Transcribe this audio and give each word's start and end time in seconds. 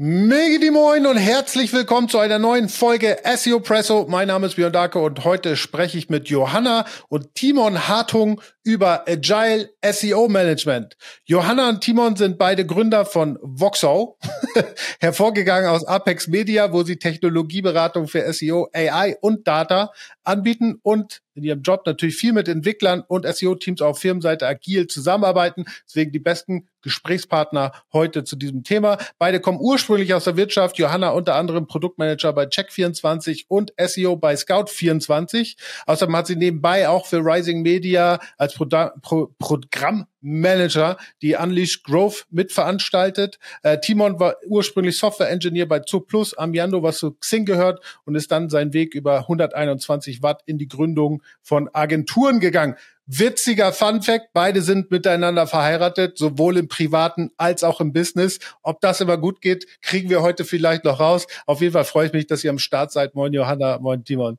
Mega 0.00 0.70
Moin 0.70 1.08
und 1.08 1.16
herzlich 1.16 1.72
willkommen 1.72 2.08
zu 2.08 2.20
einer 2.20 2.38
neuen 2.38 2.68
Folge 2.68 3.16
SEO 3.34 3.58
Presso. 3.58 4.06
Mein 4.08 4.28
Name 4.28 4.46
ist 4.46 4.54
Björn 4.54 4.72
Darke 4.72 5.00
und 5.00 5.24
heute 5.24 5.56
spreche 5.56 5.98
ich 5.98 6.08
mit 6.08 6.28
Johanna 6.28 6.84
und 7.08 7.34
Timon 7.34 7.88
Hartung 7.88 8.40
über 8.68 9.08
Agile 9.08 9.70
SEO 9.82 10.28
Management. 10.28 10.98
Johanna 11.24 11.70
und 11.70 11.80
Timon 11.80 12.16
sind 12.16 12.36
beide 12.36 12.66
Gründer 12.66 13.06
von 13.06 13.38
Voxo, 13.40 14.18
hervorgegangen 15.00 15.70
aus 15.70 15.86
Apex 15.86 16.28
Media, 16.28 16.70
wo 16.70 16.82
sie 16.82 16.98
Technologieberatung 16.98 18.08
für 18.08 18.30
SEO, 18.30 18.68
AI 18.74 19.16
und 19.22 19.48
Data 19.48 19.90
anbieten 20.22 20.78
und 20.82 21.22
in 21.38 21.44
ihrem 21.44 21.62
Job 21.62 21.86
natürlich 21.86 22.16
viel 22.16 22.32
mit 22.32 22.48
Entwicklern 22.48 23.02
und 23.06 23.24
SEO-Teams 23.24 23.80
auf 23.80 24.00
Firmenseite 24.00 24.46
agil 24.46 24.88
zusammenarbeiten. 24.88 25.64
Deswegen 25.86 26.12
die 26.12 26.18
besten 26.18 26.68
Gesprächspartner 26.82 27.72
heute 27.92 28.24
zu 28.24 28.36
diesem 28.36 28.64
Thema. 28.64 28.98
Beide 29.18 29.40
kommen 29.40 29.58
ursprünglich 29.60 30.14
aus 30.14 30.24
der 30.24 30.36
Wirtschaft. 30.36 30.78
Johanna 30.78 31.10
unter 31.10 31.36
anderem 31.36 31.66
Produktmanager 31.66 32.32
bei 32.32 32.44
Check24 32.44 33.44
und 33.48 33.72
SEO 33.78 34.16
bei 34.16 34.34
Scout24. 34.34 35.56
Außerdem 35.86 36.16
hat 36.16 36.26
sie 36.26 36.36
nebenbei 36.36 36.88
auch 36.88 37.06
für 37.06 37.18
Rising 37.18 37.62
Media 37.62 38.18
als 38.36 38.54
Pro 38.58 38.90
Pro 39.00 39.32
Programmmanager 39.38 40.96
die 41.22 41.34
Unleash 41.34 41.82
Growth 41.82 42.26
mitveranstaltet. 42.30 43.38
Äh, 43.62 43.78
Timon 43.78 44.20
war 44.20 44.36
ursprünglich 44.46 44.98
Software 44.98 45.30
Engineer 45.30 45.66
bei 45.66 45.80
Zug 45.80 46.08
Plus, 46.08 46.36
Amiando, 46.36 46.82
was 46.82 46.98
zu 46.98 47.12
Xing 47.12 47.44
gehört 47.44 47.80
und 48.04 48.14
ist 48.14 48.30
dann 48.30 48.50
seinen 48.50 48.72
Weg 48.72 48.94
über 48.94 49.20
121 49.20 50.22
Watt 50.22 50.42
in 50.46 50.58
die 50.58 50.68
Gründung 50.68 51.22
von 51.42 51.70
Agenturen 51.72 52.40
gegangen. 52.40 52.74
Witziger 53.10 53.72
Fun 53.72 54.02
Fact, 54.02 54.34
beide 54.34 54.60
sind 54.60 54.90
miteinander 54.90 55.46
verheiratet, 55.46 56.18
sowohl 56.18 56.58
im 56.58 56.68
privaten 56.68 57.30
als 57.38 57.64
auch 57.64 57.80
im 57.80 57.94
Business. 57.94 58.38
Ob 58.62 58.82
das 58.82 59.00
immer 59.00 59.16
gut 59.16 59.40
geht, 59.40 59.66
kriegen 59.80 60.10
wir 60.10 60.20
heute 60.20 60.44
vielleicht 60.44 60.84
noch 60.84 61.00
raus. 61.00 61.26
Auf 61.46 61.62
jeden 61.62 61.72
Fall 61.72 61.84
freue 61.84 62.08
ich 62.08 62.12
mich, 62.12 62.26
dass 62.26 62.44
ihr 62.44 62.50
am 62.50 62.58
Start 62.58 62.92
seid. 62.92 63.14
Moin 63.14 63.32
Johanna, 63.32 63.78
moin 63.78 64.04
Timon. 64.04 64.36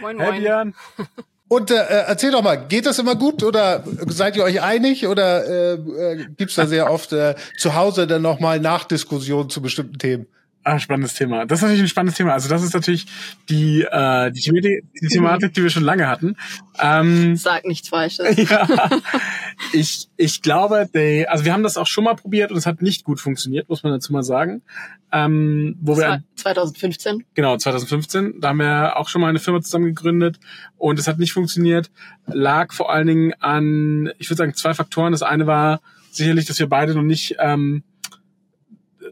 Moin, 0.00 0.16
moin. 0.16 0.32
Hey, 0.32 0.40
Björn. 0.40 0.74
Und 1.48 1.70
äh, 1.70 1.76
erzähl 1.76 2.30
doch 2.30 2.42
mal, 2.42 2.56
geht 2.56 2.84
das 2.84 2.98
immer 2.98 3.16
gut 3.16 3.42
oder 3.42 3.82
seid 4.06 4.36
ihr 4.36 4.44
euch 4.44 4.60
einig 4.60 5.06
oder 5.06 5.46
äh, 5.46 5.72
äh, 5.74 6.26
gibt's 6.36 6.56
da 6.56 6.66
sehr 6.66 6.90
oft 6.90 7.14
äh, 7.14 7.36
zu 7.56 7.74
Hause 7.74 8.06
dann 8.06 8.20
nochmal 8.20 8.60
Nachdiskussionen 8.60 9.48
zu 9.48 9.62
bestimmten 9.62 9.98
Themen? 9.98 10.26
Ah, 10.64 10.78
spannendes 10.78 11.14
Thema. 11.14 11.46
Das 11.46 11.58
ist 11.58 11.62
natürlich 11.62 11.82
ein 11.82 11.88
spannendes 11.88 12.16
Thema. 12.16 12.32
Also 12.32 12.48
das 12.48 12.62
ist 12.62 12.74
natürlich 12.74 13.06
die, 13.48 13.82
äh, 13.82 14.30
die, 14.30 14.40
Thematik, 14.40 14.84
die 15.00 15.06
Thematik, 15.08 15.54
die 15.54 15.62
wir 15.62 15.70
schon 15.70 15.84
lange 15.84 16.08
hatten. 16.08 16.36
Ähm, 16.78 17.36
Sag 17.36 17.64
nichts 17.64 17.88
Falsches. 17.88 18.36
Ja, 18.48 18.68
ich, 19.72 20.08
ich 20.16 20.42
glaube, 20.42 20.88
die, 20.92 21.26
also 21.28 21.44
wir 21.44 21.52
haben 21.52 21.62
das 21.62 21.76
auch 21.76 21.86
schon 21.86 22.04
mal 22.04 22.14
probiert 22.14 22.50
und 22.50 22.56
es 22.58 22.66
hat 22.66 22.82
nicht 22.82 23.04
gut 23.04 23.20
funktioniert, 23.20 23.68
muss 23.68 23.82
man 23.82 23.92
dazu 23.92 24.12
mal 24.12 24.22
sagen. 24.22 24.62
Ähm, 25.10 25.76
wo 25.80 25.96
wir 25.96 26.22
2015. 26.36 27.24
Genau, 27.34 27.56
2015. 27.56 28.40
Da 28.40 28.48
haben 28.48 28.58
wir 28.58 28.96
auch 28.96 29.08
schon 29.08 29.20
mal 29.22 29.28
eine 29.28 29.38
Firma 29.38 29.62
zusammen 29.62 29.86
gegründet 29.86 30.38
und 30.76 30.98
es 30.98 31.08
hat 31.08 31.18
nicht 31.18 31.32
funktioniert. 31.32 31.90
Lag 32.26 32.72
vor 32.72 32.92
allen 32.92 33.06
Dingen 33.06 33.32
an, 33.40 34.10
ich 34.18 34.28
würde 34.28 34.38
sagen, 34.38 34.54
zwei 34.54 34.74
Faktoren. 34.74 35.12
Das 35.12 35.22
eine 35.22 35.46
war 35.46 35.80
sicherlich, 36.10 36.44
dass 36.44 36.58
wir 36.58 36.68
beide 36.68 36.94
noch 36.94 37.02
nicht 37.02 37.36
ähm, 37.38 37.84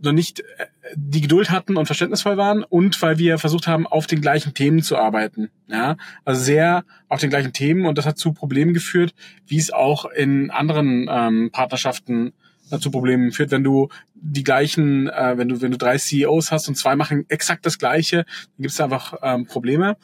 noch 0.03 0.13
nicht 0.13 0.41
äh, 0.41 0.67
die 0.95 1.21
Geduld 1.21 1.51
hatten 1.51 1.77
und 1.77 1.87
verständnisvoll 1.87 2.37
waren 2.37 2.63
und 2.65 3.01
weil 3.03 3.19
wir 3.19 3.39
versucht 3.39 3.67
haben, 3.67 3.87
auf 3.87 4.07
den 4.07 4.21
gleichen 4.21 4.55
Themen 4.55 4.83
zu 4.83 4.97
arbeiten. 4.97 5.51
Ja, 5.69 5.97
also 6.25 6.43
sehr 6.43 6.85
auf 7.09 7.21
den 7.21 7.31
gleichen 7.31 7.53
Themen 7.53 7.87
und 7.87 7.99
das 7.99 8.07
hat 8.07 8.19
zu 8.19 8.33
Problemen 8.33 8.75
geführt, 8.75 9.15
wie 9.47 9.59
es 9.59 9.73
auch 9.73 10.05
in 10.07 10.51
anderen 10.51 11.09
ähm, 11.11 11.51
Partnerschaften 11.53 12.33
äh, 12.71 12.79
zu 12.79 12.91
Problemen 12.91 13.33
führt, 13.33 13.51
wenn 13.51 13.65
du 13.65 13.89
die 14.15 14.45
gleichen, 14.45 15.09
äh, 15.09 15.35
wenn 15.37 15.49
du 15.49 15.61
wenn 15.61 15.71
du 15.71 15.79
drei 15.79 15.99
CEOs 15.99 16.53
hast 16.53 16.69
und 16.69 16.77
zwei 16.77 16.97
machen 16.97 17.25
exakt 17.29 17.67
das 17.67 17.79
Gleiche, 17.79 18.19
dann 18.19 18.63
gibt 18.63 18.73
es 18.73 18.81
einfach 18.81 19.15
ähm, 19.23 19.47
Probleme. 19.47 19.97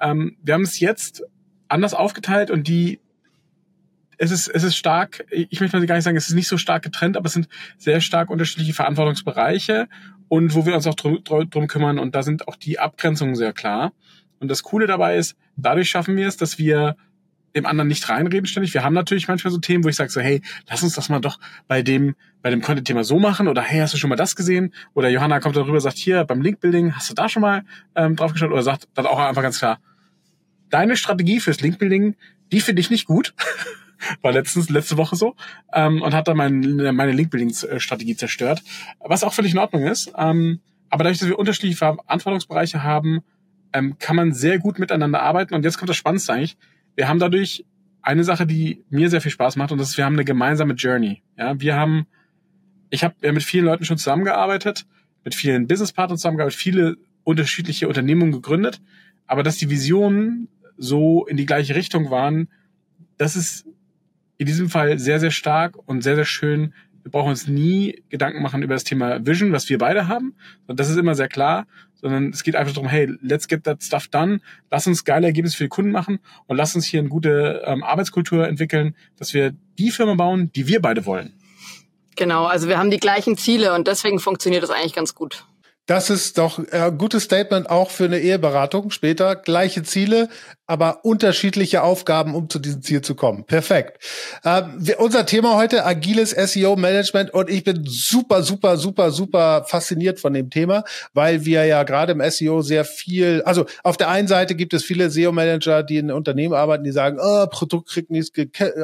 Ähm, 0.00 0.36
wir 0.42 0.54
haben 0.54 0.62
es 0.62 0.80
jetzt 0.80 1.22
anders 1.68 1.94
aufgeteilt 1.94 2.50
und 2.50 2.68
die 2.68 3.00
es 4.20 4.30
ist, 4.30 4.48
es 4.48 4.64
ist 4.64 4.76
stark, 4.76 5.24
ich 5.30 5.60
möchte 5.60 5.78
mal 5.78 5.86
gar 5.86 5.94
nicht 5.94 6.04
sagen, 6.04 6.16
es 6.16 6.28
ist 6.28 6.34
nicht 6.34 6.46
so 6.46 6.58
stark 6.58 6.82
getrennt, 6.82 7.16
aber 7.16 7.26
es 7.26 7.32
sind 7.32 7.48
sehr 7.78 8.02
stark 8.02 8.28
unterschiedliche 8.28 8.74
Verantwortungsbereiche 8.74 9.88
und 10.28 10.54
wo 10.54 10.66
wir 10.66 10.74
uns 10.74 10.86
auch 10.86 10.94
drum, 10.94 11.24
drum 11.24 11.66
kümmern 11.66 11.98
und 11.98 12.14
da 12.14 12.22
sind 12.22 12.46
auch 12.46 12.56
die 12.56 12.78
Abgrenzungen 12.78 13.34
sehr 13.34 13.54
klar. 13.54 13.92
Und 14.38 14.48
das 14.48 14.62
Coole 14.62 14.86
dabei 14.86 15.16
ist, 15.16 15.36
dadurch 15.56 15.88
schaffen 15.88 16.16
wir 16.16 16.28
es, 16.28 16.36
dass 16.36 16.58
wir 16.58 16.96
dem 17.56 17.64
anderen 17.64 17.88
nicht 17.88 18.06
reinreden 18.10 18.44
ständig. 18.44 18.74
Wir 18.74 18.84
haben 18.84 18.92
natürlich 18.92 19.26
manchmal 19.26 19.52
so 19.52 19.58
Themen, 19.58 19.84
wo 19.84 19.88
ich 19.88 19.96
sage 19.96 20.10
so, 20.10 20.20
hey, 20.20 20.42
lass 20.68 20.82
uns 20.82 20.94
das 20.94 21.08
mal 21.08 21.20
doch 21.20 21.40
bei 21.66 21.82
dem, 21.82 22.14
bei 22.42 22.50
dem 22.50 22.60
Content-Thema 22.60 23.04
so 23.04 23.18
machen 23.18 23.48
oder 23.48 23.62
hey, 23.62 23.80
hast 23.80 23.94
du 23.94 23.98
schon 23.98 24.10
mal 24.10 24.16
das 24.16 24.36
gesehen? 24.36 24.74
Oder 24.92 25.08
Johanna 25.08 25.40
kommt 25.40 25.56
darüber, 25.56 25.80
sagt 25.80 25.96
hier 25.96 26.24
beim 26.24 26.42
Link-Building, 26.42 26.94
hast 26.94 27.08
du 27.08 27.14
da 27.14 27.30
schon 27.30 27.40
mal 27.40 27.64
ähm, 27.96 28.16
drauf 28.16 28.34
geschaut? 28.34 28.52
Oder 28.52 28.62
sagt 28.62 28.86
dann 28.94 29.06
auch 29.06 29.18
einfach 29.18 29.42
ganz 29.42 29.58
klar, 29.58 29.80
deine 30.68 30.98
Strategie 30.98 31.40
fürs 31.40 31.62
Link-Building, 31.62 32.16
die 32.52 32.60
finde 32.60 32.80
ich 32.80 32.90
nicht 32.90 33.06
gut. 33.06 33.32
War 34.22 34.32
letztens, 34.32 34.70
letzte 34.70 34.96
Woche 34.96 35.16
so. 35.16 35.34
Ähm, 35.72 36.02
und 36.02 36.14
hat 36.14 36.28
dann 36.28 36.36
mein, 36.36 36.60
meine 36.60 37.12
Link-Building-Strategie 37.12 38.16
zerstört. 38.16 38.62
Was 39.00 39.24
auch 39.24 39.32
völlig 39.32 39.52
in 39.52 39.58
Ordnung 39.58 39.84
ist. 39.86 40.12
Ähm, 40.16 40.60
aber 40.88 41.04
dadurch, 41.04 41.18
dass 41.18 41.28
wir 41.28 41.38
unterschiedliche 41.38 41.76
Verantwortungsbereiche 41.76 42.82
haben, 42.82 43.20
ähm, 43.72 43.96
kann 43.98 44.16
man 44.16 44.32
sehr 44.32 44.58
gut 44.58 44.78
miteinander 44.78 45.22
arbeiten. 45.22 45.54
Und 45.54 45.64
jetzt 45.64 45.78
kommt 45.78 45.88
das 45.88 45.96
Spannendste 45.96 46.32
eigentlich. 46.32 46.56
Wir 46.96 47.08
haben 47.08 47.18
dadurch 47.18 47.64
eine 48.02 48.24
Sache, 48.24 48.46
die 48.46 48.84
mir 48.90 49.10
sehr 49.10 49.20
viel 49.20 49.30
Spaß 49.30 49.56
macht, 49.56 49.72
und 49.72 49.78
das 49.78 49.90
ist, 49.90 49.96
wir 49.96 50.04
haben 50.04 50.14
eine 50.14 50.24
gemeinsame 50.24 50.74
Journey. 50.74 51.22
Ja, 51.36 51.60
wir 51.60 51.76
haben, 51.76 52.06
ich 52.90 53.04
habe 53.04 53.14
ja 53.22 53.32
mit 53.32 53.42
vielen 53.42 53.64
Leuten 53.64 53.84
schon 53.84 53.98
zusammengearbeitet, 53.98 54.86
mit 55.24 55.34
vielen 55.34 55.66
Businesspartnern 55.66 56.18
zusammengearbeitet, 56.18 56.58
viele 56.58 56.96
unterschiedliche 57.24 57.88
Unternehmungen 57.88 58.32
gegründet, 58.32 58.80
aber 59.26 59.42
dass 59.42 59.58
die 59.58 59.70
Visionen 59.70 60.48
so 60.76 61.26
in 61.26 61.36
die 61.36 61.46
gleiche 61.46 61.74
Richtung 61.74 62.10
waren, 62.10 62.48
das 63.18 63.36
ist 63.36 63.66
in 64.40 64.46
diesem 64.46 64.70
Fall 64.70 64.98
sehr, 64.98 65.20
sehr 65.20 65.30
stark 65.30 65.76
und 65.86 66.02
sehr, 66.02 66.16
sehr 66.16 66.24
schön. 66.24 66.72
Wir 67.02 67.10
brauchen 67.10 67.28
uns 67.28 67.46
nie 67.46 68.02
Gedanken 68.08 68.42
machen 68.42 68.62
über 68.62 68.72
das 68.72 68.84
Thema 68.84 69.24
Vision, 69.26 69.52
was 69.52 69.68
wir 69.68 69.76
beide 69.76 70.08
haben. 70.08 70.34
Und 70.66 70.80
das 70.80 70.88
ist 70.88 70.96
immer 70.96 71.14
sehr 71.14 71.28
klar, 71.28 71.66
sondern 72.00 72.30
es 72.30 72.42
geht 72.42 72.56
einfach 72.56 72.72
darum, 72.72 72.88
hey, 72.88 73.06
let's 73.20 73.48
get 73.48 73.64
that 73.64 73.82
stuff 73.82 74.08
done. 74.08 74.40
Lass 74.70 74.86
uns 74.86 75.04
geile 75.04 75.26
Ergebnisse 75.26 75.58
für 75.58 75.64
die 75.64 75.68
Kunden 75.68 75.90
machen 75.90 76.20
und 76.46 76.56
lass 76.56 76.74
uns 76.74 76.86
hier 76.86 77.00
eine 77.00 77.10
gute 77.10 77.62
ähm, 77.66 77.82
Arbeitskultur 77.82 78.48
entwickeln, 78.48 78.96
dass 79.18 79.34
wir 79.34 79.52
die 79.78 79.90
Firma 79.90 80.14
bauen, 80.14 80.50
die 80.52 80.66
wir 80.66 80.80
beide 80.80 81.04
wollen. 81.04 81.34
Genau, 82.16 82.46
also 82.46 82.66
wir 82.66 82.78
haben 82.78 82.90
die 82.90 82.98
gleichen 82.98 83.36
Ziele 83.36 83.74
und 83.74 83.88
deswegen 83.88 84.20
funktioniert 84.20 84.62
das 84.62 84.70
eigentlich 84.70 84.94
ganz 84.94 85.14
gut. 85.14 85.44
Das 85.90 86.08
ist 86.08 86.38
doch 86.38 86.60
ein 86.70 86.98
gutes 86.98 87.24
Statement 87.24 87.68
auch 87.68 87.90
für 87.90 88.04
eine 88.04 88.20
Eheberatung 88.20 88.90
später. 88.90 89.34
Gleiche 89.34 89.82
Ziele, 89.82 90.28
aber 90.70 91.04
unterschiedliche 91.04 91.82
Aufgaben, 91.82 92.36
um 92.36 92.48
zu 92.48 92.60
diesem 92.60 92.80
Ziel 92.80 93.02
zu 93.02 93.16
kommen. 93.16 93.44
Perfekt. 93.44 94.00
Ähm, 94.44 94.72
wir, 94.78 95.00
unser 95.00 95.26
Thema 95.26 95.56
heute, 95.56 95.84
agiles 95.84 96.30
SEO-Management. 96.30 97.34
Und 97.34 97.50
ich 97.50 97.64
bin 97.64 97.82
super, 97.86 98.44
super, 98.44 98.76
super, 98.76 99.10
super 99.10 99.64
fasziniert 99.66 100.20
von 100.20 100.32
dem 100.32 100.48
Thema, 100.48 100.84
weil 101.12 101.44
wir 101.44 101.64
ja 101.64 101.82
gerade 101.82 102.12
im 102.12 102.22
SEO 102.30 102.62
sehr 102.62 102.84
viel, 102.84 103.42
also 103.44 103.66
auf 103.82 103.96
der 103.96 104.10
einen 104.10 104.28
Seite 104.28 104.54
gibt 104.54 104.72
es 104.72 104.84
viele 104.84 105.10
SEO-Manager, 105.10 105.82
die 105.82 105.96
in 105.96 106.12
Unternehmen 106.12 106.54
arbeiten, 106.54 106.84
die 106.84 106.92
sagen, 106.92 107.18
oh, 107.20 107.46
Produkt 107.48 107.88
kriegt 107.88 108.12
nichts 108.12 108.30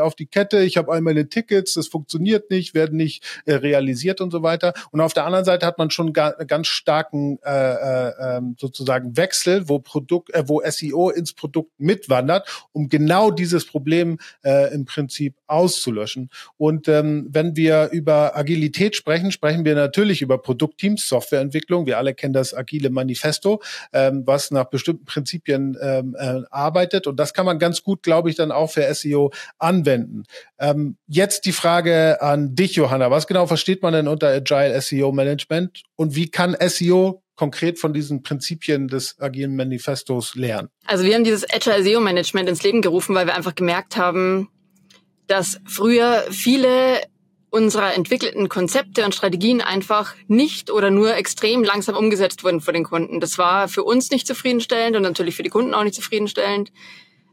auf 0.01 0.17
die 0.17 0.27
Kette, 0.27 0.65
ich 0.65 0.77
habe 0.79 0.91
all 0.91 1.03
meine 1.03 1.29
Tickets, 1.29 1.75
das 1.75 1.87
funktioniert 1.87 2.51
nicht, 2.51 2.75
werden 2.75 2.97
nicht 2.97 3.23
äh, 3.45 3.55
realisiert 3.55 4.21
und 4.21 4.33
so 4.33 4.43
weiter. 4.43 4.75
Und 4.91 5.01
auf 5.01 5.13
der 5.13 5.25
anderen 5.25 5.45
Seite 5.45 5.65
hat 5.65 5.79
man 5.79 5.91
schon 5.91 6.13
ga, 6.13 6.31
ganz 6.49 6.67
starken 6.67 7.39
äh, 7.45 7.51
äh, 7.51 8.13
ähm, 8.21 8.57
sozusagen 8.59 9.17
Wechsel, 9.17 9.69
wo 9.69 9.79
Produkt, 9.79 10.35
äh, 10.35 10.43
wo 10.49 10.61
SEO 10.69 11.11
ins 11.11 11.33
Produkt 11.33 11.76
mitwandert, 11.79 12.49
um 12.73 12.89
genau 12.89 13.31
dieses 13.31 13.67
Problem 13.67 14.19
äh, 14.45 14.73
im 14.75 14.85
Prinzip 14.85 15.35
auszulöschen. 15.47 16.31
Und 16.57 16.89
ähm, 16.89 17.27
wenn 17.31 17.57
wir 17.57 17.91
über 17.93 18.37
Agilität 18.37 18.97
sprechen, 18.97 19.33
sprechen 19.33 19.65
wir 19.65 19.75
natürlich 19.75 20.23
über 20.23 20.39
Produktteams, 20.39 21.09
Softwareentwicklung. 21.09 21.87
Wir 21.87 21.99
alle 21.99 22.15
kennen 22.15 22.33
das 22.33 22.55
agile 22.55 22.91
Manifesto, 22.91 23.63
ähm, 23.93 24.23
was 24.27 24.51
nach 24.51 24.67
bestimmten 24.67 25.05
Prinzipien 25.05 25.77
ähm, 25.81 26.17
äh, 26.19 26.43
arbeitet. 26.51 27.07
Und 27.07 27.19
das 27.19 27.35
kann 27.35 27.47
man 27.47 27.59
ganz 27.59 27.83
gut, 27.83 28.03
glaube 28.03 28.31
ich, 28.31 28.37
dann 28.37 28.51
auch 28.51 28.71
für 28.71 28.93
SEO 28.95 29.31
anwenden. 29.59 30.25
Ähm, 30.59 30.97
jetzt 31.07 31.45
die 31.45 31.53
Frage 31.53 32.21
an 32.21 32.55
dich, 32.55 32.75
Johanna. 32.77 33.11
Was 33.11 33.27
genau 33.27 33.47
versteht 33.47 33.83
man 33.83 33.93
denn 33.93 34.09
unter 34.09 34.29
Agile 34.29 34.81
SEO 34.81 35.13
Management 35.13 35.83
und 35.97 36.15
wie 36.15 36.31
kann 36.31 36.57
SEO 36.61 37.23
konkret 37.37 37.79
von 37.79 37.93
diesen 37.93 38.23
Prinzipien 38.23 38.89
des 38.89 39.21
agilen 39.21 39.55
Manifestos 39.55 40.35
lernen? 40.35 40.69
Also 40.87 41.05
wir 41.05 41.15
haben 41.15 41.25
dieses 41.25 41.49
Agile 41.49 41.83
SEO 41.83 42.01
Management 42.01 42.49
ins 42.49 42.63
Leben 42.63 42.83
gerufen, 42.83 43.15
weil 43.15 43.27
wir 43.27 43.37
einfach 43.37 43.55
gemerkt 43.55 43.97
haben, 43.97 44.49
dass 45.27 45.61
früher 45.67 46.25
viele 46.31 47.03
unserer 47.51 47.95
entwickelten 47.95 48.49
Konzepte 48.49 49.05
und 49.05 49.15
Strategien 49.15 49.61
einfach 49.61 50.15
nicht 50.27 50.71
oder 50.71 50.91
nur 50.91 51.15
extrem 51.15 51.63
langsam 51.63 51.97
umgesetzt 51.97 52.45
wurden 52.45 52.61
vor 52.61 52.73
den 52.73 52.85
Kunden. 52.85 53.21
Das 53.21 53.39
war 53.39 53.69
für 53.69 53.85
uns 53.85 54.11
nicht 54.11 54.27
zufriedenstellend 54.27 54.97
und 54.97 55.03
natürlich 55.03 55.37
für 55.37 55.43
die 55.43 55.49
Kunden 55.51 55.73
auch 55.73 55.85
nicht 55.85 55.95
zufriedenstellend. 55.95 56.73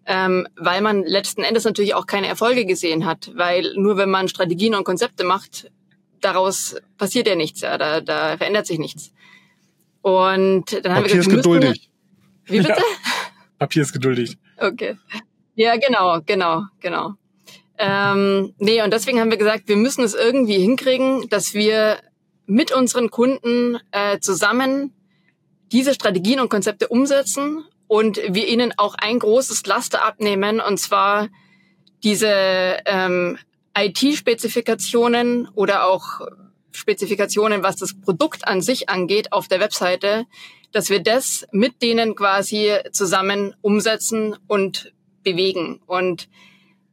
ähm, 0.06 0.48
weil 0.58 0.82
man 0.82 1.04
letzten 1.04 1.44
Endes 1.44 1.64
natürlich 1.64 1.96
auch 1.96 2.06
keine 2.06 2.28
Erfolge 2.28 2.66
gesehen 2.66 3.06
hat, 3.06 3.32
weil 3.36 3.74
nur 3.76 3.98
wenn 3.98 4.10
man 4.10 4.28
Strategien 4.28 4.76
und 4.76 4.84
Konzepte 4.84 5.24
macht, 5.24 5.72
daraus 6.20 6.76
passiert 6.98 7.28
ja 7.28 7.36
nichts, 7.36 7.62
ja, 7.62 7.78
da, 7.78 8.02
da 8.02 8.38
verändert 8.38 8.68
sich 8.68 8.80
nichts. 8.80 9.14
Und 10.04 10.86
dann 10.86 10.94
haben 10.94 11.04
Papier 11.04 11.16
wir 11.16 11.18
gesagt, 11.18 11.28
ist 11.28 11.36
geduldig. 11.36 11.90
Wie 12.46 12.58
bitte? 12.58 12.70
Ja. 12.70 12.76
Papier 13.60 13.82
ist 13.82 13.94
geduldig. 13.94 14.38
Okay. 14.58 14.98
Ja, 15.56 15.78
genau, 15.78 16.20
genau, 16.26 16.64
genau. 16.82 17.14
Ähm, 17.78 18.54
nee, 18.58 18.82
und 18.82 18.92
deswegen 18.92 19.20
haben 19.22 19.32
wir 19.32 19.38
gesagt, 19.38 19.68
wir 19.68 19.78
müssen 19.78 20.04
es 20.04 20.14
irgendwie 20.14 20.58
hinkriegen, 20.58 21.30
dass 21.30 21.54
wir 21.54 22.00
mit 22.46 22.74
unseren 22.74 23.10
Kunden 23.12 23.80
äh, 23.92 24.20
zusammen 24.20 24.94
diese 25.72 25.94
Strategien 25.94 26.42
und 26.42 26.50
Konzepte 26.50 26.90
umsetzen 26.90 27.64
und 27.88 28.18
wir 28.28 28.48
ihnen 28.50 28.74
auch 28.76 28.96
ein 28.96 29.20
großes 29.20 29.66
Laster 29.66 30.04
abnehmen, 30.04 30.60
und 30.60 30.80
zwar 30.80 31.30
diese 32.04 32.78
ähm, 32.86 33.38
IT-Spezifikationen 33.74 35.48
oder 35.56 35.88
auch 35.88 36.20
Spezifikationen, 36.74 37.64
was 37.64 37.78
das 37.78 38.00
Produkt 38.00 38.48
an 38.48 38.62
sich 38.62 38.90
angeht, 38.90 39.32
auf 39.32 39.48
der 39.48 39.60
Webseite, 39.60 40.26
dass 40.72 40.90
wir 40.90 41.00
das 41.00 41.48
mit 41.52 41.82
denen 41.82 42.16
quasi 42.16 42.74
zusammen 42.92 43.56
umsetzen 43.62 44.36
und 44.48 44.94
bewegen. 45.24 45.82
Und 45.86 46.30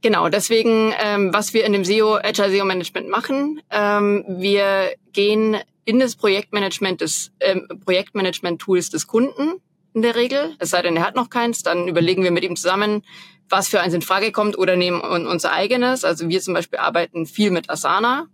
genau, 0.03 0.29
deswegen, 0.29 0.95
ähm, 1.03 1.33
was 1.33 1.55
wir 1.55 1.65
in 1.65 1.73
dem 1.73 1.85
SEO, 1.85 2.17
Agile 2.17 2.51
SEO 2.51 2.65
Management 2.65 3.09
machen, 3.09 3.61
ähm, 3.71 4.25
wir 4.29 4.93
gehen 5.13 5.57
in 5.85 5.99
das 5.99 6.15
Projektmanagement 6.15 7.01
des 7.01 7.33
ähm, 7.41 7.67
Projektmanagement-Tools 7.85 8.91
des 8.91 9.07
Kunden 9.07 9.61
in 9.95 10.03
der 10.03 10.15
Regel. 10.15 10.55
Es 10.59 10.71
sei 10.71 10.83
denn, 10.83 10.97
er 10.97 11.07
hat 11.07 11.17
noch 11.17 11.31
keins, 11.31 11.63
dann 11.63 11.89
überlegen 11.89 12.23
wir 12.23 12.31
mit 12.31 12.45
ihm 12.45 12.57
zusammen, 12.57 13.03
was 13.49 13.69
für 13.69 13.81
eins 13.81 13.95
in 13.95 14.03
Frage 14.03 14.31
kommt 14.31 14.57
oder 14.57 14.77
nehmen 14.77 15.01
unser 15.01 15.53
eigenes. 15.53 16.05
Also 16.05 16.29
wir 16.29 16.41
zum 16.41 16.55
Beispiel 16.55 16.79
arbeiten 16.79 17.27
viel 17.27 17.51
mit 17.51 17.69
Asana. 17.69 18.29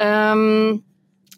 Ähm, 0.00 0.82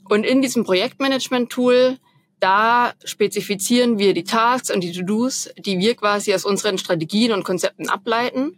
und 0.08 0.24
in 0.24 0.40
diesem 0.40 0.64
Projektmanagement-Tool, 0.64 1.98
da 2.40 2.94
spezifizieren 3.04 3.98
wir 3.98 4.14
die 4.14 4.24
Tasks 4.24 4.70
und 4.70 4.80
die 4.80 4.92
To-Dos, 4.92 5.50
die 5.58 5.78
wir 5.78 5.94
quasi 5.94 6.32
aus 6.32 6.46
unseren 6.46 6.78
Strategien 6.78 7.32
und 7.32 7.44
Konzepten 7.44 7.90
ableiten 7.90 8.56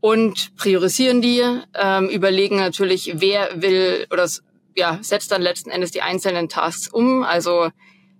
und 0.00 0.54
priorisieren 0.56 1.20
die, 1.20 1.42
ähm, 1.74 2.08
überlegen 2.08 2.56
natürlich, 2.56 3.12
wer 3.16 3.60
will 3.60 4.06
oder 4.10 4.28
ja, 4.76 4.98
setzt 5.02 5.32
dann 5.32 5.42
letzten 5.42 5.70
Endes 5.70 5.90
die 5.90 6.02
einzelnen 6.02 6.48
Tasks 6.48 6.88
um. 6.88 7.24
Also 7.24 7.70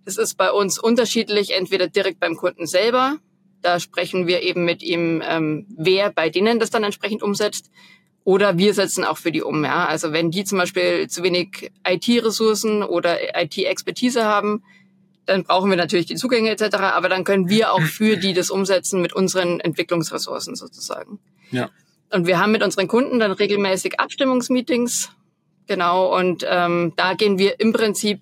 es 0.04 0.18
ist 0.18 0.36
bei 0.36 0.50
uns 0.50 0.78
unterschiedlich, 0.78 1.54
entweder 1.54 1.88
direkt 1.88 2.18
beim 2.18 2.36
Kunden 2.36 2.66
selber 2.66 3.18
da 3.62 3.78
sprechen 3.80 4.26
wir 4.26 4.42
eben 4.42 4.64
mit 4.64 4.82
ihm, 4.82 5.22
ähm, 5.24 5.66
wer 5.76 6.10
bei 6.10 6.28
denen 6.28 6.58
das 6.58 6.70
dann 6.70 6.84
entsprechend 6.84 7.22
umsetzt. 7.22 7.70
Oder 8.24 8.56
wir 8.56 8.72
setzen 8.74 9.04
auch 9.04 9.18
für 9.18 9.32
die 9.32 9.42
um. 9.42 9.64
Ja? 9.64 9.86
Also 9.86 10.12
wenn 10.12 10.30
die 10.30 10.44
zum 10.44 10.58
Beispiel 10.58 11.08
zu 11.08 11.22
wenig 11.22 11.72
IT-Ressourcen 11.86 12.82
oder 12.82 13.18
IT-Expertise 13.40 14.24
haben, 14.24 14.62
dann 15.26 15.44
brauchen 15.44 15.70
wir 15.70 15.76
natürlich 15.76 16.06
die 16.06 16.16
Zugänge 16.16 16.50
etc. 16.50 16.76
Aber 16.76 17.08
dann 17.08 17.24
können 17.24 17.48
wir 17.48 17.72
auch 17.72 17.82
für 17.82 18.16
die 18.16 18.32
das 18.32 18.50
umsetzen 18.50 19.00
mit 19.00 19.12
unseren 19.12 19.60
Entwicklungsressourcen 19.60 20.56
sozusagen. 20.56 21.20
Ja. 21.50 21.70
Und 22.10 22.26
wir 22.26 22.38
haben 22.38 22.52
mit 22.52 22.62
unseren 22.62 22.88
Kunden 22.88 23.18
dann 23.18 23.32
regelmäßig 23.32 23.98
Abstimmungsmeetings. 23.98 25.10
Genau. 25.66 26.16
Und 26.16 26.44
ähm, 26.48 26.92
da 26.96 27.14
gehen 27.14 27.38
wir 27.38 27.58
im 27.60 27.72
Prinzip 27.72 28.20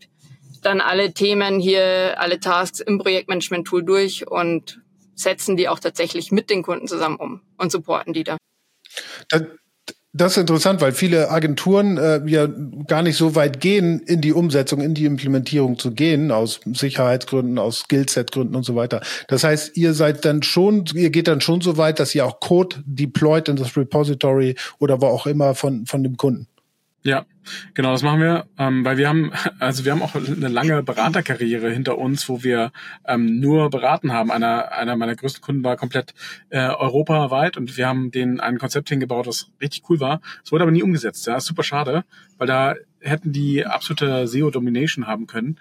dann 0.62 0.80
alle 0.80 1.12
Themen 1.12 1.58
hier, 1.58 2.20
alle 2.20 2.38
Tasks 2.38 2.80
im 2.80 2.98
Projektmanagement-Tool 2.98 3.82
durch 3.82 4.28
und 4.28 4.80
setzen 5.14 5.56
die 5.56 5.68
auch 5.68 5.78
tatsächlich 5.78 6.32
mit 6.32 6.50
den 6.50 6.62
Kunden 6.62 6.86
zusammen 6.86 7.16
um 7.16 7.42
und 7.56 7.72
supporten 7.72 8.12
die 8.12 8.24
da. 8.24 8.36
Das, 9.28 9.42
das 10.12 10.32
ist 10.32 10.38
interessant, 10.38 10.80
weil 10.80 10.92
viele 10.92 11.30
Agenturen 11.30 11.96
äh, 11.96 12.20
ja 12.26 12.48
gar 12.88 13.02
nicht 13.02 13.16
so 13.16 13.36
weit 13.36 13.60
gehen, 13.60 14.00
in 14.00 14.20
die 14.20 14.32
Umsetzung, 14.32 14.80
in 14.80 14.92
die 14.92 15.04
Implementierung 15.04 15.78
zu 15.78 15.92
gehen, 15.92 16.32
aus 16.32 16.60
Sicherheitsgründen, 16.64 17.58
aus 17.58 17.80
Skillset-Gründen 17.80 18.56
und 18.56 18.64
so 18.64 18.74
weiter. 18.74 19.02
Das 19.28 19.44
heißt, 19.44 19.76
ihr 19.76 19.94
seid 19.94 20.24
dann 20.24 20.42
schon, 20.42 20.84
ihr 20.94 21.10
geht 21.10 21.28
dann 21.28 21.40
schon 21.40 21.60
so 21.60 21.76
weit, 21.76 22.00
dass 22.00 22.12
ihr 22.14 22.26
auch 22.26 22.40
Code 22.40 22.82
deployt 22.86 23.48
in 23.48 23.56
das 23.56 23.76
Repository 23.76 24.56
oder 24.80 25.00
wo 25.00 25.06
auch 25.06 25.26
immer 25.26 25.54
von, 25.54 25.86
von 25.86 26.02
dem 26.02 26.16
Kunden. 26.16 26.48
Ja, 27.02 27.24
genau, 27.72 27.92
das 27.92 28.02
machen 28.02 28.20
wir, 28.20 28.46
ähm, 28.58 28.84
weil 28.84 28.98
wir 28.98 29.08
haben, 29.08 29.32
also 29.58 29.84
wir 29.84 29.92
haben 29.92 30.02
auch 30.02 30.14
eine 30.14 30.48
lange 30.48 30.82
Beraterkarriere 30.82 31.70
hinter 31.70 31.96
uns, 31.96 32.28
wo 32.28 32.42
wir 32.42 32.72
ähm, 33.06 33.40
nur 33.40 33.70
beraten 33.70 34.12
haben. 34.12 34.30
Einer, 34.30 34.72
einer 34.72 34.96
meiner 34.96 35.16
größten 35.16 35.40
Kunden 35.40 35.64
war 35.64 35.76
komplett 35.76 36.12
äh, 36.50 36.68
europaweit 36.68 37.56
und 37.56 37.78
wir 37.78 37.86
haben 37.88 38.10
denen 38.10 38.40
ein 38.40 38.58
Konzept 38.58 38.90
hingebaut, 38.90 39.26
das 39.26 39.50
richtig 39.62 39.88
cool 39.88 39.98
war. 40.00 40.20
Es 40.44 40.52
wurde 40.52 40.62
aber 40.62 40.72
nie 40.72 40.82
umgesetzt. 40.82 41.26
Ja, 41.26 41.40
super 41.40 41.62
schade, 41.62 42.04
weil 42.36 42.46
da 42.46 42.74
hätten 43.00 43.32
die 43.32 43.64
absolute 43.64 44.26
SEO-Domination 44.28 45.06
haben 45.06 45.26
können. 45.26 45.58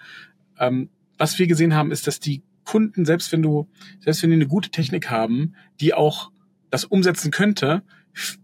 Ähm, 0.58 0.90
was 1.16 1.38
wir 1.38 1.46
gesehen 1.46 1.74
haben, 1.74 1.90
ist, 1.90 2.06
dass 2.06 2.20
die 2.20 2.42
Kunden, 2.64 3.06
selbst 3.06 3.32
wenn 3.32 3.42
du, 3.42 3.66
selbst 4.00 4.22
wenn 4.22 4.30
die 4.30 4.36
eine 4.36 4.46
gute 4.46 4.70
Technik 4.70 5.10
haben, 5.10 5.54
die 5.80 5.94
auch 5.94 6.30
das 6.70 6.84
umsetzen 6.84 7.30
könnte, 7.30 7.82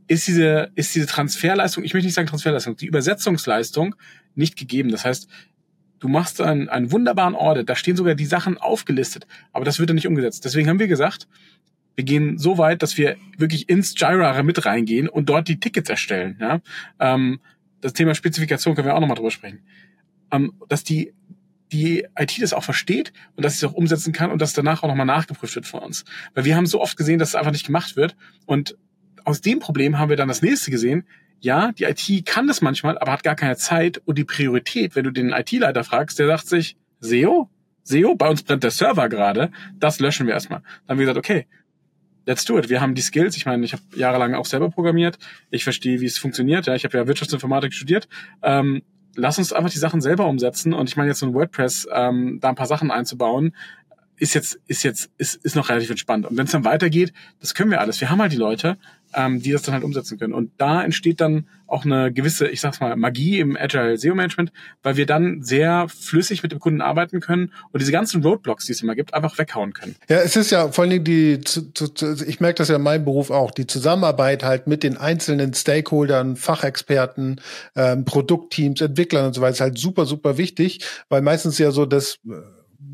ist 0.08 0.26
diese, 0.26 0.70
ist 0.74 0.94
diese 0.94 1.06
Transferleistung, 1.06 1.84
ich 1.84 1.94
möchte 1.94 2.06
nicht 2.06 2.14
sagen 2.14 2.28
Transferleistung, 2.28 2.76
die 2.76 2.86
Übersetzungsleistung 2.86 3.94
nicht 4.34 4.56
gegeben. 4.56 4.90
Das 4.90 5.04
heißt, 5.04 5.28
du 5.98 6.08
machst 6.08 6.40
einen, 6.40 6.68
einen 6.68 6.92
wunderbaren 6.92 7.34
Audit, 7.34 7.68
da 7.68 7.74
stehen 7.74 7.96
sogar 7.96 8.14
die 8.14 8.26
Sachen 8.26 8.58
aufgelistet, 8.58 9.26
aber 9.52 9.64
das 9.64 9.78
wird 9.78 9.90
dann 9.90 9.94
nicht 9.94 10.06
umgesetzt. 10.06 10.44
Deswegen 10.44 10.68
haben 10.68 10.78
wir 10.78 10.88
gesagt, 10.88 11.28
wir 11.94 12.04
gehen 12.04 12.38
so 12.38 12.58
weit, 12.58 12.82
dass 12.82 12.98
wir 12.98 13.16
wirklich 13.38 13.68
ins 13.68 13.94
Jira 13.98 14.42
mit 14.42 14.66
reingehen 14.66 15.08
und 15.08 15.28
dort 15.28 15.48
die 15.48 15.58
Tickets 15.58 15.88
erstellen. 15.88 16.36
Ja? 16.40 16.60
Ähm, 17.00 17.40
das 17.80 17.94
Thema 17.94 18.14
Spezifikation 18.14 18.74
können 18.74 18.86
wir 18.86 18.94
auch 18.94 19.00
nochmal 19.00 19.16
drüber 19.16 19.30
sprechen. 19.30 19.62
Ähm, 20.30 20.52
dass 20.68 20.84
die 20.84 21.14
die 21.72 22.06
IT 22.16 22.40
das 22.40 22.52
auch 22.52 22.62
versteht 22.62 23.12
und 23.34 23.44
dass 23.44 23.58
sie 23.58 23.66
es 23.66 23.70
auch 23.72 23.76
umsetzen 23.76 24.12
kann 24.12 24.30
und 24.30 24.40
dass 24.40 24.52
danach 24.52 24.82
auch 24.82 24.88
nochmal 24.88 25.06
nachgeprüft 25.06 25.56
wird 25.56 25.66
von 25.66 25.80
uns. 25.80 26.04
Weil 26.34 26.44
wir 26.44 26.56
haben 26.56 26.66
so 26.66 26.80
oft 26.80 26.96
gesehen, 26.96 27.18
dass 27.18 27.30
es 27.30 27.34
einfach 27.34 27.50
nicht 27.50 27.66
gemacht 27.66 27.96
wird 27.96 28.16
und 28.44 28.76
aus 29.26 29.40
dem 29.40 29.58
Problem 29.58 29.98
haben 29.98 30.08
wir 30.08 30.16
dann 30.16 30.28
das 30.28 30.40
nächste 30.40 30.70
gesehen. 30.70 31.04
Ja, 31.40 31.72
die 31.72 31.84
IT 31.84 32.24
kann 32.24 32.46
das 32.46 32.62
manchmal, 32.62 32.96
aber 32.96 33.12
hat 33.12 33.24
gar 33.24 33.34
keine 33.34 33.56
Zeit 33.56 34.00
und 34.04 34.16
die 34.16 34.24
Priorität. 34.24 34.94
Wenn 34.94 35.04
du 35.04 35.10
den 35.10 35.30
IT-Leiter 35.30 35.84
fragst, 35.84 36.18
der 36.18 36.28
sagt 36.28 36.46
sich, 36.46 36.76
SEO? 37.00 37.50
SEO? 37.82 38.14
Bei 38.14 38.28
uns 38.28 38.44
brennt 38.44 38.62
der 38.62 38.70
Server 38.70 39.08
gerade. 39.08 39.50
Das 39.78 39.98
löschen 39.98 40.26
wir 40.26 40.34
erstmal. 40.34 40.60
Dann 40.60 40.94
haben 40.94 40.98
wir 40.98 41.06
gesagt, 41.06 41.18
okay, 41.18 41.46
let's 42.24 42.44
do 42.44 42.56
it. 42.56 42.68
Wir 42.68 42.80
haben 42.80 42.94
die 42.94 43.02
Skills. 43.02 43.36
Ich 43.36 43.46
meine, 43.46 43.64
ich 43.64 43.72
habe 43.72 43.82
jahrelang 43.96 44.34
auch 44.34 44.46
selber 44.46 44.70
programmiert. 44.70 45.18
Ich 45.50 45.64
verstehe, 45.64 46.00
wie 46.00 46.06
es 46.06 46.18
funktioniert. 46.18 46.66
Ja, 46.66 46.76
ich 46.76 46.84
habe 46.84 46.96
ja 46.96 47.06
Wirtschaftsinformatik 47.08 47.74
studiert. 47.74 48.08
Ähm, 48.42 48.82
lass 49.16 49.38
uns 49.38 49.52
einfach 49.52 49.70
die 49.70 49.78
Sachen 49.78 50.00
selber 50.00 50.26
umsetzen. 50.28 50.72
Und 50.72 50.88
ich 50.88 50.96
meine, 50.96 51.08
jetzt 51.10 51.18
so 51.18 51.26
ein 51.26 51.34
WordPress, 51.34 51.88
ähm, 51.92 52.38
da 52.40 52.48
ein 52.48 52.54
paar 52.54 52.66
Sachen 52.66 52.92
einzubauen, 52.92 53.54
ist 54.18 54.34
jetzt, 54.34 54.58
ist 54.66 54.82
jetzt, 54.82 55.10
ist, 55.18 55.34
ist 55.44 55.56
noch 55.56 55.68
relativ 55.68 55.90
entspannt. 55.90 56.26
Und 56.26 56.36
wenn 56.36 56.46
es 56.46 56.52
dann 56.52 56.64
weitergeht, 56.64 57.12
das 57.40 57.54
können 57.54 57.70
wir 57.70 57.80
alles. 57.80 58.00
Wir 58.00 58.10
haben 58.10 58.20
halt 58.20 58.32
die 58.32 58.36
Leute, 58.36 58.78
ähm, 59.14 59.40
die 59.40 59.52
das 59.52 59.62
dann 59.62 59.74
halt 59.74 59.84
umsetzen 59.84 60.18
können. 60.18 60.34
Und 60.34 60.52
da 60.58 60.82
entsteht 60.82 61.20
dann 61.20 61.46
auch 61.66 61.84
eine 61.84 62.12
gewisse, 62.12 62.48
ich 62.48 62.60
sag's 62.60 62.80
mal, 62.80 62.94
Magie 62.96 63.40
im 63.40 63.56
Agile 63.56 63.96
SEO 63.96 64.14
Management, 64.14 64.52
weil 64.82 64.96
wir 64.96 65.06
dann 65.06 65.42
sehr 65.42 65.88
flüssig 65.88 66.42
mit 66.42 66.52
dem 66.52 66.60
Kunden 66.60 66.80
arbeiten 66.80 67.20
können 67.20 67.52
und 67.72 67.80
diese 67.80 67.92
ganzen 67.92 68.22
Roadblocks, 68.22 68.66
die 68.66 68.72
es 68.72 68.82
immer 68.82 68.94
gibt, 68.94 69.14
einfach 69.14 69.36
weghauen 69.38 69.72
können. 69.72 69.96
Ja, 70.08 70.18
es 70.18 70.36
ist 70.36 70.50
ja 70.50 70.70
vor 70.70 70.82
allen 70.82 70.90
Dingen 70.90 71.04
die, 71.04 71.40
ich 72.26 72.40
merke 72.40 72.58
das 72.58 72.68
ja 72.68 72.76
in 72.76 72.82
meinem 72.82 73.04
Beruf 73.04 73.30
auch, 73.30 73.50
die 73.50 73.66
Zusammenarbeit 73.66 74.44
halt 74.44 74.66
mit 74.66 74.82
den 74.82 74.96
einzelnen 74.96 75.54
Stakeholdern, 75.54 76.36
Fachexperten, 76.36 77.40
ähm, 77.74 78.04
Produktteams, 78.04 78.80
Entwicklern 78.80 79.26
und 79.26 79.34
so 79.34 79.40
weiter 79.40 79.54
ist 79.54 79.60
halt 79.60 79.78
super, 79.78 80.06
super 80.06 80.38
wichtig, 80.38 80.84
weil 81.08 81.22
meistens 81.22 81.58
ja 81.58 81.70
so 81.72 81.86
das 81.86 82.18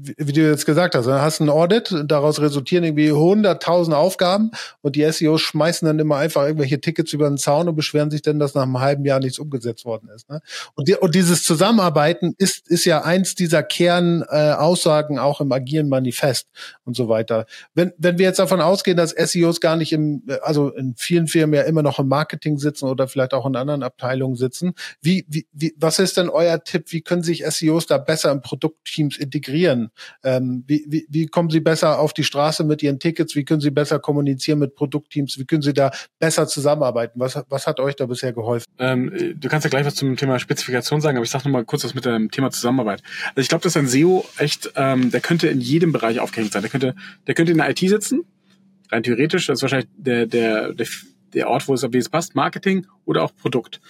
wie 0.04 0.32
du 0.32 0.48
jetzt 0.48 0.66
gesagt 0.66 0.94
hast, 0.94 1.06
dann 1.06 1.20
hast 1.20 1.40
du 1.40 1.44
ein 1.44 1.50
Audit, 1.50 1.94
daraus 2.06 2.40
resultieren 2.40 2.84
irgendwie 2.84 3.12
hunderttausend 3.12 3.94
Aufgaben 3.94 4.50
und 4.80 4.96
die 4.96 5.10
SEOs 5.10 5.40
schmeißen 5.40 5.86
dann 5.86 5.98
immer 5.98 6.16
einfach 6.16 6.44
irgendwelche 6.44 6.80
Tickets 6.80 7.12
über 7.12 7.28
den 7.28 7.38
Zaun 7.38 7.68
und 7.68 7.76
beschweren 7.76 8.10
sich 8.10 8.22
dann, 8.22 8.38
dass 8.38 8.54
nach 8.54 8.62
einem 8.62 8.80
halben 8.80 9.04
Jahr 9.04 9.20
nichts 9.20 9.38
umgesetzt 9.38 9.84
worden 9.84 10.08
ist. 10.14 10.28
Ne? 10.28 10.40
Und, 10.74 10.88
die, 10.88 10.96
und 10.96 11.14
dieses 11.14 11.44
Zusammenarbeiten 11.44 12.34
ist, 12.38 12.68
ist 12.68 12.84
ja 12.84 13.02
eins 13.02 13.34
dieser 13.34 13.62
Kernaussagen 13.62 15.16
äh, 15.16 15.20
auch 15.20 15.40
im 15.40 15.52
agilen 15.52 15.88
Manifest 15.88 16.48
und 16.84 16.96
so 16.96 17.08
weiter. 17.08 17.46
Wenn, 17.74 17.92
wenn 17.98 18.18
wir 18.18 18.26
jetzt 18.26 18.38
davon 18.38 18.60
ausgehen, 18.60 18.96
dass 18.96 19.10
SEOs 19.10 19.60
gar 19.60 19.76
nicht 19.76 19.92
im, 19.92 20.24
also 20.42 20.70
in 20.70 20.94
vielen 20.96 21.26
Firmen 21.26 21.54
ja 21.54 21.62
immer 21.62 21.82
noch 21.82 21.98
im 21.98 22.08
Marketing 22.08 22.58
sitzen 22.58 22.86
oder 22.86 23.08
vielleicht 23.08 23.34
auch 23.34 23.46
in 23.46 23.56
anderen 23.56 23.82
Abteilungen 23.82 24.36
sitzen, 24.36 24.72
wie, 25.00 25.24
wie, 25.28 25.46
wie 25.52 25.74
was 25.76 25.98
ist 25.98 26.16
denn 26.16 26.28
euer 26.28 26.62
Tipp? 26.64 26.92
Wie 26.92 27.02
können 27.02 27.22
sich 27.22 27.44
SEOs 27.46 27.86
da 27.86 27.98
besser 27.98 28.32
in 28.32 28.40
Produktteams 28.40 29.16
integrieren? 29.16 29.81
Ähm, 30.22 30.64
wie, 30.66 30.84
wie, 30.88 31.06
wie 31.08 31.26
kommen 31.26 31.50
Sie 31.50 31.60
besser 31.60 31.98
auf 31.98 32.12
die 32.12 32.24
Straße 32.24 32.64
mit 32.64 32.82
Ihren 32.82 32.98
Tickets? 32.98 33.34
Wie 33.34 33.44
können 33.44 33.60
Sie 33.60 33.70
besser 33.70 33.98
kommunizieren 33.98 34.58
mit 34.58 34.74
Produktteams? 34.74 35.38
Wie 35.38 35.44
können 35.44 35.62
Sie 35.62 35.72
da 35.72 35.90
besser 36.18 36.46
zusammenarbeiten? 36.46 37.18
Was, 37.20 37.42
was 37.48 37.66
hat 37.66 37.80
euch 37.80 37.96
da 37.96 38.06
bisher 38.06 38.32
geholfen? 38.32 38.66
Ähm, 38.78 39.34
du 39.36 39.48
kannst 39.48 39.64
ja 39.64 39.70
gleich 39.70 39.86
was 39.86 39.94
zum 39.94 40.16
Thema 40.16 40.38
Spezifikation 40.38 41.00
sagen, 41.00 41.16
aber 41.16 41.24
ich 41.24 41.30
sage 41.30 41.48
noch 41.48 41.52
mal 41.52 41.64
kurz 41.64 41.84
was 41.84 41.94
mit 41.94 42.04
dem 42.04 42.30
Thema 42.30 42.50
Zusammenarbeit. 42.50 43.02
Also 43.28 43.40
ich 43.40 43.48
glaube, 43.48 43.62
dass 43.62 43.76
ein 43.76 43.86
SEO 43.86 44.24
echt, 44.38 44.72
ähm, 44.76 45.10
der 45.10 45.20
könnte 45.20 45.48
in 45.48 45.60
jedem 45.60 45.92
Bereich 45.92 46.20
aufgehängt 46.20 46.52
sein. 46.52 46.62
Der 46.62 46.70
könnte, 46.70 46.94
der 47.26 47.34
könnte 47.34 47.52
in 47.52 47.58
der 47.58 47.70
IT 47.70 47.78
sitzen, 47.78 48.24
rein 48.90 49.02
theoretisch, 49.02 49.46
das 49.46 49.58
ist 49.58 49.62
wahrscheinlich 49.62 49.88
der, 49.96 50.26
der, 50.26 50.72
der, 50.74 50.86
der 51.34 51.48
Ort, 51.48 51.66
wo 51.66 51.74
es 51.74 51.82
am 51.82 51.90
besten 51.90 52.10
passt, 52.10 52.34
Marketing 52.34 52.86
oder 53.04 53.22
auch 53.22 53.34
Produkt. 53.34 53.80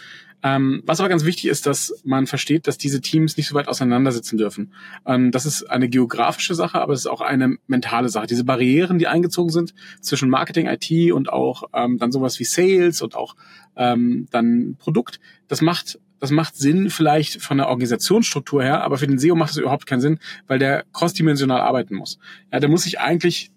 Ähm, 0.43 0.83
was 0.87 0.99
aber 0.99 1.09
ganz 1.09 1.25
wichtig 1.25 1.47
ist, 1.47 1.67
dass 1.67 2.03
man 2.05 2.27
versteht, 2.27 2.67
dass 2.67 2.77
diese 2.77 3.01
Teams 3.01 3.37
nicht 3.37 3.49
so 3.49 3.55
weit 3.55 3.69
auseinandersitzen 3.69 4.39
dürfen. 4.39 4.75
Ähm, 5.07 5.31
das 5.31 5.47
ist 5.47 5.65
eine 5.65 5.89
geografische 5.89 6.55
Sache, 6.55 6.81
aber 6.81 6.93
es 6.95 7.01
ist 7.01 7.07
auch 7.07 7.21
eine 7.21 7.57
mentale 7.67 8.09
Sache. 8.09 8.27
Diese 8.27 8.45
Barrieren, 8.45 8.99
die 8.99 9.07
eingezogen 9.07 9.51
sind 9.51 9.75
zwischen 10.01 10.29
Marketing, 10.29 10.67
IT 10.67 11.13
und 11.13 11.33
auch 11.33 11.65
ähm, 11.73 11.99
dann 11.99 12.11
sowas 12.11 12.41
wie 12.41 12.45
Sales 12.45 13.03
und 13.03 13.15
auch 13.15 13.37
ähm, 13.77 14.27
dann 14.31 14.77
Produkt, 14.79 15.21
das 15.49 15.61
macht 15.61 15.99
das 16.19 16.31
macht 16.31 16.55
Sinn 16.55 16.89
vielleicht 16.89 17.43
von 17.43 17.59
der 17.59 17.69
Organisationsstruktur 17.69 18.63
her, 18.63 18.85
aber 18.85 18.97
für 18.97 19.09
den 19.09 19.19
SEO 19.19 19.35
macht 19.35 19.51
das 19.51 19.57
überhaupt 19.57 19.87
keinen 19.87 20.01
Sinn, 20.01 20.21
weil 20.47 20.61
der 20.61 20.85
crossdimensional 20.93 21.61
arbeiten 21.61 21.97
muss. 21.97 22.21
Ja, 22.53 22.61
der 22.61 22.69
muss 22.69 22.85
sich 22.85 23.01
eigentlich 23.01 23.51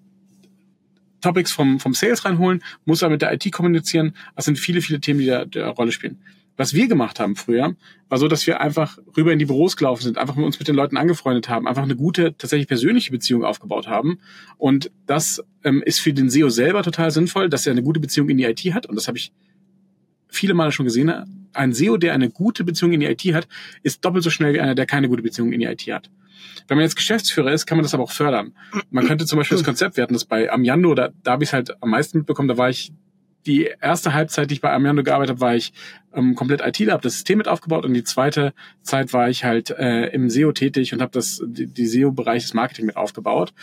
Topics 1.22 1.52
vom, 1.52 1.80
vom 1.80 1.94
Sales 1.94 2.26
reinholen, 2.26 2.64
muss 2.86 3.04
er 3.04 3.10
mit 3.10 3.22
der 3.22 3.32
IT 3.34 3.52
kommunizieren. 3.52 4.16
Das 4.36 4.46
sind 4.46 4.58
viele, 4.58 4.82
viele 4.82 5.00
Themen, 5.00 5.20
die 5.20 5.28
da, 5.28 5.46
da 5.46 5.70
Rolle 5.70 5.92
spielen. 5.92 6.20
Was 6.58 6.74
wir 6.74 6.88
gemacht 6.88 7.20
haben 7.20 7.36
früher, 7.36 7.76
war 8.08 8.18
so, 8.18 8.28
dass 8.28 8.48
wir 8.48 8.62
einfach 8.62 8.98
rüber 9.18 9.34
in 9.34 9.40
die 9.40 9.46
Büros 9.46 9.76
gelaufen 9.76 10.04
sind, 10.04 10.18
einfach 10.18 10.36
mit 10.36 10.46
uns 10.46 10.58
mit 10.58 10.68
den 10.68 10.76
Leuten 10.76 10.96
angefreundet 10.96 11.50
haben, 11.50 11.68
einfach 11.68 11.84
eine 11.84 11.96
gute, 11.96 12.38
tatsächlich 12.38 12.68
persönliche 12.68 13.12
Beziehung 13.12 13.44
aufgebaut 13.44 13.88
haben. 13.88 14.20
Und 14.58 14.92
das 15.06 15.44
ähm, 15.64 15.84
ist 15.84 16.00
für 16.00 16.14
den 16.14 16.30
SEO 16.30 16.50
selber 16.50 16.84
total 16.84 17.12
sinnvoll, 17.12 17.50
dass 17.50 17.66
er 17.66 17.72
eine 17.72 17.84
gute 17.84 18.00
Beziehung 18.00 18.30
in 18.30 18.38
die 18.38 18.46
IT 18.46 18.62
hat. 18.74 18.86
Und 18.86 18.96
das 18.96 19.08
habe 19.08 19.18
ich 19.18 19.34
viele 20.30 20.54
Male 20.54 20.72
schon 20.72 20.86
gesehen. 20.86 21.12
Ein 21.54 21.74
SEO, 21.74 21.98
der 21.98 22.14
eine 22.14 22.30
gute 22.30 22.64
Beziehung 22.64 22.94
in 22.94 23.02
die 23.02 23.08
IT 23.08 23.24
hat, 23.34 23.48
ist 23.84 24.04
doppelt 24.06 24.24
so 24.24 24.30
schnell 24.30 24.54
wie 24.54 24.62
einer, 24.62 24.76
der 24.76 24.86
keine 24.86 25.10
gute 25.10 25.24
Beziehung 25.24 25.52
in 25.52 25.60
die 25.60 25.66
IT 25.66 25.82
hat. 25.92 26.10
Wenn 26.68 26.78
man 26.78 26.84
jetzt 26.84 26.96
Geschäftsführer 26.96 27.52
ist, 27.52 27.66
kann 27.66 27.78
man 27.78 27.84
das 27.84 27.94
aber 27.94 28.04
auch 28.04 28.12
fördern. 28.12 28.54
Man 28.90 29.06
könnte 29.06 29.26
zum 29.26 29.38
Beispiel 29.38 29.58
das 29.58 29.66
Konzept, 29.66 29.98
wir 29.98 30.04
hatten 30.04 30.14
das 30.14 30.26
bei 30.26 30.52
Amiando, 30.52 30.96
da, 30.96 31.10
da 31.24 31.32
habe 31.32 31.44
ich 31.44 31.50
es 31.50 31.54
halt 31.54 31.82
am 31.82 31.90
meisten 31.90 32.20
mitbekommen, 32.20 32.48
da 32.48 32.58
war 32.58 32.70
ich 32.70 32.92
die 33.46 33.70
erste 33.82 34.14
Halbzeit, 34.14 34.50
die 34.50 34.56
ich 34.56 34.62
bei 34.62 34.72
Amiando 34.72 35.04
gearbeitet 35.04 35.36
habe, 35.36 35.42
war 35.42 35.56
ich 35.56 35.74
ähm, 36.14 36.36
komplett 36.36 36.62
ITler, 36.62 36.94
habe 36.94 37.04
das 37.04 37.14
System 37.14 37.38
mit 37.38 37.48
aufgebaut 37.48 37.86
und 37.86 37.94
die 37.94 38.04
zweite 38.04 38.54
Zeit 38.82 39.14
war 39.14 39.30
ich 39.30 39.44
halt 39.44 39.70
äh, 39.72 40.08
im 40.08 40.30
SEO 40.30 40.52
tätig 40.52 40.94
und 40.94 41.02
habe 41.02 41.12
das 41.12 41.42
die, 41.46 41.68
die 41.68 41.86
SEO-Bereich 41.86 42.44
des 42.44 42.54
Marketing 42.54 42.86
mit 42.86 42.98
aufgebaut. 42.98 43.54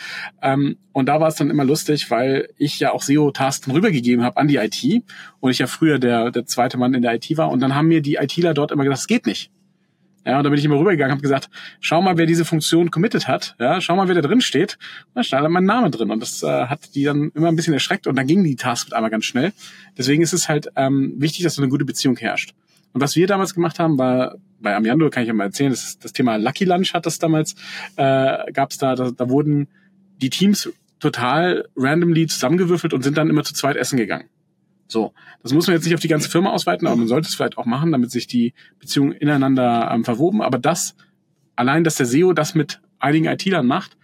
Ähm, 0.41 0.77
und 0.93 1.07
da 1.07 1.21
war 1.21 1.29
es 1.29 1.37
dann 1.37 1.51
immer 1.51 1.65
lustig, 1.65 2.11
weil 2.11 2.49
ich 2.57 2.79
ja 2.79 2.93
auch 2.93 3.03
SEO-Tasks 3.03 3.69
rübergegeben 3.69 4.25
habe 4.25 4.37
an 4.37 4.49
die 4.49 4.57
IT 4.57 5.05
und 5.41 5.51
ich 5.51 5.59
ja 5.59 5.67
früher 5.67 5.99
der, 5.99 6.31
der 6.31 6.47
zweite 6.47 6.79
Mann 6.79 6.95
in 6.95 7.03
der 7.03 7.15
IT 7.15 7.37
war 7.37 7.51
und 7.51 7.61
dann 7.61 7.75
haben 7.75 7.89
mir 7.89 8.03
die 8.03 8.17
ITler 8.17 8.55
dort 8.55 8.71
immer 8.71 8.85
gesagt, 8.85 9.01
es 9.01 9.07
geht 9.07 9.27
nicht. 9.27 9.51
Ja, 10.25 10.39
und 10.39 10.45
da 10.45 10.51
bin 10.51 10.59
ich 10.59 10.65
immer 10.65 10.79
rübergegangen, 10.79 11.13
habe 11.13 11.23
gesagt, 11.23 11.51
schau 11.81 12.01
mal, 12.01 12.17
wer 12.17 12.27
diese 12.27 12.45
Funktion 12.45 12.91
committed 12.91 13.27
hat. 13.27 13.57
Ja, 13.59 13.81
schau 13.81 13.97
mal, 13.97 14.07
wer 14.07 14.15
da 14.15 14.21
drin 14.21 14.41
steht. 14.41 14.79
Und 15.07 15.17
da 15.17 15.23
stand 15.25 15.45
dann 15.45 15.53
mein 15.53 15.65
Name 15.65 15.91
drin. 15.91 16.11
Und 16.11 16.21
das 16.21 16.43
äh, 16.43 16.67
hat 16.67 16.95
die 16.95 17.05
dann 17.05 17.31
immer 17.35 17.49
ein 17.49 17.57
bisschen 17.57 17.75
erschreckt 17.75 18.07
und 18.07 18.17
dann 18.17 18.27
ging 18.27 18.45
die 18.45 18.57
Task 18.57 18.87
mit 18.87 18.95
einmal 18.95 19.11
ganz 19.11 19.25
schnell. 19.25 19.53
Deswegen 19.99 20.23
ist 20.23 20.33
es 20.33 20.49
halt 20.49 20.69
ähm, 20.77 21.15
wichtig, 21.19 21.43
dass 21.43 21.57
so 21.57 21.63
eine 21.63 21.71
gute 21.71 21.85
Beziehung 21.85 22.17
herrscht. 22.17 22.55
Und 22.93 23.01
was 23.01 23.17
wir 23.17 23.27
damals 23.27 23.55
gemacht 23.55 23.79
haben, 23.79 23.99
war 23.99 24.37
bei 24.61 24.77
Amiando, 24.77 25.11
kann 25.11 25.23
ich 25.25 25.29
ja 25.29 25.35
mal 25.35 25.45
erzählen, 25.45 25.71
das, 25.71 25.99
das 25.99 26.13
Thema 26.13 26.37
Lucky 26.37 26.65
Lunch 26.65 26.95
hat 26.95 27.07
das 27.07 27.19
damals, 27.19 27.55
äh, 27.97 28.53
gab 28.53 28.71
es 28.71 28.79
da, 28.79 28.95
da, 28.95 29.11
da 29.11 29.29
wurden 29.29 29.69
die 30.21 30.31
Teams 30.31 30.71
total 31.01 31.69
randomly 31.75 32.29
zusammengewürfelt 32.29 32.95
und 32.95 33.03
sind 33.03 33.19
dann 33.19 33.29
immer 33.29 33.43
zu 33.43 33.55
zweit 33.55 33.77
essen 33.77 33.97
gegangen. 33.97 34.29
So, 34.89 35.15
das 35.43 35.53
muss 35.53 35.67
man 35.67 35.77
jetzt 35.77 35.85
nicht 35.85 35.95
auf 35.95 36.01
die 36.01 36.09
ganze 36.09 36.29
Firma 36.29 36.51
ausweiten, 36.51 36.87
aber 36.87 36.97
man 36.97 37.09
sollte 37.09 37.29
es 37.29 37.35
vielleicht 37.35 37.57
auch 37.57 37.65
machen, 37.65 37.93
damit 37.93 38.11
sich 38.11 38.27
die 38.27 38.53
Beziehungen 38.79 39.13
ineinander 39.13 39.91
ähm, 39.93 40.05
verwoben. 40.05 40.43
Aber 40.43 40.59
das, 40.59 40.95
allein, 41.57 41.85
dass 41.85 41.97
der 41.97 42.07
SEO 42.07 42.33
das 42.33 42.55
mit 42.55 42.81
einigen 42.99 43.27
IT-Lern 43.27 43.67
macht, 43.67 43.97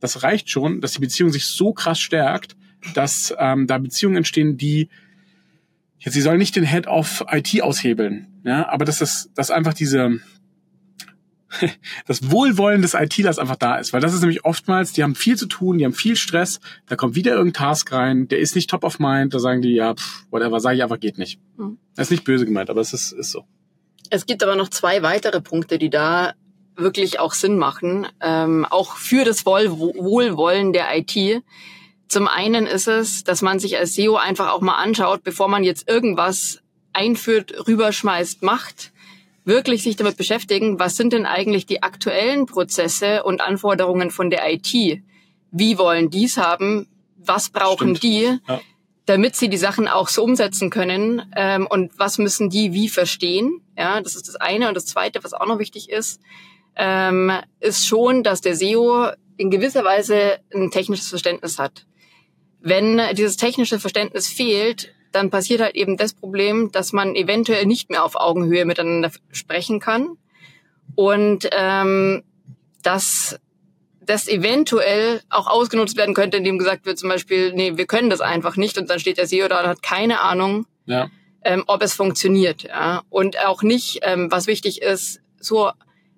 das 0.00 0.22
reicht 0.22 0.50
schon, 0.50 0.80
dass 0.80 0.92
die 0.92 1.00
Beziehung 1.00 1.30
sich 1.30 1.46
so 1.46 1.72
krass 1.72 1.98
stärkt, 1.98 2.56
dass 2.92 3.34
ähm, 3.38 3.66
da 3.66 3.78
Beziehungen 3.78 4.16
entstehen, 4.16 4.58
die 4.58 4.90
jetzt, 5.98 6.14
sie 6.14 6.20
sollen 6.20 6.38
nicht 6.38 6.56
den 6.56 6.66
Head 6.66 6.86
of 6.86 7.24
IT 7.30 7.62
aushebeln, 7.62 8.26
ja, 8.44 8.68
aber 8.68 8.84
dass 8.84 8.98
das, 8.98 9.30
dass 9.34 9.50
einfach 9.50 9.72
diese 9.72 10.20
das 12.06 12.30
Wohlwollen 12.30 12.82
des 12.82 12.94
ITlers 12.94 13.38
einfach 13.38 13.56
da 13.56 13.76
ist. 13.76 13.92
Weil 13.92 14.00
das 14.00 14.14
ist 14.14 14.20
nämlich 14.20 14.44
oftmals, 14.44 14.92
die 14.92 15.02
haben 15.02 15.14
viel 15.14 15.36
zu 15.36 15.46
tun, 15.46 15.78
die 15.78 15.84
haben 15.84 15.94
viel 15.94 16.16
Stress, 16.16 16.60
da 16.86 16.96
kommt 16.96 17.14
wieder 17.14 17.32
irgendein 17.32 17.64
Task 17.64 17.92
rein, 17.92 18.28
der 18.28 18.38
ist 18.38 18.54
nicht 18.54 18.70
top 18.70 18.84
of 18.84 18.98
mind, 18.98 19.34
da 19.34 19.38
sagen 19.38 19.62
die, 19.62 19.74
ja, 19.74 19.94
pff, 19.94 20.26
whatever, 20.30 20.60
sage 20.60 20.76
ich 20.76 20.82
einfach, 20.82 21.00
geht 21.00 21.18
nicht. 21.18 21.40
Mhm. 21.56 21.78
Das 21.94 22.06
ist 22.06 22.10
nicht 22.10 22.24
böse 22.24 22.44
gemeint, 22.44 22.70
aber 22.70 22.80
es 22.80 22.92
ist, 22.92 23.12
ist 23.12 23.30
so. 23.30 23.44
Es 24.10 24.26
gibt 24.26 24.42
aber 24.42 24.56
noch 24.56 24.68
zwei 24.68 25.02
weitere 25.02 25.40
Punkte, 25.40 25.78
die 25.78 25.90
da 25.90 26.34
wirklich 26.76 27.20
auch 27.20 27.34
Sinn 27.34 27.58
machen, 27.58 28.06
ähm, 28.20 28.66
auch 28.68 28.96
für 28.96 29.24
das 29.24 29.46
Wohl 29.46 29.70
Wohlwollen 29.70 30.72
der 30.72 30.86
IT. 30.96 31.42
Zum 32.08 32.28
einen 32.28 32.66
ist 32.66 32.88
es, 32.88 33.24
dass 33.24 33.42
man 33.42 33.58
sich 33.58 33.76
als 33.76 33.94
SEO 33.94 34.16
einfach 34.16 34.52
auch 34.52 34.60
mal 34.60 34.76
anschaut, 34.76 35.22
bevor 35.22 35.48
man 35.48 35.64
jetzt 35.64 35.88
irgendwas 35.88 36.60
einführt, 36.92 37.66
rüberschmeißt, 37.66 38.42
macht, 38.42 38.92
wirklich 39.44 39.82
sich 39.82 39.96
damit 39.96 40.16
beschäftigen, 40.16 40.78
was 40.78 40.96
sind 40.96 41.12
denn 41.12 41.26
eigentlich 41.26 41.66
die 41.66 41.82
aktuellen 41.82 42.46
Prozesse 42.46 43.22
und 43.24 43.40
Anforderungen 43.40 44.10
von 44.10 44.30
der 44.30 44.50
IT? 44.52 45.02
Wie 45.50 45.78
wollen 45.78 46.10
dies 46.10 46.36
haben? 46.36 46.88
Was 47.16 47.50
brauchen 47.50 47.96
Stimmt. 47.96 48.02
die? 48.02 48.38
Ja. 48.48 48.60
damit 49.06 49.36
sie 49.36 49.50
die 49.50 49.58
Sachen 49.58 49.86
auch 49.86 50.08
so 50.08 50.24
umsetzen 50.24 50.70
können 50.70 51.30
ähm, 51.36 51.66
und 51.66 51.98
was 51.98 52.16
müssen 52.16 52.48
die 52.48 52.72
wie 52.72 52.88
verstehen. 52.88 53.60
Ja, 53.76 54.00
das 54.00 54.16
ist 54.16 54.28
das 54.28 54.36
eine. 54.36 54.66
Und 54.68 54.74
das 54.74 54.86
zweite, 54.86 55.22
was 55.22 55.34
auch 55.34 55.46
noch 55.46 55.58
wichtig 55.58 55.90
ist, 55.90 56.22
ähm, 56.74 57.30
ist 57.60 57.86
schon, 57.86 58.22
dass 58.22 58.40
der 58.40 58.56
SEO 58.56 59.08
in 59.36 59.50
gewisser 59.50 59.84
Weise 59.84 60.38
ein 60.54 60.70
technisches 60.70 61.08
Verständnis 61.08 61.58
hat. 61.58 61.84
Wenn 62.60 62.98
dieses 63.14 63.36
technische 63.36 63.78
Verständnis 63.78 64.26
fehlt, 64.28 64.93
dann 65.14 65.30
passiert 65.30 65.60
halt 65.60 65.76
eben 65.76 65.96
das 65.96 66.12
Problem, 66.12 66.72
dass 66.72 66.92
man 66.92 67.14
eventuell 67.14 67.66
nicht 67.66 67.90
mehr 67.90 68.04
auf 68.04 68.16
Augenhöhe 68.16 68.64
miteinander 68.64 69.10
sprechen 69.30 69.80
kann 69.80 70.16
und 70.96 71.48
ähm, 71.52 72.22
dass 72.82 73.38
das 74.00 74.28
eventuell 74.28 75.22
auch 75.30 75.46
ausgenutzt 75.46 75.96
werden 75.96 76.14
könnte, 76.14 76.36
indem 76.36 76.58
gesagt 76.58 76.84
wird 76.84 76.98
zum 76.98 77.08
Beispiel, 77.08 77.52
nee, 77.54 77.76
wir 77.76 77.86
können 77.86 78.10
das 78.10 78.20
einfach 78.20 78.56
nicht 78.56 78.76
und 78.76 78.90
dann 78.90 78.98
steht 78.98 79.18
der 79.18 79.26
SEO 79.26 79.48
da 79.48 79.60
und 79.60 79.68
hat 79.68 79.82
keine 79.82 80.20
Ahnung, 80.20 80.66
ja. 80.84 81.08
ähm, 81.42 81.64
ob 81.66 81.82
es 81.82 81.94
funktioniert. 81.94 82.64
Ja? 82.64 83.02
Und 83.08 83.38
auch 83.44 83.62
nicht, 83.62 84.00
ähm, 84.02 84.30
was 84.30 84.46
wichtig 84.46 84.82
ist, 84.82 85.20
so 85.40 85.70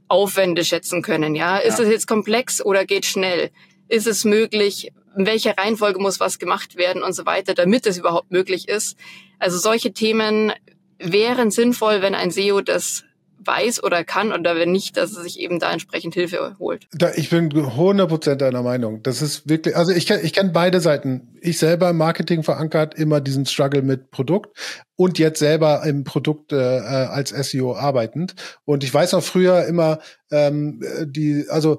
Aufwände 0.08 0.64
schätzen 0.64 1.02
können. 1.02 1.34
Ja, 1.34 1.58
ist 1.58 1.80
es 1.80 1.88
jetzt 1.88 2.06
komplex 2.06 2.64
oder 2.64 2.84
geht 2.84 3.06
schnell? 3.06 3.50
Ist 3.88 4.06
es 4.06 4.24
möglich? 4.24 4.92
In 5.16 5.26
welcher 5.26 5.56
Reihenfolge 5.56 6.00
muss 6.00 6.20
was 6.20 6.38
gemacht 6.38 6.76
werden 6.76 7.02
und 7.02 7.14
so 7.14 7.26
weiter, 7.26 7.54
damit 7.54 7.87
es 7.87 7.99
überhaupt 7.99 8.30
möglich 8.30 8.68
ist. 8.68 8.96
Also 9.38 9.58
solche 9.58 9.92
Themen 9.92 10.52
wären 10.99 11.50
sinnvoll, 11.50 12.02
wenn 12.02 12.14
ein 12.14 12.30
SEO 12.30 12.61
das 12.61 13.04
weiß 13.46 13.82
oder 13.82 14.04
kann 14.04 14.32
oder 14.32 14.56
wenn 14.56 14.73
nicht, 14.73 14.96
dass 14.96 15.16
er 15.16 15.23
sich 15.23 15.38
eben 15.38 15.58
da 15.58 15.73
entsprechend 15.73 16.14
Hilfe 16.14 16.56
holt. 16.58 16.88
Da, 16.92 17.12
ich 17.14 17.30
bin 17.30 17.50
100% 17.52 18.35
deiner 18.37 18.62
Meinung. 18.62 19.02
Das 19.02 19.23
ist 19.23 19.49
wirklich, 19.49 19.76
also 19.76 19.92
ich, 19.92 20.11
ich 20.11 20.32
kenne 20.32 20.50
beide 20.50 20.80
Seiten. 20.80 21.28
Ich 21.40 21.58
selber 21.58 21.90
im 21.90 21.96
Marketing 21.96 22.42
verankert 22.42 22.94
immer 22.94 23.20
diesen 23.20 23.46
Struggle 23.46 23.82
mit 23.82 24.11
Produkt 24.11 24.56
und 24.96 25.18
jetzt 25.18 25.38
selber 25.38 25.85
im 25.87 26.04
Produkt 26.04 26.52
äh, 26.52 26.56
als 26.56 27.30
SEO 27.30 27.76
arbeitend. 27.76 28.35
Und 28.64 28.82
ich 28.82 28.92
weiß 28.92 29.12
noch 29.12 29.23
früher 29.23 29.64
immer, 29.66 30.00
ähm, 30.30 30.82
die, 31.04 31.46
also 31.49 31.78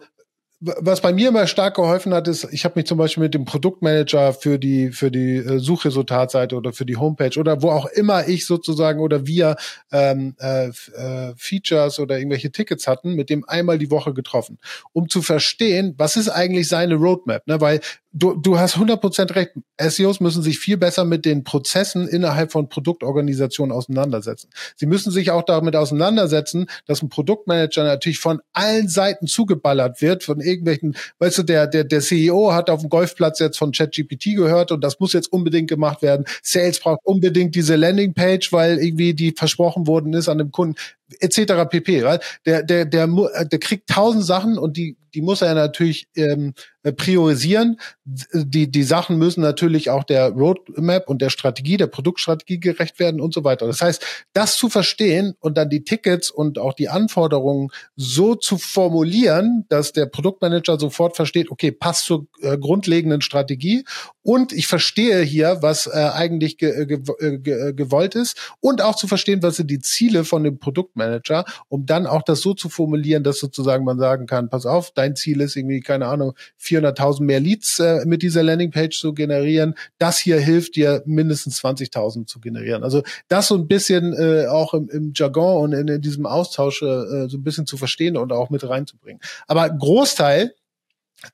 was 0.60 1.02
bei 1.02 1.14
mir 1.14 1.30
immer 1.30 1.46
stark 1.46 1.76
geholfen 1.76 2.16
hat, 2.16 2.28
ist, 2.28 2.48
ich 2.52 2.66
habe 2.66 2.80
mich 2.80 2.88
zum 2.88 2.98
Beispiel 2.98 3.22
mit 3.22 3.36
dem 3.36 3.46
Produktmanager 3.46 4.34
für 4.34 4.58
die 4.58 4.92
für 4.92 5.12
die 5.12 5.36
äh, 5.36 5.60
Suchresultatseite 5.60 6.56
oder 6.56 6.74
für 6.74 6.86
die 6.86 6.98
Homepage 6.98 7.40
oder 7.40 7.62
wo 7.62 7.70
auch 7.70 7.86
immer 7.86 8.28
ich 8.28 8.48
sozusagen 8.48 9.00
oder 9.00 9.28
wir 9.28 9.56
ähm, 9.92 10.36
äh, 10.40 10.70
äh, 10.70 11.34
Features 11.38 12.00
oder 12.00 12.18
irgendwelche 12.18 12.52
Tickets 12.52 12.88
hatten, 12.88 13.14
mit 13.14 13.30
dem 13.30 13.48
einmal 13.48 13.78
die 13.78 13.92
Woche 13.92 14.16
getroffen, 14.16 14.58
um 14.94 15.10
zu 15.10 15.22
verstehen, 15.22 15.94
was 15.98 16.16
ist 16.16 16.30
eigentlich 16.30 16.68
seine 16.68 16.96
Roadmap, 16.96 17.46
ne? 17.46 17.62
Weil 17.62 17.80
du, 18.12 18.34
du 18.36 18.58
hast 18.58 18.78
100% 18.78 19.36
recht. 19.36 19.52
SEOs 19.80 20.20
müssen 20.20 20.42
sich 20.42 20.60
viel 20.60 20.78
besser 20.78 21.06
mit 21.06 21.26
den 21.26 21.44
Prozessen 21.44 22.08
innerhalb 22.08 22.52
von 22.52 22.70
Produktorganisationen 22.70 23.76
auseinandersetzen. 23.76 24.50
Sie 24.76 24.86
müssen 24.86 25.12
sich 25.12 25.32
auch 25.32 25.44
damit 25.44 25.76
auseinandersetzen, 25.76 26.68
dass 26.86 27.02
ein 27.02 27.10
Produktmanager 27.10 27.84
natürlich 27.84 28.20
von 28.20 28.42
allen 28.54 28.88
Seiten 28.88 29.28
zugeballert 29.28 30.02
wird, 30.02 30.24
von 30.24 30.40
irgendwelchen, 30.40 30.96
weißt 31.20 31.40
du, 31.40 31.44
der, 31.44 31.68
der, 31.68 31.84
der 31.84 32.02
CEO 32.02 32.54
hat 32.54 32.70
auf 32.70 32.82
dem 32.82 32.90
Golfplatz 32.90 33.40
jetzt 33.40 33.58
von 33.58 33.72
ChatGPT 33.72 34.36
gehört 34.36 34.72
und 34.72 34.84
das 34.84 35.00
muss 35.00 35.14
jetzt 35.14 35.32
unbedingt 35.32 35.70
gemacht 35.70 36.02
werden. 36.02 36.26
Sales 36.42 36.80
braucht 36.80 37.02
unbedingt 37.04 37.56
diese 37.56 37.76
Landingpage, 37.76 38.52
weil 38.52 38.80
irgendwie 38.80 39.14
die 39.14 39.34
versprochen 39.36 39.88
worden 39.88 40.14
ist 40.14 40.30
an 40.30 40.38
dem 40.38 40.52
Kunden. 40.52 40.76
Etc. 41.20 41.70
pp. 41.70 42.04
Weil 42.04 42.20
der, 42.46 42.64
der, 42.64 42.86
der, 42.86 43.08
der 43.08 43.60
kriegt 43.60 43.90
tausend 43.90 44.26
Sachen 44.26 44.58
und 44.58 44.78
die, 44.78 44.98
die 45.14 45.22
muss 45.22 45.42
er 45.42 45.54
natürlich 45.56 46.08
ähm, 46.16 46.54
priorisieren. 46.92 47.80
Die, 48.06 48.70
die 48.70 48.84
Sachen 48.84 49.18
müssen 49.18 49.42
natürlich 49.42 49.90
auch 49.90 50.04
der 50.04 50.30
Roadmap 50.30 51.10
und 51.10 51.22
der 51.22 51.30
Strategie, 51.30 51.78
der 51.78 51.88
Produktstrategie 51.88 52.60
gerecht 52.60 53.00
werden 53.00 53.20
und 53.20 53.34
so 53.34 53.44
weiter. 53.44 53.68
Das 53.68 53.82
heißt, 53.82 54.06
das 54.34 54.58
zu 54.58 54.70
verstehen 54.70 55.34
und 55.40 55.58
dann 55.58 55.70
die 55.70 55.84
Tickets 55.84 56.30
und 56.30 56.60
auch 56.60 56.74
die 56.74 56.90
Anforderungen 56.90 57.70
so 57.96 58.36
zu 58.36 58.58
formulieren, 58.58 59.66
dass 59.70 59.92
der 59.92 60.06
Produktmanager 60.06 60.80
sofort 60.80 61.16
versteht, 61.16 61.52
okay, 61.52 61.72
passt 61.72 62.06
zur 62.06 62.28
äh, 62.42 62.58
grundlegenden 62.58 63.22
Strategie 63.22 63.84
und 64.22 64.54
ich 64.54 64.68
verstehe 64.68 65.22
hier, 65.22 65.60
was 65.62 65.88
äh, 65.88 65.92
eigentlich 66.14 66.58
ge 66.58 66.86
ge 66.86 67.40
ge 67.40 67.74
gewollt 67.74 68.16
ist 68.16 68.56
und 68.60 68.82
auch 68.82 68.96
zu 68.96 69.08
verstehen, 69.08 69.42
was 69.42 69.58
sind 69.58 69.72
die 69.72 69.80
Ziele 69.80 70.24
von 70.24 70.44
dem 70.44 70.60
Produktmanager, 70.98 71.46
um 71.70 71.86
dann 71.86 72.08
auch 72.08 72.24
das 72.24 72.42
so 72.42 72.54
zu 72.54 72.70
formulieren, 72.70 73.24
dass 73.24 73.40
sozusagen 73.40 73.86
man 73.86 74.00
sagen 74.00 74.26
kann, 74.26 74.50
pass 74.50 74.66
auf, 74.66 74.92
dein 74.92 75.16
Ziel 75.16 75.42
ist 75.42 75.56
irgendwie, 75.56 75.80
keine 75.80 76.08
Ahnung, 76.08 76.34
400.000 76.62 77.24
mehr 77.24 77.40
Leads 77.40 77.80
äh, 77.80 78.06
mit 78.06 78.22
dieser 78.22 78.44
Landingpage 78.44 79.00
zu 79.00 79.14
generieren. 79.14 79.76
Das 80.00 80.18
hier 80.18 80.40
hilft 80.40 80.76
dir, 80.76 81.04
mindestens 81.06 81.64
20.000 81.64 82.26
zu 82.26 82.40
generieren. 82.40 82.84
Also 82.84 83.04
das 83.28 83.48
so 83.48 83.56
ein 83.56 83.68
bisschen 83.68 84.14
äh, 84.14 84.48
auch 84.48 84.74
im, 84.74 84.90
im 84.90 85.12
Jargon 85.16 85.64
und 85.64 85.74
in, 85.74 85.88
in 85.88 86.02
diesem 86.02 86.26
Austausch 86.26 86.82
äh, 86.82 87.28
so 87.28 87.38
ein 87.38 87.44
bisschen 87.44 87.68
zu 87.68 87.78
verstehen 87.78 88.18
und 88.18 88.32
auch 88.32 88.50
mit 88.50 88.68
reinzubringen. 88.68 89.22
Aber 89.48 89.70
Großteil 89.70 90.54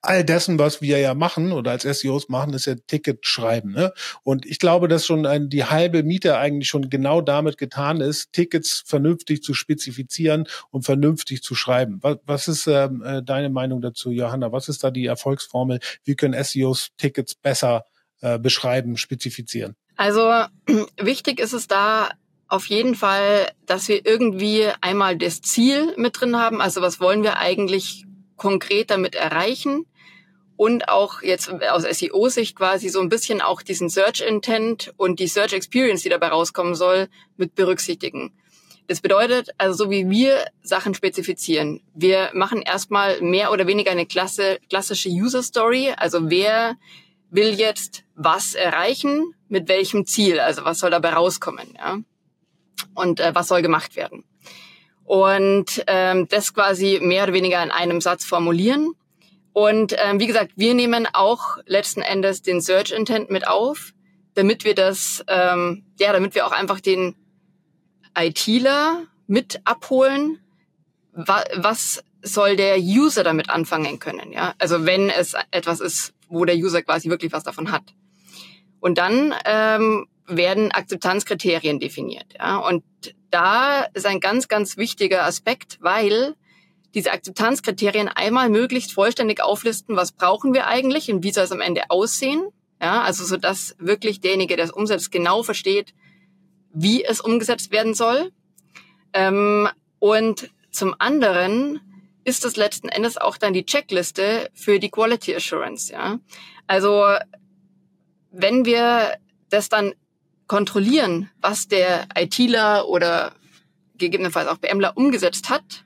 all 0.01 0.23
dessen, 0.23 0.59
was 0.59 0.81
wir 0.81 0.99
ja 0.99 1.13
machen 1.13 1.51
oder 1.51 1.71
als 1.71 1.83
SEOs 1.83 2.29
machen, 2.29 2.53
ist 2.53 2.65
ja 2.65 2.75
Ticket 2.87 3.25
schreiben. 3.25 3.71
Ne? 3.71 3.93
Und 4.23 4.45
ich 4.45 4.59
glaube, 4.59 4.87
dass 4.87 5.05
schon 5.05 5.25
ein, 5.25 5.49
die 5.49 5.65
halbe 5.65 6.03
Miete 6.03 6.37
eigentlich 6.37 6.69
schon 6.69 6.89
genau 6.89 7.21
damit 7.21 7.57
getan 7.57 8.01
ist, 8.01 8.31
Tickets 8.31 8.83
vernünftig 8.85 9.43
zu 9.43 9.53
spezifizieren 9.53 10.47
und 10.71 10.83
vernünftig 10.83 11.43
zu 11.43 11.55
schreiben. 11.55 11.99
Was, 12.01 12.17
was 12.25 12.47
ist 12.47 12.67
ähm, 12.67 13.03
äh, 13.03 13.21
deine 13.23 13.49
Meinung 13.49 13.81
dazu, 13.81 14.11
Johanna? 14.11 14.51
Was 14.51 14.69
ist 14.69 14.83
da 14.83 14.91
die 14.91 15.05
Erfolgsformel? 15.05 15.79
Wie 16.03 16.15
können 16.15 16.41
SEOs 16.41 16.89
Tickets 16.97 17.35
besser 17.35 17.85
äh, 18.21 18.39
beschreiben, 18.39 18.97
spezifizieren? 18.97 19.75
Also 19.97 20.45
wichtig 21.01 21.39
ist 21.39 21.53
es 21.53 21.67
da 21.67 22.09
auf 22.47 22.67
jeden 22.67 22.95
Fall, 22.95 23.51
dass 23.65 23.87
wir 23.87 24.05
irgendwie 24.05 24.67
einmal 24.79 25.17
das 25.17 25.41
Ziel 25.41 25.93
mit 25.97 26.19
drin 26.19 26.37
haben. 26.37 26.61
Also 26.61 26.81
was 26.81 26.99
wollen 26.99 27.23
wir 27.23 27.37
eigentlich 27.37 28.05
konkret 28.37 28.91
damit 28.91 29.15
erreichen 29.15 29.85
und 30.55 30.87
auch 30.89 31.21
jetzt 31.21 31.49
aus 31.49 31.83
SEO-Sicht 31.83 32.55
quasi 32.55 32.89
so 32.89 32.99
ein 33.01 33.09
bisschen 33.09 33.41
auch 33.41 33.61
diesen 33.61 33.89
Search 33.89 34.21
Intent 34.21 34.93
und 34.97 35.19
die 35.19 35.27
Search 35.27 35.53
Experience, 35.53 36.03
die 36.03 36.09
dabei 36.09 36.27
rauskommen 36.27 36.75
soll, 36.75 37.07
mit 37.37 37.55
berücksichtigen. 37.55 38.33
Das 38.87 39.01
bedeutet, 39.01 39.49
also 39.57 39.85
so 39.85 39.89
wie 39.89 40.09
wir 40.09 40.45
Sachen 40.61 40.93
spezifizieren, 40.93 41.81
wir 41.93 42.31
machen 42.33 42.61
erstmal 42.61 43.21
mehr 43.21 43.51
oder 43.51 43.65
weniger 43.65 43.91
eine 43.91 44.05
klasse, 44.05 44.59
klassische 44.69 45.09
User 45.09 45.41
Story, 45.41 45.93
also 45.95 46.29
wer 46.29 46.75
will 47.29 47.53
jetzt 47.53 48.03
was 48.15 48.53
erreichen, 48.53 49.33
mit 49.47 49.69
welchem 49.69 50.05
Ziel, 50.05 50.39
also 50.39 50.65
was 50.65 50.79
soll 50.79 50.91
dabei 50.91 51.13
rauskommen, 51.13 51.73
ja? 51.77 51.99
Und 52.93 53.19
äh, 53.19 53.33
was 53.33 53.47
soll 53.47 53.61
gemacht 53.61 53.95
werden 53.95 54.25
und 55.05 55.83
ähm, 55.87 56.27
das 56.29 56.53
quasi 56.53 56.99
mehr 57.01 57.23
oder 57.23 57.33
weniger 57.33 57.61
in 57.63 57.71
einem 57.71 58.01
Satz 58.01 58.25
formulieren. 58.25 58.93
Und 59.53 59.95
ähm, 59.97 60.19
wie 60.19 60.27
gesagt, 60.27 60.53
wir 60.55 60.73
nehmen 60.73 61.07
auch 61.11 61.57
letzten 61.65 62.01
Endes 62.01 62.41
den 62.41 62.61
Search 62.61 62.91
Intent 62.91 63.29
mit 63.29 63.47
auf, 63.47 63.93
damit 64.33 64.65
wir 64.65 64.73
das, 64.73 65.23
ähm, 65.27 65.85
ja, 65.99 66.11
damit 66.11 66.33
wir 66.33 66.47
auch 66.47 66.51
einfach 66.51 66.79
den 66.79 67.15
ITler 68.17 69.03
mit 69.27 69.61
abholen. 69.65 70.39
Wa 71.11 71.43
was 71.55 72.03
soll 72.23 72.55
der 72.55 72.79
User 72.79 73.23
damit 73.23 73.49
anfangen 73.49 73.99
können? 73.99 74.31
Ja, 74.31 74.55
also 74.57 74.85
wenn 74.85 75.09
es 75.09 75.35
etwas 75.51 75.79
ist, 75.81 76.13
wo 76.29 76.45
der 76.45 76.55
User 76.55 76.81
quasi 76.81 77.09
wirklich 77.09 77.31
was 77.31 77.43
davon 77.43 77.71
hat. 77.71 77.83
Und 78.79 78.97
dann 78.97 79.35
ähm, 79.45 80.07
werden 80.27 80.71
Akzeptanzkriterien 80.71 81.79
definiert. 81.79 82.33
Ja? 82.37 82.57
Und 82.57 82.83
da 83.29 83.83
ist 83.93 84.05
ein 84.05 84.19
ganz, 84.19 84.47
ganz 84.47 84.77
wichtiger 84.77 85.25
Aspekt, 85.25 85.77
weil 85.81 86.35
diese 86.93 87.11
Akzeptanzkriterien 87.11 88.07
einmal 88.07 88.49
möglichst 88.49 88.93
vollständig 88.93 89.41
auflisten, 89.41 89.95
was 89.95 90.11
brauchen 90.11 90.53
wir 90.53 90.67
eigentlich 90.67 91.11
und 91.11 91.23
wie 91.23 91.31
soll 91.31 91.45
es 91.45 91.51
am 91.51 91.61
Ende 91.61 91.89
aussehen. 91.89 92.43
Ja, 92.81 93.01
also 93.01 93.23
so 93.23 93.37
dass 93.37 93.75
wirklich 93.79 94.19
derjenige, 94.19 94.55
der 94.55 94.65
es 94.65 94.71
umsetzt, 94.71 95.11
genau 95.11 95.41
versteht, 95.41 95.93
wie 96.73 97.03
es 97.03 97.21
umgesetzt 97.21 97.71
werden 97.71 97.93
soll. 97.93 98.31
Ähm, 99.13 99.69
und 99.99 100.51
zum 100.69 100.93
anderen 100.99 101.79
ist 102.25 102.45
das 102.45 102.57
letzten 102.57 102.89
Endes 102.89 103.17
auch 103.17 103.37
dann 103.37 103.53
die 103.53 103.65
Checkliste 103.65 104.49
für 104.53 104.79
die 104.79 104.89
Quality 104.89 105.35
Assurance. 105.35 105.91
Ja, 105.91 106.19
also 106.67 107.05
wenn 108.31 108.65
wir 108.65 109.17
das 109.49 109.69
dann 109.69 109.93
kontrollieren, 110.53 111.31
was 111.41 111.67
der 111.67 112.07
ITler 112.15 112.87
oder 112.87 113.31
gegebenenfalls 113.97 114.47
auch 114.47 114.57
BMler 114.57 114.95
umgesetzt 114.95 115.49
hat, 115.49 115.83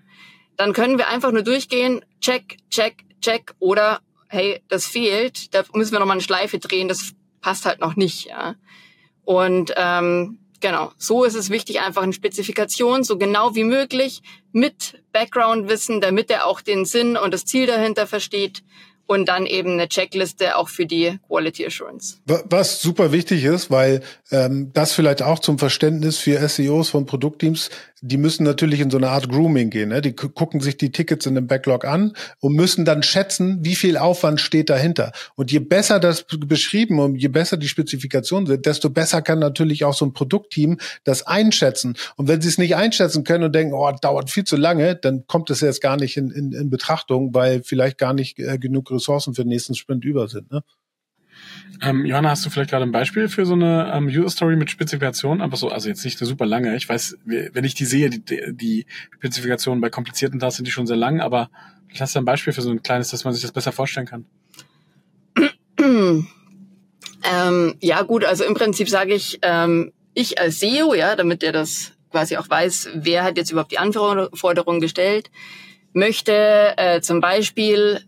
dann 0.57 0.73
können 0.73 0.97
wir 0.97 1.07
einfach 1.07 1.31
nur 1.31 1.43
durchgehen, 1.43 2.03
check, 2.19 2.57
check, 2.69 3.05
check 3.21 3.53
oder 3.59 4.01
hey, 4.27 4.61
das 4.67 4.85
fehlt, 4.85 5.53
da 5.53 5.63
müssen 5.73 5.93
wir 5.93 5.99
nochmal 5.99 6.15
eine 6.15 6.21
Schleife 6.21 6.59
drehen, 6.59 6.89
das 6.89 7.13
passt 7.39 7.65
halt 7.65 7.79
noch 7.79 7.95
nicht. 7.95 8.25
Ja. 8.25 8.55
Und 9.23 9.73
ähm, 9.77 10.39
genau, 10.59 10.91
so 10.97 11.23
ist 11.23 11.35
es 11.35 11.49
wichtig, 11.49 11.79
einfach 11.79 12.03
eine 12.03 12.11
Spezifikation 12.11 13.05
so 13.05 13.17
genau 13.17 13.55
wie 13.55 13.63
möglich 13.63 14.21
mit 14.51 15.01
Background-Wissen, 15.13 16.01
damit 16.01 16.29
er 16.29 16.45
auch 16.45 16.59
den 16.59 16.83
Sinn 16.83 17.15
und 17.15 17.33
das 17.33 17.45
Ziel 17.45 17.67
dahinter 17.67 18.05
versteht 18.05 18.63
und 19.07 19.29
dann 19.29 19.45
eben 19.45 19.71
eine 19.71 19.87
Checkliste 19.89 20.55
auch 20.57 20.69
für 20.69 20.85
die 20.85 21.17
Quality 21.27 21.65
Assurance. 21.65 22.17
Was 22.25 22.81
super 22.81 23.11
wichtig 23.11 23.43
ist, 23.43 23.71
weil 23.71 24.01
ähm, 24.31 24.71
das 24.73 24.91
vielleicht 24.91 25.23
auch 25.23 25.39
zum 25.39 25.57
Verständnis 25.57 26.17
für 26.17 26.47
SEOs 26.47 26.89
von 26.89 27.05
Produktteams, 27.05 27.69
die 28.01 28.17
müssen 28.17 28.43
natürlich 28.43 28.79
in 28.79 28.91
so 28.91 28.97
eine 28.97 29.09
Art 29.09 29.29
Grooming 29.29 29.69
gehen. 29.69 29.89
Ne? 29.89 30.01
Die 30.01 30.13
gucken 30.13 30.59
sich 30.59 30.77
die 30.77 30.91
Tickets 30.91 31.25
in 31.25 31.35
dem 31.35 31.47
Backlog 31.47 31.85
an 31.85 32.13
und 32.39 32.53
müssen 32.53 32.85
dann 32.85 33.03
schätzen, 33.03 33.59
wie 33.63 33.75
viel 33.75 33.97
Aufwand 33.97 34.39
steht 34.39 34.69
dahinter. 34.69 35.11
Und 35.35 35.51
je 35.51 35.59
besser 35.59 35.99
das 35.99 36.25
beschrieben 36.25 36.99
und 36.99 37.15
je 37.15 37.27
besser 37.27 37.57
die 37.57 37.67
Spezifikationen 37.67 38.45
sind, 38.45 38.65
desto 38.65 38.89
besser 38.89 39.21
kann 39.21 39.39
natürlich 39.39 39.83
auch 39.83 39.93
so 39.93 40.05
ein 40.05 40.13
Produktteam 40.13 40.77
das 41.03 41.25
einschätzen. 41.25 41.95
Und 42.15 42.27
wenn 42.27 42.41
sie 42.41 42.49
es 42.49 42.57
nicht 42.57 42.75
einschätzen 42.75 43.23
können 43.23 43.45
und 43.45 43.55
denken, 43.55 43.73
oh, 43.73 43.91
dauert 44.01 44.29
viel 44.29 44.43
zu 44.43 44.57
lange, 44.57 44.95
dann 44.95 45.25
kommt 45.27 45.49
es 45.49 45.61
jetzt 45.61 45.81
gar 45.81 45.97
nicht 45.97 46.17
in, 46.17 46.29
in, 46.29 46.51
in 46.51 46.69
Betrachtung, 46.69 47.33
weil 47.33 47.63
vielleicht 47.63 47.97
gar 47.97 48.13
nicht 48.13 48.37
äh, 48.39 48.57
genug 48.59 48.91
Ressourcen 48.91 49.33
für 49.33 49.43
den 49.43 49.49
nächsten 49.49 49.75
Sprint 49.75 50.05
über 50.05 50.27
sind. 50.27 50.51
Ne? 50.51 50.63
Ähm, 51.81 52.05
Johanna, 52.05 52.31
hast 52.31 52.45
du 52.45 52.49
vielleicht 52.49 52.71
gerade 52.71 52.83
ein 52.83 52.91
Beispiel 52.91 53.29
für 53.29 53.45
so 53.45 53.53
eine 53.53 53.91
ähm, 53.93 54.07
User 54.07 54.29
Story 54.29 54.55
mit 54.55 54.71
Spezifikation? 54.71 55.41
Aber 55.41 55.57
so, 55.57 55.69
also 55.69 55.89
jetzt 55.89 56.03
nicht 56.03 56.17
so 56.17 56.25
super 56.25 56.45
lange. 56.45 56.75
Ich 56.75 56.89
weiß, 56.89 57.17
wenn 57.25 57.63
ich 57.63 57.75
die 57.75 57.85
sehe, 57.85 58.09
die, 58.09 58.23
die 58.51 58.85
Spezifikationen 59.15 59.81
bei 59.81 59.89
komplizierten 59.89 60.39
Tasks 60.39 60.57
sind 60.57 60.65
die 60.67 60.71
schon 60.71 60.87
sehr 60.87 60.97
lang, 60.97 61.21
aber 61.21 61.49
vielleicht 61.87 62.01
hast 62.01 62.15
du 62.15 62.19
ein 62.19 62.25
Beispiel 62.25 62.53
für 62.53 62.61
so 62.61 62.71
ein 62.71 62.81
kleines, 62.81 63.09
dass 63.09 63.23
man 63.25 63.33
sich 63.33 63.43
das 63.43 63.51
besser 63.51 63.71
vorstellen 63.71 64.07
kann. 64.07 64.25
Ähm, 67.29 67.75
ja, 67.81 68.03
gut, 68.03 68.23
also 68.23 68.45
im 68.45 68.53
Prinzip 68.53 68.87
sage 68.87 69.13
ich, 69.13 69.39
ähm, 69.41 69.91
ich 70.13 70.39
als 70.39 70.59
SEO, 70.59 70.93
ja, 70.93 71.15
damit 71.15 71.41
der 71.41 71.51
das 71.51 71.93
quasi 72.11 72.37
auch 72.37 72.49
weiß, 72.49 72.89
wer 72.95 73.23
hat 73.23 73.37
jetzt 73.37 73.51
überhaupt 73.51 73.71
die 73.71 73.79
Anforderungen 73.79 74.79
gestellt, 74.79 75.29
möchte 75.93 76.73
äh, 76.77 77.01
zum 77.01 77.19
Beispiel 77.19 78.01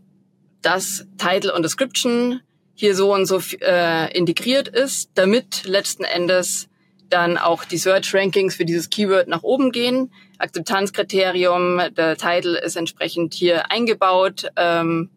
das 0.62 1.08
Title 1.18 1.54
und 1.54 1.64
Description 1.64 2.42
hier 2.80 2.96
so 2.96 3.14
und 3.14 3.26
so 3.26 3.42
äh, 3.60 4.18
integriert 4.18 4.70
ist, 4.70 5.12
damit 5.16 5.66
letzten 5.66 6.06
Endes 6.06 6.70
dann 7.10 7.38
auch 7.38 7.66
die 7.66 7.78
Search 7.78 8.16
Rankings 8.16 8.56
für 8.56 8.64
dieses 8.64 8.90
Keyword 8.90 9.28
nach 9.28 9.44
oben 9.44 9.74
gehen. 9.74 10.14
Akzeptanzkriterium, 10.38 11.82
der 11.98 12.16
Title 12.16 12.58
ist 12.58 12.78
entsprechend 12.78 13.34
hier 13.34 13.70
eingebaut. 13.70 14.46
Ähm, 14.56 15.10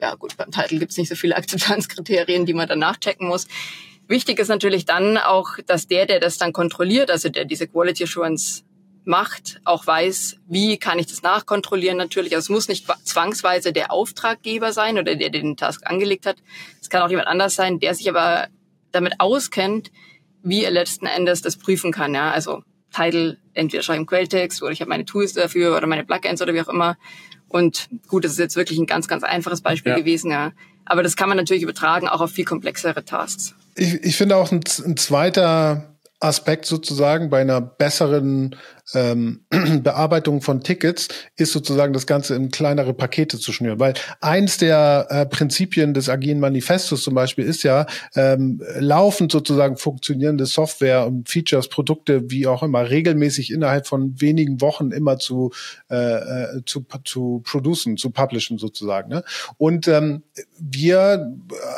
ja 0.00 0.16
gut, 0.16 0.36
beim 0.36 0.50
Title 0.50 0.80
gibt's 0.80 0.96
nicht 0.96 1.08
so 1.08 1.14
viele 1.14 1.36
Akzeptanzkriterien, 1.36 2.46
die 2.46 2.54
man 2.54 2.66
danach 2.66 2.98
checken 2.98 3.28
muss. 3.28 3.46
Wichtig 4.08 4.40
ist 4.40 4.48
natürlich 4.48 4.84
dann 4.84 5.16
auch, 5.16 5.50
dass 5.66 5.86
der, 5.86 6.06
der 6.06 6.18
das 6.18 6.36
dann 6.36 6.52
kontrolliert, 6.52 7.12
also 7.12 7.28
der 7.28 7.44
diese 7.44 7.68
Quality 7.68 8.02
Assurance 8.02 8.64
macht, 9.04 9.60
auch 9.64 9.86
weiß, 9.86 10.36
wie 10.48 10.78
kann 10.78 10.98
ich 10.98 11.06
das 11.06 11.22
nachkontrollieren 11.22 11.96
natürlich. 11.96 12.34
Also 12.34 12.46
es 12.46 12.48
muss 12.48 12.68
nicht 12.68 12.86
zwangsweise 13.04 13.72
der 13.72 13.92
Auftraggeber 13.92 14.72
sein 14.72 14.94
oder 14.94 15.14
der, 15.14 15.30
der 15.30 15.42
den 15.42 15.56
Task 15.56 15.82
angelegt 15.84 16.26
hat. 16.26 16.36
Es 16.80 16.90
kann 16.90 17.02
auch 17.02 17.10
jemand 17.10 17.28
anders 17.28 17.54
sein, 17.54 17.80
der 17.80 17.94
sich 17.94 18.08
aber 18.08 18.48
damit 18.92 19.14
auskennt, 19.18 19.90
wie 20.42 20.64
er 20.64 20.70
letzten 20.70 21.06
Endes 21.06 21.42
das 21.42 21.56
prüfen 21.56 21.92
kann. 21.92 22.14
Ja? 22.14 22.30
Also 22.30 22.62
Title, 22.94 23.38
entweder 23.52 23.82
schreibe 23.82 24.00
im 24.00 24.06
Quelltext 24.06 24.62
oder 24.62 24.72
ich 24.72 24.80
habe 24.80 24.88
meine 24.88 25.04
Tools 25.04 25.32
dafür 25.32 25.76
oder 25.76 25.86
meine 25.86 26.04
Plugins 26.04 26.40
oder 26.40 26.54
wie 26.54 26.60
auch 26.60 26.68
immer. 26.68 26.96
Und 27.48 27.88
gut, 28.08 28.24
das 28.24 28.32
ist 28.32 28.38
jetzt 28.38 28.56
wirklich 28.56 28.78
ein 28.78 28.86
ganz, 28.86 29.06
ganz 29.08 29.22
einfaches 29.22 29.60
Beispiel 29.60 29.92
ja. 29.92 29.98
gewesen, 29.98 30.30
ja. 30.30 30.52
Aber 30.86 31.02
das 31.02 31.16
kann 31.16 31.28
man 31.28 31.38
natürlich 31.38 31.62
übertragen, 31.62 32.08
auch 32.08 32.20
auf 32.20 32.30
viel 32.30 32.44
komplexere 32.44 33.04
Tasks. 33.04 33.54
Ich, 33.74 33.94
ich 34.02 34.16
finde 34.16 34.36
auch 34.36 34.52
ein, 34.52 34.60
ein 34.84 34.96
zweiter 34.96 35.94
Aspekt 36.20 36.66
sozusagen 36.66 37.30
bei 37.30 37.40
einer 37.40 37.60
besseren 37.60 38.56
ähm, 38.92 39.44
Bearbeitung 39.82 40.42
von 40.42 40.62
Tickets 40.62 41.08
ist 41.36 41.52
sozusagen 41.52 41.92
das 41.92 42.06
Ganze 42.06 42.34
in 42.34 42.50
kleinere 42.50 42.92
Pakete 42.92 43.38
zu 43.38 43.52
schnüren. 43.52 43.80
Weil 43.80 43.94
eins 44.20 44.58
der 44.58 45.06
äh, 45.08 45.26
Prinzipien 45.26 45.94
des 45.94 46.08
agilen 46.08 46.40
Manifestos 46.40 47.02
zum 47.02 47.14
Beispiel 47.14 47.44
ist 47.44 47.62
ja, 47.62 47.86
ähm, 48.14 48.62
laufend 48.78 49.32
sozusagen 49.32 49.76
funktionierende 49.76 50.46
Software 50.46 51.06
und 51.06 51.28
Features, 51.28 51.68
Produkte, 51.68 52.30
wie 52.30 52.46
auch 52.46 52.62
immer, 52.62 52.90
regelmäßig 52.90 53.50
innerhalb 53.50 53.86
von 53.86 54.20
wenigen 54.20 54.60
Wochen 54.60 54.90
immer 54.90 55.18
zu, 55.18 55.52
äh, 55.90 55.96
äh 55.96 56.64
zu, 56.66 56.84
zu 57.04 57.42
producen, 57.44 57.96
zu 57.96 58.10
publishen 58.10 58.58
sozusagen. 58.58 59.08
Ne? 59.08 59.24
Und 59.56 59.88
ähm, 59.88 60.22
wir 60.58 61.32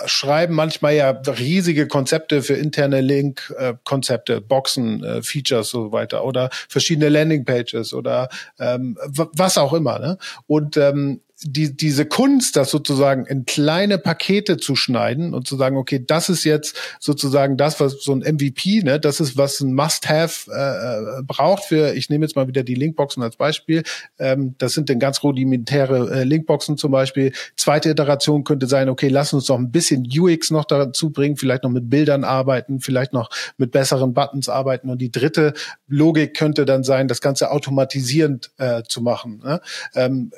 schreiben 0.06 0.54
manchmal 0.54 0.94
ja 0.94 1.10
riesige 1.10 1.86
Konzepte 1.86 2.42
für 2.42 2.54
interne 2.54 3.00
Link-Konzepte, 3.00 4.36
äh, 4.36 4.40
Boxen, 4.40 5.04
äh, 5.04 5.22
Features 5.22 5.68
so 5.68 5.92
weiter 5.92 6.24
oder 6.24 6.50
verschiedene 6.68 6.95
Landingpages 7.00 7.92
oder 7.94 8.28
ähm, 8.58 8.98
was 9.06 9.58
auch 9.58 9.72
immer. 9.72 9.98
Ne? 9.98 10.18
Und 10.46 10.76
ähm, 10.76 11.20
die, 11.42 11.76
diese 11.76 12.06
Kunst, 12.06 12.56
das 12.56 12.70
sozusagen 12.70 13.26
in 13.26 13.44
kleine 13.44 13.98
Pakete 13.98 14.56
zu 14.56 14.74
schneiden 14.74 15.34
und 15.34 15.46
zu 15.46 15.56
sagen, 15.56 15.76
okay, 15.76 16.02
das 16.04 16.30
ist 16.30 16.44
jetzt 16.44 16.76
sozusagen 16.98 17.58
das, 17.58 17.78
was 17.78 18.02
so 18.02 18.12
ein 18.12 18.20
MVP, 18.20 18.82
ne, 18.82 18.98
das 18.98 19.20
ist, 19.20 19.36
was 19.36 19.60
ein 19.60 19.74
Must-Have 19.74 20.50
äh, 20.50 21.20
äh, 21.20 21.22
braucht 21.22 21.64
für, 21.64 21.94
ich 21.94 22.08
nehme 22.08 22.24
jetzt 22.24 22.36
mal 22.36 22.48
wieder 22.48 22.62
die 22.62 22.74
Linkboxen 22.74 23.22
als 23.22 23.36
Beispiel. 23.36 23.82
Ähm, 24.18 24.54
das 24.56 24.72
sind 24.72 24.88
dann 24.88 24.98
ganz 24.98 25.22
rudimentäre 25.22 26.10
äh, 26.10 26.24
Linkboxen 26.24 26.78
zum 26.78 26.90
Beispiel. 26.90 27.32
Zweite 27.56 27.90
Iteration 27.90 28.44
könnte 28.44 28.66
sein, 28.66 28.88
okay, 28.88 29.08
lass 29.08 29.34
uns 29.34 29.48
noch 29.48 29.58
ein 29.58 29.70
bisschen 29.70 30.06
UX 30.06 30.50
noch 30.50 30.64
dazu 30.64 31.10
bringen, 31.10 31.36
vielleicht 31.36 31.64
noch 31.64 31.70
mit 31.70 31.90
Bildern 31.90 32.24
arbeiten, 32.24 32.80
vielleicht 32.80 33.12
noch 33.12 33.28
mit 33.58 33.72
besseren 33.72 34.14
Buttons 34.14 34.48
arbeiten. 34.48 34.88
Und 34.88 35.02
die 35.02 35.12
dritte 35.12 35.52
Logik 35.86 36.34
könnte 36.34 36.64
dann 36.64 36.82
sein, 36.82 37.08
das 37.08 37.20
Ganze 37.20 37.50
automatisierend 37.50 38.52
äh, 38.56 38.82
zu 38.88 39.02
machen. 39.02 39.42
Ne? 39.44 39.60
Ähm, 39.94 40.30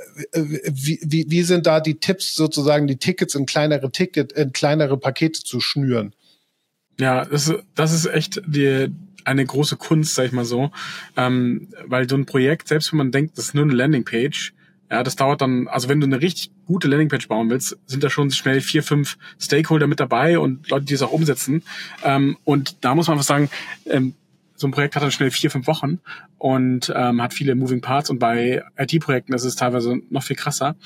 wie, 0.89 0.99
wie, 1.05 1.27
wie 1.29 1.43
sind 1.43 1.67
da 1.67 1.81
die 1.81 2.01
Tipps 2.01 2.35
sozusagen, 2.35 2.87
die 2.87 2.97
Tickets 2.97 3.35
in 3.35 3.47
kleinere 3.47 3.93
Ticket, 3.93 4.33
in 4.33 4.53
kleinere 4.53 4.97
Pakete 4.97 5.43
zu 5.45 5.61
schnüren? 5.61 6.15
Ja, 6.99 7.25
das, 7.25 7.53
das 7.75 7.93
ist 7.93 8.07
echt 8.07 8.43
die, 8.47 8.89
eine 9.25 9.45
große 9.47 9.77
Kunst, 9.77 10.15
sag 10.15 10.27
ich 10.27 10.33
mal 10.33 10.45
so, 10.45 10.71
ähm, 11.17 11.69
weil 11.87 12.09
so 12.09 12.17
ein 12.17 12.27
Projekt, 12.27 12.69
selbst 12.69 12.93
wenn 12.93 12.99
man 12.99 13.13
denkt, 13.13 13.39
das 13.39 13.47
ist 13.47 13.55
nur 13.55 13.65
eine 13.65 13.75
Landingpage, 13.75 14.55
ja, 14.91 15.03
das 15.03 15.17
dauert 15.17 15.43
dann, 15.43 15.69
also 15.69 15.89
wenn 15.89 16.01
du 16.01 16.07
eine 16.07 16.23
richtig 16.23 16.51
gute 16.65 16.89
Landingpage 16.89 17.29
bauen 17.29 17.51
willst, 17.51 17.77
sind 17.87 18.03
da 18.03 18.09
schon 18.09 18.31
schnell 18.31 18.63
vier, 18.63 18.83
fünf 18.83 19.19
Stakeholder 19.39 19.87
mit 19.87 20.01
dabei 20.01 20.39
und 20.39 20.71
Leute, 20.71 20.87
die 20.87 20.95
es 20.95 21.03
auch 21.03 21.13
umsetzen. 21.13 21.63
Ähm, 22.03 22.39
und 22.45 22.83
da 22.85 22.95
muss 22.95 23.07
man 23.07 23.19
einfach 23.19 23.27
sagen, 23.27 23.51
ähm, 23.85 24.15
so 24.59 24.67
ein 24.67 24.73
Projekt 24.73 24.97
hat 24.97 25.03
dann 25.03 25.13
schnell 25.13 25.31
vier, 25.31 25.51
fünf 25.51 25.69
Wochen 25.69 26.01
und 26.37 26.93
ähm, 26.95 27.23
hat 27.23 27.33
viele 27.33 27.55
Moving 27.55 27.81
Parts 27.81 28.11
und 28.11 28.19
bei 28.19 28.63
IT-Projekten 28.77 29.33
ist 29.33 29.45
es 29.45 29.55
teilweise 29.55 30.01
noch 30.11 30.25
viel 30.25 30.37
krasser. 30.37 30.77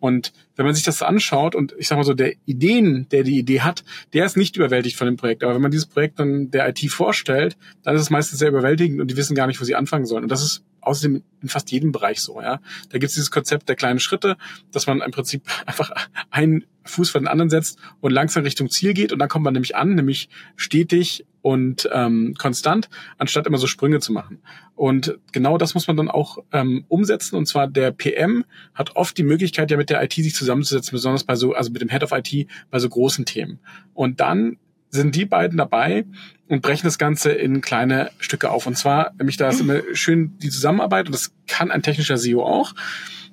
Und 0.00 0.32
wenn 0.54 0.66
man 0.66 0.74
sich 0.74 0.84
das 0.84 1.02
anschaut 1.02 1.54
und 1.54 1.74
ich 1.78 1.88
sag 1.88 1.96
mal 1.96 2.04
so, 2.04 2.12
der 2.12 2.34
Ideen, 2.44 3.08
der 3.10 3.22
die 3.22 3.38
Idee 3.38 3.62
hat, 3.62 3.84
der 4.12 4.26
ist 4.26 4.36
nicht 4.36 4.56
überwältigt 4.56 4.96
von 4.96 5.06
dem 5.06 5.16
Projekt. 5.16 5.42
Aber 5.44 5.54
wenn 5.54 5.62
man 5.62 5.70
dieses 5.70 5.86
Projekt 5.86 6.20
dann 6.20 6.50
der 6.50 6.68
IT 6.68 6.80
vorstellt, 6.90 7.56
dann 7.82 7.96
ist 7.96 8.02
es 8.02 8.10
meistens 8.10 8.38
sehr 8.38 8.50
überwältigend 8.50 9.00
und 9.00 9.10
die 9.10 9.16
wissen 9.16 9.34
gar 9.34 9.46
nicht, 9.46 9.60
wo 9.60 9.64
sie 9.64 9.74
anfangen 9.74 10.04
sollen. 10.04 10.24
Und 10.24 10.30
das 10.30 10.42
ist 10.42 10.62
außerdem 10.82 11.22
in 11.40 11.48
fast 11.48 11.70
jedem 11.70 11.90
Bereich 11.90 12.20
so, 12.20 12.40
ja. 12.42 12.60
Da 12.90 12.98
gibt 12.98 13.08
es 13.08 13.14
dieses 13.14 13.30
Konzept 13.30 13.68
der 13.68 13.76
kleinen 13.76 13.98
Schritte, 13.98 14.36
dass 14.72 14.86
man 14.86 15.00
im 15.00 15.10
Prinzip 15.10 15.42
einfach 15.66 15.90
einen 16.30 16.66
Fuß 16.84 17.10
vor 17.10 17.20
den 17.20 17.28
anderen 17.28 17.48
setzt 17.48 17.78
und 18.00 18.12
langsam 18.12 18.42
Richtung 18.42 18.68
Ziel 18.68 18.92
geht 18.92 19.12
und 19.12 19.18
dann 19.20 19.28
kommt 19.28 19.44
man 19.44 19.54
nämlich 19.54 19.74
an, 19.76 19.94
nämlich 19.94 20.28
stetig 20.56 21.24
und 21.42 21.88
ähm, 21.92 22.34
konstant, 22.38 22.88
anstatt 23.18 23.46
immer 23.46 23.58
so 23.58 23.66
Sprünge 23.66 24.00
zu 24.00 24.12
machen. 24.12 24.42
Und 24.74 25.18
genau 25.32 25.58
das 25.58 25.74
muss 25.74 25.86
man 25.88 25.96
dann 25.96 26.08
auch 26.08 26.38
ähm, 26.52 26.84
umsetzen. 26.88 27.36
Und 27.36 27.46
zwar 27.46 27.66
der 27.66 27.90
PM 27.90 28.44
hat 28.74 28.96
oft 28.96 29.18
die 29.18 29.24
Möglichkeit, 29.24 29.70
ja 29.70 29.76
mit 29.76 29.90
der 29.90 30.02
IT 30.02 30.14
sich 30.14 30.34
zusammenzusetzen, 30.34 30.92
besonders 30.92 31.24
bei 31.24 31.34
so, 31.34 31.52
also 31.52 31.70
mit 31.70 31.82
dem 31.82 31.88
Head 31.88 32.04
of 32.04 32.12
IT 32.12 32.48
bei 32.70 32.78
so 32.78 32.88
großen 32.88 33.24
Themen. 33.24 33.58
Und 33.92 34.20
dann 34.20 34.56
sind 34.88 35.16
die 35.16 35.24
beiden 35.24 35.58
dabei 35.58 36.04
und 36.48 36.62
brechen 36.62 36.86
das 36.86 36.98
Ganze 36.98 37.32
in 37.32 37.60
kleine 37.60 38.10
Stücke 38.18 38.50
auf. 38.50 38.66
Und 38.66 38.76
zwar, 38.76 39.12
nämlich 39.18 39.38
da 39.38 39.48
ist 39.48 39.60
immer 39.60 39.80
schön 39.94 40.38
die 40.38 40.50
Zusammenarbeit, 40.50 41.06
und 41.06 41.12
das 41.12 41.32
kann 41.46 41.70
ein 41.70 41.82
technischer 41.82 42.18
SEO 42.18 42.44
auch, 42.44 42.74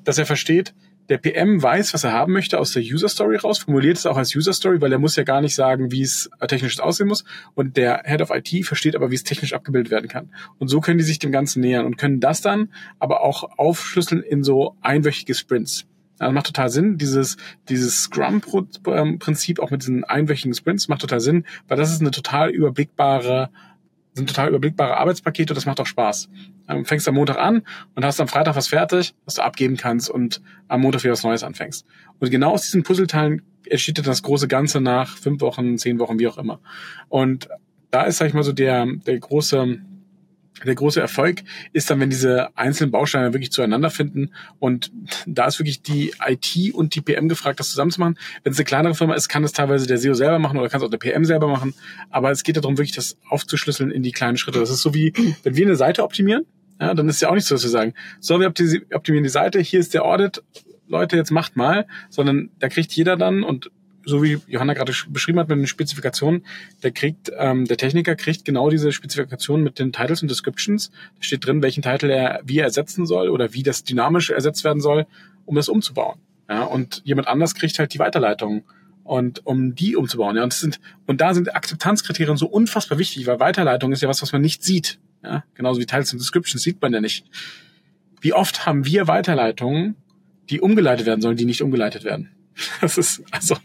dass 0.05 0.17
er 0.17 0.25
versteht, 0.25 0.73
der 1.09 1.17
PM 1.17 1.61
weiß, 1.61 1.93
was 1.93 2.03
er 2.03 2.13
haben 2.13 2.33
möchte 2.33 2.59
aus 2.59 2.71
der 2.71 2.83
User 2.83 3.09
Story 3.09 3.37
raus, 3.37 3.59
formuliert 3.59 3.97
es 3.97 4.05
auch 4.05 4.17
als 4.17 4.35
User 4.35 4.53
Story, 4.53 4.79
weil 4.79 4.91
er 4.91 4.99
muss 4.99 5.15
ja 5.15 5.23
gar 5.23 5.41
nicht 5.41 5.55
sagen, 5.55 5.91
wie 5.91 6.01
es 6.01 6.29
technisch 6.47 6.79
aussehen 6.79 7.07
muss. 7.07 7.25
Und 7.55 7.77
der 7.77 8.03
Head 8.05 8.21
of 8.21 8.29
IT 8.31 8.65
versteht 8.65 8.95
aber, 8.95 9.11
wie 9.11 9.15
es 9.15 9.23
technisch 9.23 9.53
abgebildet 9.53 9.91
werden 9.91 10.07
kann. 10.07 10.29
Und 10.59 10.67
so 10.67 10.79
können 10.79 10.99
die 10.99 11.03
sich 11.03 11.19
dem 11.19 11.31
Ganzen 11.31 11.61
nähern 11.61 11.85
und 11.85 11.97
können 11.97 12.19
das 12.19 12.41
dann 12.41 12.69
aber 12.99 13.21
auch 13.23 13.57
aufschlüsseln 13.57 14.21
in 14.21 14.43
so 14.43 14.75
einwöchige 14.81 15.33
Sprints. 15.33 15.85
Also 16.19 16.33
macht 16.33 16.47
total 16.47 16.69
Sinn. 16.69 16.97
Dieses, 16.97 17.37
dieses 17.69 18.03
Scrum-Prinzip 18.03 19.59
auch 19.59 19.71
mit 19.71 19.81
diesen 19.81 20.03
einwöchigen 20.03 20.53
Sprints 20.53 20.89
macht 20.89 21.01
total 21.01 21.21
Sinn, 21.21 21.45
weil 21.67 21.77
das 21.77 21.91
ist 21.91 22.01
eine 22.01 22.11
total 22.11 22.49
überblickbare 22.49 23.49
sind 24.19 24.29
total 24.29 24.49
überblickbare 24.49 24.97
Arbeitspakete, 24.97 25.53
das 25.53 25.65
macht 25.65 25.79
auch 25.79 25.85
Spaß. 25.85 26.29
Ähm, 26.67 26.85
fängst 26.85 27.07
am 27.07 27.15
Montag 27.15 27.37
an 27.37 27.63
und 27.95 28.05
hast 28.05 28.21
am 28.21 28.27
Freitag 28.27 28.55
was 28.55 28.67
fertig, 28.67 29.15
was 29.25 29.35
du 29.35 29.41
abgeben 29.41 29.77
kannst 29.77 30.09
und 30.09 30.41
am 30.67 30.81
Montag 30.81 31.03
wieder 31.03 31.13
was 31.13 31.23
Neues 31.23 31.43
anfängst. 31.43 31.85
Und 32.19 32.29
genau 32.29 32.51
aus 32.51 32.61
diesen 32.61 32.83
Puzzleteilen 32.83 33.41
entsteht 33.65 33.97
dann 33.97 34.05
das 34.05 34.21
große 34.21 34.47
Ganze 34.47 34.81
nach 34.81 35.17
fünf 35.17 35.41
Wochen, 35.41 35.77
zehn 35.77 35.99
Wochen, 35.99 36.19
wie 36.19 36.27
auch 36.27 36.37
immer. 36.37 36.59
Und 37.07 37.49
da 37.91 38.03
ist, 38.03 38.17
sag 38.17 38.27
ich 38.27 38.33
mal, 38.33 38.43
so 38.43 38.53
der, 38.53 38.85
der 38.85 39.19
große, 39.19 39.79
der 40.65 40.75
große 40.75 40.99
Erfolg 40.99 41.41
ist 41.73 41.89
dann, 41.89 41.99
wenn 41.99 42.09
diese 42.09 42.55
einzelnen 42.57 42.91
Bausteine 42.91 43.33
wirklich 43.33 43.51
zueinander 43.51 43.89
finden. 43.89 44.31
Und 44.59 44.91
da 45.25 45.47
ist 45.47 45.59
wirklich 45.59 45.81
die 45.81 46.13
IT 46.25 46.73
und 46.73 46.95
die 46.95 47.01
PM 47.01 47.29
gefragt, 47.29 47.59
das 47.59 47.69
zusammenzumachen. 47.69 48.17
Wenn 48.43 48.53
es 48.53 48.59
eine 48.59 48.65
kleinere 48.65 48.95
Firma 48.95 49.15
ist, 49.15 49.29
kann 49.29 49.43
es 49.43 49.53
teilweise 49.53 49.87
der 49.87 49.97
SEO 49.97 50.13
selber 50.13 50.39
machen 50.39 50.59
oder 50.59 50.69
kann 50.69 50.81
es 50.81 50.85
auch 50.85 50.89
der 50.91 50.97
PM 50.97 51.25
selber 51.25 51.47
machen. 51.47 51.73
Aber 52.09 52.31
es 52.31 52.43
geht 52.43 52.57
darum, 52.57 52.77
wirklich 52.77 52.95
das 52.95 53.17
aufzuschlüsseln 53.29 53.91
in 53.91 54.03
die 54.03 54.11
kleinen 54.11 54.37
Schritte. 54.37 54.59
Das 54.59 54.69
ist 54.69 54.81
so 54.81 54.93
wie, 54.93 55.13
wenn 55.43 55.55
wir 55.55 55.65
eine 55.65 55.75
Seite 55.75 56.03
optimieren, 56.03 56.45
ja, 56.79 56.93
dann 56.93 57.09
ist 57.09 57.21
ja 57.21 57.29
auch 57.29 57.35
nicht 57.35 57.45
so, 57.45 57.55
dass 57.55 57.63
wir 57.63 57.69
sagen, 57.69 57.93
so, 58.19 58.39
wir 58.39 58.47
optimieren 58.47 59.23
die 59.23 59.29
Seite, 59.29 59.59
hier 59.59 59.79
ist 59.79 59.93
der 59.93 60.05
Audit, 60.05 60.41
Leute, 60.87 61.17
jetzt 61.17 61.31
macht 61.31 61.55
mal, 61.55 61.87
sondern 62.09 62.49
da 62.59 62.69
kriegt 62.69 62.91
jeder 62.93 63.15
dann 63.15 63.43
und 63.43 63.69
so 64.09 64.23
wie 64.23 64.39
Johanna 64.47 64.73
gerade 64.73 64.93
beschrieben 65.09 65.39
hat 65.39 65.49
mit 65.49 65.57
den 65.57 65.67
Spezifikationen, 65.67 66.45
der 66.83 66.91
kriegt, 66.91 67.31
ähm, 67.37 67.65
der 67.65 67.77
Techniker 67.77 68.15
kriegt 68.15 68.45
genau 68.45 68.69
diese 68.69 68.91
Spezifikationen 68.91 69.63
mit 69.63 69.79
den 69.79 69.91
Titles 69.91 70.21
und 70.21 70.29
Descriptions. 70.29 70.89
Da 70.89 71.23
steht 71.23 71.45
drin, 71.45 71.61
welchen 71.61 71.83
Titel 71.83 72.09
er 72.09 72.41
wie 72.43 72.59
er 72.59 72.65
ersetzen 72.65 73.05
soll 73.05 73.29
oder 73.29 73.53
wie 73.53 73.63
das 73.63 73.83
dynamisch 73.83 74.29
ersetzt 74.29 74.63
werden 74.63 74.81
soll, 74.81 75.05
um 75.45 75.55
das 75.55 75.69
umzubauen. 75.69 76.19
Ja, 76.49 76.63
und 76.63 77.01
jemand 77.05 77.27
anders 77.27 77.53
kriegt 77.55 77.77
halt 77.77 77.93
die 77.93 77.99
Weiterleitung 77.99 78.63
und 79.03 79.45
um 79.45 79.75
die 79.75 79.95
umzubauen. 79.95 80.35
Ja, 80.35 80.43
und, 80.43 80.53
sind, 80.53 80.79
und 81.05 81.21
da 81.21 81.33
sind 81.33 81.55
Akzeptanzkriterien 81.55 82.37
so 82.37 82.47
unfassbar 82.47 82.97
wichtig, 82.97 83.27
weil 83.27 83.39
Weiterleitung 83.39 83.91
ist 83.91 84.01
ja 84.01 84.09
was, 84.09 84.21
was 84.21 84.31
man 84.33 84.41
nicht 84.41 84.63
sieht. 84.63 84.99
Ja, 85.23 85.43
genauso 85.53 85.79
wie 85.79 85.85
Titles 85.85 86.13
und 86.13 86.19
Descriptions 86.19 86.63
sieht 86.63 86.81
man 86.81 86.93
ja 86.93 87.01
nicht. 87.01 87.25
Wie 88.21 88.33
oft 88.33 88.65
haben 88.65 88.85
wir 88.85 89.07
Weiterleitungen, 89.07 89.95
die 90.49 90.61
umgeleitet 90.61 91.05
werden 91.05 91.21
sollen, 91.21 91.37
die 91.37 91.45
nicht 91.45 91.61
umgeleitet 91.61 92.03
werden? 92.03 92.29
Das 92.81 92.97
ist 92.97 93.21
also, 93.31 93.55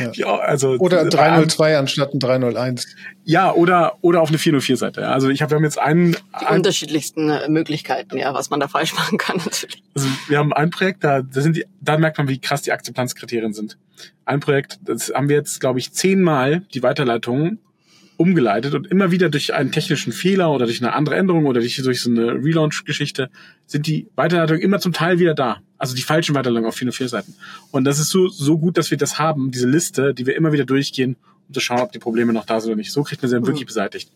ja. 0.00 0.10
ja 0.12 0.36
also 0.36 0.76
oder 0.78 1.04
302 1.04 1.70
ähm, 1.72 1.78
anstatt 1.80 2.14
ein 2.14 2.20
301. 2.20 2.86
Ja, 3.24 3.52
oder 3.52 3.98
oder 4.00 4.22
auf 4.22 4.28
eine 4.28 4.38
404-Seite. 4.38 5.08
Also 5.08 5.28
ich 5.28 5.42
habe 5.42 5.50
wir 5.50 5.56
haben 5.56 5.64
jetzt 5.64 5.78
einen 5.78 6.12
die 6.12 6.46
ein, 6.46 6.56
unterschiedlichsten 6.56 7.30
äh, 7.30 7.48
Möglichkeiten, 7.48 8.16
ja, 8.18 8.34
was 8.34 8.50
man 8.50 8.60
da 8.60 8.68
falsch 8.68 8.94
machen 8.96 9.18
kann 9.18 9.38
natürlich. 9.38 9.82
Also 9.94 10.08
wir 10.28 10.38
haben 10.38 10.52
ein 10.52 10.70
Projekt, 10.70 11.04
da, 11.04 11.22
da 11.22 11.40
sind 11.40 11.56
die, 11.56 11.64
da 11.80 11.98
merkt 11.98 12.18
man, 12.18 12.28
wie 12.28 12.38
krass 12.38 12.62
die 12.62 12.72
Akzeptanzkriterien 12.72 13.52
sind. 13.52 13.78
Ein 14.24 14.40
Projekt, 14.40 14.78
das 14.82 15.12
haben 15.14 15.28
wir 15.28 15.36
jetzt, 15.36 15.60
glaube 15.60 15.78
ich, 15.78 15.92
zehnmal 15.92 16.60
die 16.74 16.82
Weiterleitungen 16.82 17.58
umgeleitet 18.16 18.74
und 18.74 18.86
immer 18.86 19.10
wieder 19.10 19.28
durch 19.28 19.54
einen 19.54 19.72
technischen 19.72 20.12
Fehler 20.12 20.50
oder 20.50 20.66
durch 20.66 20.80
eine 20.80 20.92
andere 20.92 21.16
Änderung 21.16 21.46
oder 21.46 21.60
durch, 21.60 21.76
durch 21.76 22.00
so 22.00 22.10
eine 22.10 22.32
Relaunch-Geschichte 22.34 23.30
sind 23.66 23.86
die 23.86 24.06
Weiterleitungen 24.14 24.62
immer 24.62 24.78
zum 24.78 24.92
Teil 24.92 25.18
wieder 25.18 25.34
da. 25.34 25.60
Also 25.78 25.94
die 25.94 26.02
falschen 26.02 26.34
Weiterleitungen 26.34 26.68
auf 26.68 26.76
404 26.76 27.08
Seiten. 27.08 27.34
Und 27.70 27.84
das 27.84 27.98
ist 27.98 28.10
so, 28.10 28.28
so 28.28 28.58
gut, 28.58 28.78
dass 28.78 28.90
wir 28.90 28.98
das 28.98 29.18
haben, 29.18 29.50
diese 29.50 29.68
Liste, 29.68 30.14
die 30.14 30.26
wir 30.26 30.36
immer 30.36 30.52
wieder 30.52 30.64
durchgehen, 30.64 31.16
um 31.48 31.54
zu 31.54 31.60
schauen, 31.60 31.80
ob 31.80 31.92
die 31.92 31.98
Probleme 31.98 32.32
noch 32.32 32.46
da 32.46 32.60
sind 32.60 32.70
oder 32.70 32.76
nicht. 32.76 32.92
So 32.92 33.02
kriegt 33.02 33.20
man 33.22 33.28
sie 33.28 33.34
dann 33.34 33.42
mhm. 33.42 33.48
wirklich 33.48 33.66
beseitigt. 33.66 34.10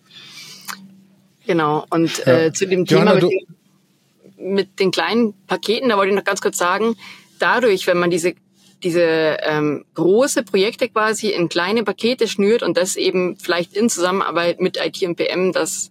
Genau. 1.46 1.84
Und 1.90 2.18
ja. 2.18 2.38
äh, 2.38 2.52
zu 2.52 2.66
dem 2.66 2.86
Thema 2.86 3.14
mit 3.14 3.22
den, 3.22 4.52
mit 4.54 4.80
den 4.80 4.90
kleinen 4.90 5.34
Paketen, 5.46 5.88
da 5.88 5.96
wollte 5.96 6.10
ich 6.10 6.16
noch 6.16 6.24
ganz 6.24 6.40
kurz 6.40 6.58
sagen, 6.58 6.94
dadurch, 7.38 7.86
wenn 7.86 7.98
man 7.98 8.10
diese 8.10 8.34
diese 8.82 9.38
ähm, 9.42 9.84
große 9.94 10.42
Projekte 10.44 10.88
quasi 10.88 11.28
in 11.30 11.48
kleine 11.48 11.82
Pakete 11.82 12.28
schnürt 12.28 12.62
und 12.62 12.76
das 12.76 12.96
eben 12.96 13.36
vielleicht 13.36 13.74
in 13.74 13.90
Zusammenarbeit 13.90 14.60
mit 14.60 14.76
IT 14.76 15.02
und 15.02 15.16
PM, 15.16 15.52
dass 15.52 15.90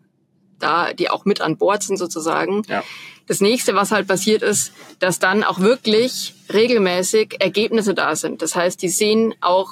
da 0.60 0.94
die 0.94 1.10
auch 1.10 1.26
mit 1.26 1.42
an 1.42 1.58
Bord 1.58 1.84
sind 1.84 1.98
sozusagen. 1.98 2.64
Ja. 2.68 2.84
Das 3.28 3.42
nächste, 3.42 3.76
was 3.76 3.92
halt 3.92 4.08
passiert 4.08 4.42
ist, 4.42 4.72
dass 5.00 5.20
dann 5.20 5.44
auch 5.44 5.60
wirklich 5.60 6.34
regelmäßig 6.52 7.36
Ergebnisse 7.40 7.94
da 7.94 8.16
sind. 8.16 8.42
Das 8.42 8.56
heißt, 8.56 8.82
die 8.82 8.90
sehen 8.90 9.36
auch 9.42 9.68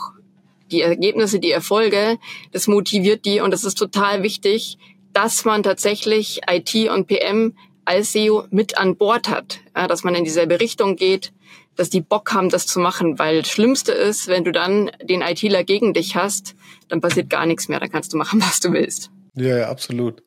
die 0.71 0.81
Ergebnisse, 0.81 1.39
die 1.39 1.51
Erfolge, 1.51 2.17
das 2.51 2.67
motiviert 2.67 3.25
die 3.25 3.39
und 3.39 3.51
das 3.51 3.63
ist 3.63 3.77
total 3.77 4.23
wichtig, 4.23 4.77
dass 5.13 5.45
man 5.45 5.63
tatsächlich 5.63 6.41
IT 6.49 6.89
und 6.89 7.07
PM 7.07 7.55
als 7.85 8.11
SEO 8.11 8.45
mit 8.49 8.77
an 8.77 8.97
Bord 8.97 9.29
hat, 9.29 9.59
ja, 9.75 9.87
dass 9.87 10.03
man 10.03 10.15
in 10.15 10.23
dieselbe 10.23 10.59
Richtung 10.59 10.95
geht, 10.95 11.31
dass 11.75 11.89
die 11.89 12.01
Bock 12.01 12.33
haben, 12.33 12.49
das 12.49 12.67
zu 12.67 12.79
machen, 12.79 13.19
weil 13.19 13.41
das 13.41 13.51
Schlimmste 13.51 13.91
ist, 13.91 14.27
wenn 14.27 14.43
du 14.43 14.51
dann 14.51 14.91
den 15.01 15.21
ITler 15.21 15.63
gegen 15.63 15.93
dich 15.93 16.15
hast, 16.15 16.55
dann 16.89 17.01
passiert 17.01 17.29
gar 17.29 17.45
nichts 17.45 17.67
mehr, 17.67 17.79
dann 17.79 17.91
kannst 17.91 18.13
du 18.13 18.17
machen, 18.17 18.41
was 18.45 18.59
du 18.59 18.71
willst. 18.73 19.11
Ja, 19.35 19.57
ja 19.57 19.69
absolut. 19.69 20.23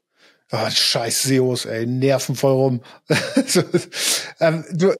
Ah, 0.51 0.71
scheiß 0.71 1.25
SEOs, 1.25 1.67
ey, 1.67 1.87
nerven 1.87 2.35
voll 2.35 2.53
rum. 2.53 2.81
ähm, 4.41 4.65
du, 4.73 4.95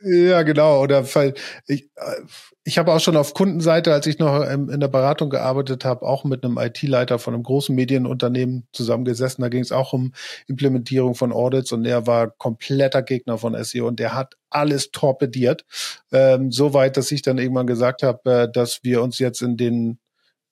ja, 0.00 0.42
genau. 0.42 0.82
Oder 0.82 1.02
weil 1.14 1.34
ich, 1.66 1.90
äh, 1.96 2.22
ich 2.64 2.78
habe 2.78 2.92
auch 2.92 3.00
schon 3.00 3.16
auf 3.16 3.32
Kundenseite, 3.32 3.92
als 3.92 4.06
ich 4.06 4.18
noch 4.18 4.42
in 4.42 4.80
der 4.80 4.88
Beratung 4.88 5.30
gearbeitet 5.30 5.84
habe, 5.84 6.04
auch 6.04 6.24
mit 6.24 6.44
einem 6.44 6.58
IT-Leiter 6.58 7.18
von 7.18 7.34
einem 7.34 7.42
großen 7.42 7.74
Medienunternehmen 7.74 8.66
zusammengesessen. 8.72 9.42
Da 9.42 9.48
ging 9.48 9.62
es 9.62 9.72
auch 9.72 9.92
um 9.92 10.12
Implementierung 10.48 11.14
von 11.14 11.32
Audits 11.32 11.72
und 11.72 11.84
der 11.84 12.06
war 12.06 12.28
kompletter 12.30 13.02
Gegner 13.02 13.38
von 13.38 13.54
SEO 13.62 13.86
und 13.86 14.00
der 14.00 14.14
hat 14.14 14.34
alles 14.50 14.90
torpediert. 14.90 15.64
Ähm, 16.12 16.50
so 16.50 16.74
weit, 16.74 16.96
dass 16.96 17.12
ich 17.12 17.22
dann 17.22 17.38
irgendwann 17.38 17.66
gesagt 17.66 18.02
habe, 18.02 18.30
äh, 18.30 18.52
dass 18.52 18.80
wir 18.82 19.02
uns 19.02 19.18
jetzt 19.18 19.42
in 19.42 19.56
den 19.56 19.98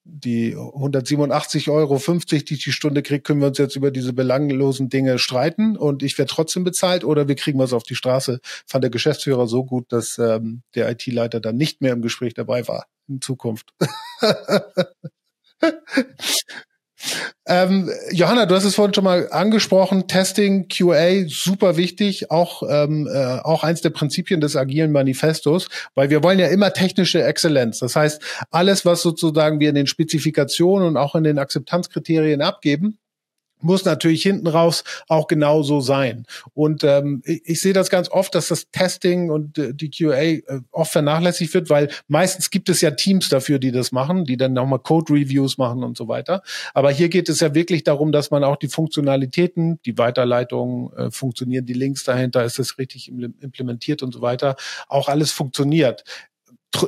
die 0.04 0.54
187,50 0.54 1.70
Euro, 1.72 1.98
die 1.98 2.36
ich 2.36 2.44
die 2.64 2.72
Stunde 2.72 3.02
kriege, 3.02 3.22
können 3.22 3.40
wir 3.40 3.48
uns 3.48 3.58
jetzt 3.58 3.74
über 3.74 3.90
diese 3.90 4.12
belanglosen 4.12 4.90
Dinge 4.90 5.18
streiten 5.18 5.76
und 5.76 6.02
ich 6.02 6.18
werde 6.18 6.30
trotzdem 6.30 6.62
bezahlt 6.62 7.04
oder 7.04 7.26
wir 7.26 7.36
kriegen 7.36 7.58
was 7.58 7.72
auf 7.72 7.84
die 7.84 7.94
Straße. 7.94 8.40
Fand 8.66 8.84
der 8.84 8.90
Geschäftsführer 8.90 9.46
so 9.46 9.64
gut, 9.64 9.90
dass 9.92 10.18
ähm, 10.18 10.62
der 10.74 10.90
IT-Leiter 10.90 11.40
dann 11.40 11.56
nicht 11.56 11.80
mehr 11.80 11.94
im 11.94 12.02
Gespräch 12.02 12.34
dabei 12.34 12.68
war 12.68 12.86
in 13.08 13.20
Zukunft. 13.20 13.72
Ähm, 17.46 17.90
Johanna, 18.10 18.46
du 18.46 18.54
hast 18.54 18.64
es 18.64 18.74
vorhin 18.74 18.94
schon 18.94 19.04
mal 19.04 19.28
angesprochen. 19.30 20.08
Testing, 20.08 20.68
QA, 20.68 21.26
super 21.28 21.76
wichtig. 21.76 22.30
Auch, 22.30 22.62
ähm, 22.68 23.06
äh, 23.06 23.38
auch 23.42 23.64
eins 23.64 23.82
der 23.82 23.90
Prinzipien 23.90 24.40
des 24.40 24.56
agilen 24.56 24.92
Manifestos, 24.92 25.68
weil 25.94 26.10
wir 26.10 26.22
wollen 26.22 26.38
ja 26.38 26.46
immer 26.48 26.72
technische 26.72 27.22
Exzellenz. 27.22 27.80
Das 27.80 27.96
heißt, 27.96 28.22
alles, 28.50 28.84
was 28.86 29.02
sozusagen 29.02 29.60
wir 29.60 29.68
in 29.68 29.74
den 29.74 29.86
Spezifikationen 29.86 30.88
und 30.88 30.96
auch 30.96 31.14
in 31.14 31.24
den 31.24 31.38
Akzeptanzkriterien 31.38 32.40
abgeben, 32.40 32.98
muss 33.64 33.84
natürlich 33.84 34.22
hinten 34.22 34.46
raus 34.46 34.84
auch 35.08 35.26
genauso 35.26 35.80
sein. 35.80 36.26
Und 36.52 36.84
ähm, 36.84 37.22
ich, 37.24 37.42
ich 37.44 37.60
sehe 37.60 37.72
das 37.72 37.90
ganz 37.90 38.10
oft, 38.10 38.34
dass 38.34 38.48
das 38.48 38.70
Testing 38.70 39.30
und 39.30 39.58
äh, 39.58 39.74
die 39.74 39.90
QA 39.90 40.20
äh, 40.20 40.42
oft 40.70 40.92
vernachlässigt 40.92 41.54
wird, 41.54 41.70
weil 41.70 41.90
meistens 42.08 42.50
gibt 42.50 42.68
es 42.68 42.80
ja 42.80 42.92
Teams 42.92 43.28
dafür, 43.28 43.58
die 43.58 43.72
das 43.72 43.92
machen, 43.92 44.24
die 44.24 44.36
dann 44.36 44.52
nochmal 44.52 44.78
Code-Reviews 44.78 45.58
machen 45.58 45.82
und 45.82 45.96
so 45.96 46.08
weiter. 46.08 46.42
Aber 46.74 46.90
hier 46.90 47.08
geht 47.08 47.28
es 47.28 47.40
ja 47.40 47.54
wirklich 47.54 47.84
darum, 47.84 48.12
dass 48.12 48.30
man 48.30 48.44
auch 48.44 48.56
die 48.56 48.68
Funktionalitäten, 48.68 49.80
die 49.84 49.98
Weiterleitung, 49.98 50.92
äh, 50.94 51.10
funktionieren 51.10 51.66
die 51.66 51.72
Links 51.72 52.04
dahinter, 52.04 52.44
ist 52.44 52.58
das 52.58 52.78
richtig 52.78 53.08
implementiert 53.08 54.02
und 54.02 54.12
so 54.12 54.20
weiter, 54.20 54.56
auch 54.88 55.08
alles 55.08 55.32
funktioniert 55.32 56.04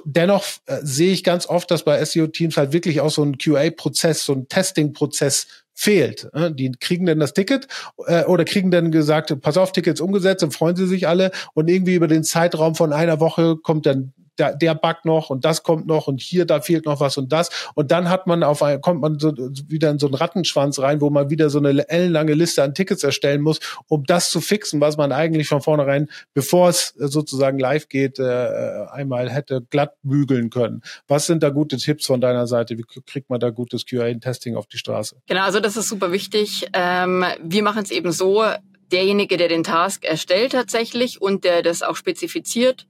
dennoch 0.04 0.44
äh, 0.66 0.78
sehe 0.82 1.12
ich 1.12 1.24
ganz 1.24 1.46
oft, 1.46 1.70
dass 1.70 1.84
bei 1.84 2.04
SEO-Teams 2.04 2.56
halt 2.56 2.72
wirklich 2.72 3.00
auch 3.00 3.10
so 3.10 3.22
ein 3.22 3.38
QA-Prozess, 3.38 4.24
so 4.24 4.32
ein 4.32 4.48
Testing-Prozess 4.48 5.46
fehlt. 5.76 6.28
Ne? 6.34 6.52
Die 6.52 6.72
kriegen 6.72 7.06
dann 7.06 7.20
das 7.20 7.34
Ticket 7.34 7.68
äh, 8.06 8.24
oder 8.24 8.44
kriegen 8.44 8.70
dann 8.70 8.90
gesagt, 8.90 9.40
pass 9.42 9.58
auf, 9.58 9.72
Tickets 9.72 10.00
umgesetzt, 10.00 10.42
dann 10.42 10.50
freuen 10.50 10.74
sie 10.74 10.86
sich 10.86 11.06
alle 11.06 11.30
und 11.54 11.68
irgendwie 11.68 11.94
über 11.94 12.08
den 12.08 12.24
Zeitraum 12.24 12.74
von 12.74 12.92
einer 12.92 13.20
Woche 13.20 13.56
kommt 13.56 13.86
dann 13.86 14.12
der, 14.38 14.54
der 14.54 14.74
Bug 14.74 15.04
noch 15.04 15.30
und 15.30 15.44
das 15.44 15.62
kommt 15.62 15.86
noch 15.86 16.06
und 16.06 16.20
hier, 16.20 16.44
da 16.44 16.60
fehlt 16.60 16.86
noch 16.86 17.00
was 17.00 17.16
und 17.16 17.32
das. 17.32 17.50
Und 17.74 17.90
dann 17.90 18.08
hat 18.08 18.26
man 18.26 18.42
auf 18.42 18.62
ein, 18.62 18.80
kommt 18.80 19.00
man 19.00 19.18
so, 19.18 19.32
wieder 19.68 19.90
in 19.90 19.98
so 19.98 20.06
einen 20.06 20.14
Rattenschwanz 20.14 20.78
rein, 20.78 21.00
wo 21.00 21.10
man 21.10 21.30
wieder 21.30 21.50
so 21.50 21.58
eine 21.58 21.88
ellenlange 21.88 22.34
Liste 22.34 22.62
an 22.62 22.74
Tickets 22.74 23.02
erstellen 23.02 23.40
muss, 23.40 23.60
um 23.88 24.04
das 24.04 24.30
zu 24.30 24.40
fixen, 24.40 24.80
was 24.80 24.96
man 24.96 25.12
eigentlich 25.12 25.48
von 25.48 25.60
vornherein, 25.60 26.08
bevor 26.34 26.68
es 26.68 26.94
sozusagen 26.96 27.58
live 27.58 27.88
geht, 27.88 28.18
äh, 28.18 28.86
einmal 28.90 29.30
hätte 29.30 29.62
glatt 29.70 29.94
bügeln 30.02 30.50
können. 30.50 30.82
Was 31.08 31.26
sind 31.26 31.42
da 31.42 31.50
gute 31.50 31.76
Tipps 31.76 32.06
von 32.06 32.20
deiner 32.20 32.46
Seite? 32.46 32.78
Wie 32.78 32.84
kriegt 33.06 33.30
man 33.30 33.40
da 33.40 33.50
gutes 33.50 33.86
QA-Testing 33.86 34.56
auf 34.56 34.66
die 34.66 34.78
Straße? 34.78 35.16
Genau, 35.26 35.42
also 35.42 35.60
das 35.60 35.76
ist 35.76 35.88
super 35.88 36.12
wichtig. 36.12 36.68
Ähm, 36.72 37.24
wir 37.42 37.62
machen 37.62 37.82
es 37.82 37.90
eben 37.90 38.12
so, 38.12 38.44
derjenige, 38.92 39.36
der 39.36 39.48
den 39.48 39.64
Task 39.64 40.04
erstellt 40.04 40.52
tatsächlich 40.52 41.20
und 41.20 41.44
der 41.44 41.62
das 41.62 41.82
auch 41.82 41.96
spezifiziert, 41.96 42.86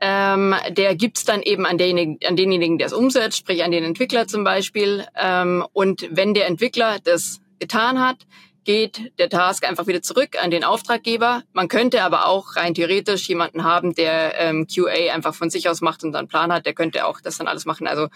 ähm, 0.00 0.54
der 0.70 0.94
gibt's 0.94 1.24
dann 1.24 1.42
eben 1.42 1.66
an, 1.66 1.76
denjenigen, 1.78 2.18
an 2.26 2.36
denjenigen, 2.36 2.78
der 2.78 2.86
es 2.86 2.92
umsetzt, 2.92 3.38
sprich 3.38 3.62
an 3.62 3.70
den 3.70 3.84
Entwickler 3.84 4.26
zum 4.26 4.44
Beispiel. 4.44 5.06
Ähm, 5.14 5.64
und 5.72 6.08
wenn 6.10 6.34
der 6.34 6.46
Entwickler 6.46 6.98
das 7.04 7.40
getan 7.58 8.00
hat, 8.00 8.26
geht 8.64 9.12
der 9.18 9.28
Task 9.28 9.66
einfach 9.66 9.86
wieder 9.86 10.02
zurück 10.02 10.36
an 10.42 10.50
den 10.50 10.64
Auftraggeber. 10.64 11.42
Man 11.52 11.68
könnte 11.68 12.02
aber 12.02 12.26
auch 12.26 12.56
rein 12.56 12.74
theoretisch 12.74 13.28
jemanden 13.28 13.64
haben, 13.64 13.94
der 13.94 14.38
ähm, 14.38 14.66
QA 14.66 15.12
einfach 15.12 15.34
von 15.34 15.50
sich 15.50 15.68
aus 15.68 15.80
macht 15.80 16.04
und 16.04 16.12
dann 16.12 16.28
Plan 16.28 16.52
hat, 16.52 16.66
der 16.66 16.74
könnte 16.74 17.06
auch 17.06 17.20
das 17.20 17.38
dann 17.38 17.48
alles 17.48 17.64
machen. 17.64 17.86
Also 17.86 18.08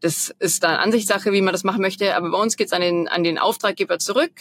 das 0.00 0.34
ist 0.38 0.62
dann 0.62 0.76
Ansichtssache, 0.76 1.32
wie 1.32 1.40
man 1.40 1.52
das 1.52 1.64
machen 1.64 1.80
möchte. 1.80 2.14
Aber 2.16 2.30
bei 2.30 2.38
uns 2.38 2.56
geht's 2.56 2.72
an 2.72 2.82
den, 2.82 3.08
an 3.08 3.24
den 3.24 3.38
Auftraggeber 3.38 3.98
zurück 3.98 4.32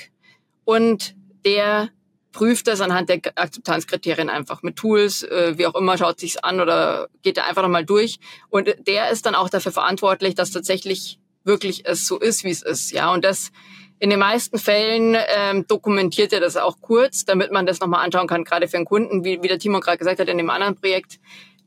und 0.65 1.15
der 1.45 1.89
prüft 2.33 2.67
das 2.67 2.81
anhand 2.81 3.07
der 3.07 3.21
Akzeptanzkriterien 3.35 4.29
einfach 4.29 4.63
mit 4.63 4.75
Tools, 4.75 5.23
äh, 5.23 5.57
wie 5.57 5.65
auch 5.65 5.75
immer, 5.75 5.97
schaut 5.97 6.19
sich's 6.19 6.37
an 6.37 6.59
oder 6.59 7.07
geht 7.21 7.37
da 7.37 7.43
einfach 7.43 7.61
nochmal 7.61 7.85
durch. 7.85 8.19
Und 8.49 8.75
der 8.85 9.09
ist 9.11 9.25
dann 9.25 9.35
auch 9.35 9.49
dafür 9.49 9.71
verantwortlich, 9.71 10.35
dass 10.35 10.51
tatsächlich 10.51 11.19
wirklich 11.45 11.85
es 11.85 12.05
so 12.05 12.19
ist, 12.19 12.43
wie 12.43 12.49
es 12.49 12.61
ist. 12.61 12.91
Ja, 12.91 13.13
und 13.13 13.23
das 13.23 13.51
in 13.99 14.09
den 14.09 14.19
meisten 14.19 14.57
Fällen 14.57 15.15
ähm, 15.15 15.65
dokumentiert 15.67 16.33
er 16.33 16.41
das 16.41 16.57
auch 16.57 16.81
kurz, 16.81 17.23
damit 17.23 17.51
man 17.51 17.65
das 17.65 17.79
nochmal 17.79 18.03
anschauen 18.03 18.27
kann, 18.27 18.43
gerade 18.43 18.67
für 18.67 18.77
einen 18.77 18.85
Kunden, 18.85 19.23
wie, 19.23 19.41
wie 19.41 19.47
der 19.47 19.59
Timo 19.59 19.79
gerade 19.79 19.97
gesagt 19.97 20.19
hat, 20.19 20.27
in 20.27 20.37
dem 20.37 20.49
anderen 20.49 20.75
Projekt. 20.75 21.19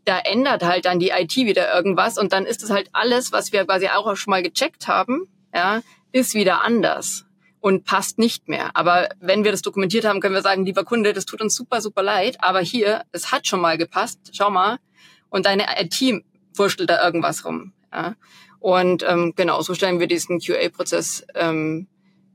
Da 0.04 0.18
ändert 0.18 0.62
halt 0.62 0.84
dann 0.84 0.98
die 0.98 1.10
IT 1.10 1.34
wieder 1.36 1.74
irgendwas 1.74 2.18
und 2.18 2.32
dann 2.32 2.44
ist 2.44 2.62
es 2.62 2.70
halt 2.70 2.90
alles, 2.92 3.32
was 3.32 3.52
wir 3.52 3.64
quasi 3.64 3.88
auch 3.88 4.14
schon 4.16 4.32
mal 4.32 4.42
gecheckt 4.42 4.86
haben, 4.86 5.26
ja, 5.54 5.80
ist 6.12 6.34
wieder 6.34 6.62
anders 6.62 7.25
und 7.60 7.84
passt 7.84 8.18
nicht 8.18 8.48
mehr. 8.48 8.70
Aber 8.74 9.08
wenn 9.20 9.44
wir 9.44 9.50
das 9.50 9.62
dokumentiert 9.62 10.04
haben, 10.04 10.20
können 10.20 10.34
wir 10.34 10.42
sagen, 10.42 10.64
lieber 10.64 10.84
Kunde, 10.84 11.12
das 11.12 11.26
tut 11.26 11.40
uns 11.40 11.54
super, 11.54 11.80
super 11.80 12.02
leid, 12.02 12.36
aber 12.40 12.60
hier, 12.60 13.02
es 13.12 13.32
hat 13.32 13.46
schon 13.46 13.60
mal 13.60 13.78
gepasst, 13.78 14.18
schau 14.32 14.50
mal. 14.50 14.78
Und 15.28 15.46
deine 15.46 15.66
IT 15.80 16.24
wurschtelt 16.54 16.90
da 16.90 17.04
irgendwas 17.04 17.44
rum. 17.44 17.72
Ja. 17.92 18.14
Und 18.60 19.04
ähm, 19.06 19.32
genau, 19.36 19.60
so 19.62 19.74
stellen 19.74 20.00
wir 20.00 20.06
diesen 20.06 20.40
QA-Prozess 20.40 21.26
ähm, 21.34 21.88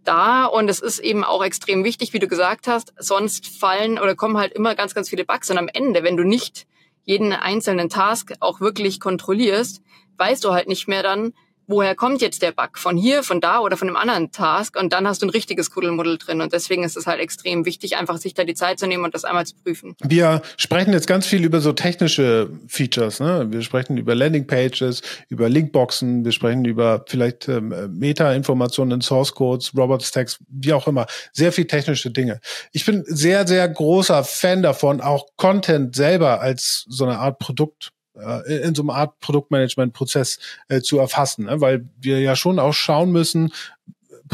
dar. 0.04 0.54
Und 0.54 0.70
es 0.70 0.80
ist 0.80 1.00
eben 1.00 1.24
auch 1.24 1.44
extrem 1.44 1.84
wichtig, 1.84 2.14
wie 2.14 2.20
du 2.20 2.28
gesagt 2.28 2.68
hast, 2.68 2.94
sonst 2.98 3.48
fallen 3.48 4.00
oder 4.00 4.16
kommen 4.16 4.38
halt 4.38 4.54
immer 4.54 4.76
ganz, 4.76 4.94
ganz 4.94 5.10
viele 5.10 5.26
Bugs. 5.26 5.50
Und 5.50 5.58
am 5.58 5.68
Ende, 5.68 6.04
wenn 6.04 6.18
du 6.18 6.24
nicht 6.24 6.68
jeden 7.04 7.34
einzelnen 7.34 7.90
Task 7.90 8.34
auch 8.40 8.62
wirklich 8.62 9.00
kontrollierst, 9.00 9.82
weißt 10.18 10.44
du 10.44 10.52
halt 10.52 10.68
nicht 10.68 10.88
mehr 10.88 11.04
dann, 11.04 11.34
woher 11.72 11.96
kommt 11.96 12.22
jetzt 12.22 12.42
der 12.42 12.52
Bug? 12.52 12.78
Von 12.78 12.98
hier, 12.98 13.24
von 13.24 13.42
da 13.42 13.60
oder 13.60 13.78
von 13.78 13.88
einem 13.88 13.98
anderen 13.98 14.32
Task? 14.32 14.78
Und 14.80 14.94
dann 14.94 15.08
hast 15.08 15.22
du 15.22 15.26
ein 15.26 15.30
richtiges 15.30 15.72
Kuddelmuddel 15.72 16.18
drin. 16.18 16.42
Und 16.42 16.54
deswegen 16.54 16.84
ist 16.84 16.98
es 16.98 17.08
halt 17.08 17.20
extrem 17.20 17.66
wichtig, 17.66 17.98
einfach 17.98 18.18
sich 18.18 18.34
da 18.34 18.44
die 18.44 18.54
Zeit 18.54 18.80
zu 18.80 18.88
nehmen 18.88 19.04
und 19.04 19.16
das 19.16 19.24
einmal 19.24 19.46
zu 19.46 19.56
prüfen. 19.56 19.96
Wir 20.04 20.42
sprechen 20.58 20.94
jetzt 20.94 21.08
ganz 21.08 21.26
viel 21.26 21.44
über 21.44 21.62
so 21.62 21.74
technische 21.74 22.50
Features. 22.68 23.20
Ne? 23.20 23.48
Wir 23.50 23.62
sprechen 23.62 23.98
über 23.98 24.14
Landingpages, 24.14 25.02
über 25.30 25.50
Linkboxen, 25.50 26.26
wir 26.26 26.32
sprechen 26.32 26.66
über 26.66 27.04
vielleicht 27.08 27.48
ähm, 27.48 27.74
Meta-Informationen 27.98 28.92
in 28.92 29.02
Source 29.02 29.34
Codes, 29.34 29.72
Robot 29.76 30.04
Stacks, 30.04 30.40
wie 30.50 30.74
auch 30.74 30.88
immer. 30.88 31.08
Sehr 31.32 31.52
viel 31.52 31.66
technische 31.66 32.12
Dinge. 32.12 32.40
Ich 32.72 32.86
bin 32.86 33.04
sehr, 33.08 33.48
sehr 33.48 33.68
großer 33.68 34.24
Fan 34.24 34.62
davon, 34.62 35.02
auch 35.02 35.26
Content 35.38 35.96
selber 35.96 36.42
als 36.42 36.86
so 36.88 37.06
eine 37.06 37.20
Art 37.20 37.40
Produkt 37.40 37.92
äh, 37.92 38.01
in 38.46 38.76
so 38.76 38.84
einer 38.84 38.96
Art 38.96 39.20
Produktmanagement-Prozess 39.20 40.40
äh, 40.68 40.82
zu 40.82 41.00
erfassen, 41.00 41.46
ne? 41.46 41.62
weil 41.62 41.88
wir 42.00 42.20
ja 42.20 42.36
schon 42.36 42.60
auch 42.60 42.74
schauen 42.74 43.12
müssen, 43.12 43.54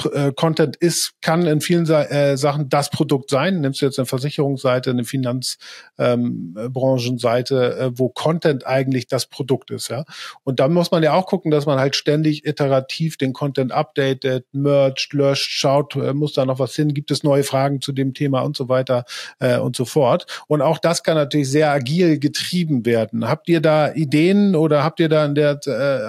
äh, 0.05 0.31
Content 0.35 0.75
ist, 0.75 1.13
kann 1.21 1.45
in 1.45 1.61
vielen 1.61 1.87
äh, 1.89 2.35
Sachen 2.37 2.69
das 2.69 2.89
Produkt 2.89 3.29
sein. 3.29 3.61
Nimmst 3.61 3.81
du 3.81 3.85
jetzt 3.85 3.99
eine 3.99 4.05
Versicherungsseite, 4.05 4.91
eine 4.91 5.03
Finanzbranchenseite, 5.03 7.77
ähm, 7.79 7.87
äh, 7.87 7.91
wo 7.97 8.07
Content 8.09 8.67
eigentlich 8.67 9.07
das 9.07 9.25
Produkt 9.27 9.71
ist, 9.71 9.89
ja. 9.89 10.05
Und 10.43 10.59
da 10.59 10.67
muss 10.67 10.91
man 10.91 11.03
ja 11.03 11.13
auch 11.13 11.25
gucken, 11.25 11.51
dass 11.51 11.65
man 11.65 11.79
halt 11.79 11.95
ständig 11.95 12.45
iterativ 12.45 13.17
den 13.17 13.33
Content 13.33 13.71
updatet, 13.71 14.45
mergt, 14.51 15.13
löscht, 15.13 15.51
schaut, 15.51 15.95
äh, 15.95 16.13
muss 16.13 16.33
da 16.33 16.45
noch 16.45 16.59
was 16.59 16.75
hin, 16.75 16.93
gibt 16.93 17.09
es 17.11 17.23
neue 17.23 17.43
Fragen 17.43 17.81
zu 17.81 17.91
dem 17.91 18.13
Thema 18.13 18.41
und 18.41 18.57
so 18.57 18.69
weiter 18.69 19.05
äh, 19.39 19.57
und 19.57 19.75
so 19.75 19.85
fort. 19.85 20.27
Und 20.47 20.61
auch 20.61 20.77
das 20.77 21.01
kann 21.03 21.15
natürlich 21.15 21.49
sehr 21.49 21.71
agil 21.71 22.19
getrieben 22.19 22.85
werden. 22.85 23.27
Habt 23.27 23.49
ihr 23.49 23.61
da 23.61 23.91
Ideen 23.93 24.55
oder 24.55 24.83
habt 24.83 24.99
ihr 24.99 25.09
da 25.09 25.25
in 25.25 25.33
der 25.35 25.59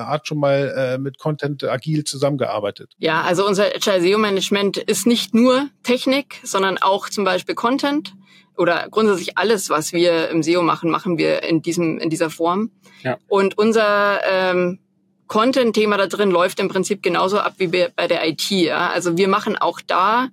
Art 0.07 0.27
schon 0.27 0.39
mal 0.39 0.99
mit 0.99 1.19
Content 1.19 1.65
agil 1.65 2.05
zusammengearbeitet? 2.05 2.93
Ja, 2.99 3.23
also 3.23 3.47
unser 3.47 3.78
Agile 3.79 4.01
SEO 4.01 4.19
Management 4.19 4.77
ist 4.77 5.07
nicht 5.07 5.35
nur 5.35 5.69
Technik, 5.85 6.41
sondern 6.43 6.79
auch 6.79 7.09
zum 7.09 7.25
Beispiel 7.25 7.55
Content 7.55 8.15
oder 8.57 8.89
grundsätzlich 8.91 9.39
alles, 9.39 9.71
was 9.71 9.93
wir 9.93 10.31
im 10.31 10.43
SEO 10.43 10.63
machen, 10.63 10.91
machen 10.91 11.17
wir 11.17 11.45
in 11.45 11.63
diesem 11.63 11.99
in 11.99 12.11
dieser 12.11 12.29
Form. 12.29 12.73
Ja. 13.05 13.19
Und 13.29 13.57
unser 13.57 14.21
ähm, 14.29 14.81
Content-Thema 15.29 15.97
da 15.97 16.09
drin 16.09 16.33
läuft 16.33 16.59
im 16.59 16.69
Prinzip 16.69 17.03
genauso 17.03 17.39
ab 17.39 17.55
wie 17.59 17.69
bei 17.69 18.09
der 18.09 18.27
IT. 18.27 18.51
Ja? 18.51 18.91
Also 18.91 19.17
wir 19.17 19.29
machen 19.29 19.57
auch 19.57 19.81
da 19.87 20.29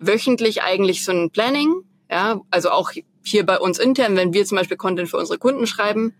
wöchentlich 0.00 0.62
eigentlich 0.62 1.04
so 1.04 1.12
ein 1.12 1.30
Planning, 1.30 1.82
ja, 2.10 2.40
also 2.50 2.70
auch 2.70 2.90
hier 3.22 3.46
bei 3.46 3.58
uns 3.58 3.78
intern, 3.78 4.16
wenn 4.16 4.32
wir 4.32 4.44
zum 4.44 4.58
Beispiel 4.58 4.76
Content 4.76 5.08
für 5.08 5.18
unsere 5.18 5.38
Kunden 5.38 5.66
schreiben, 5.66 6.14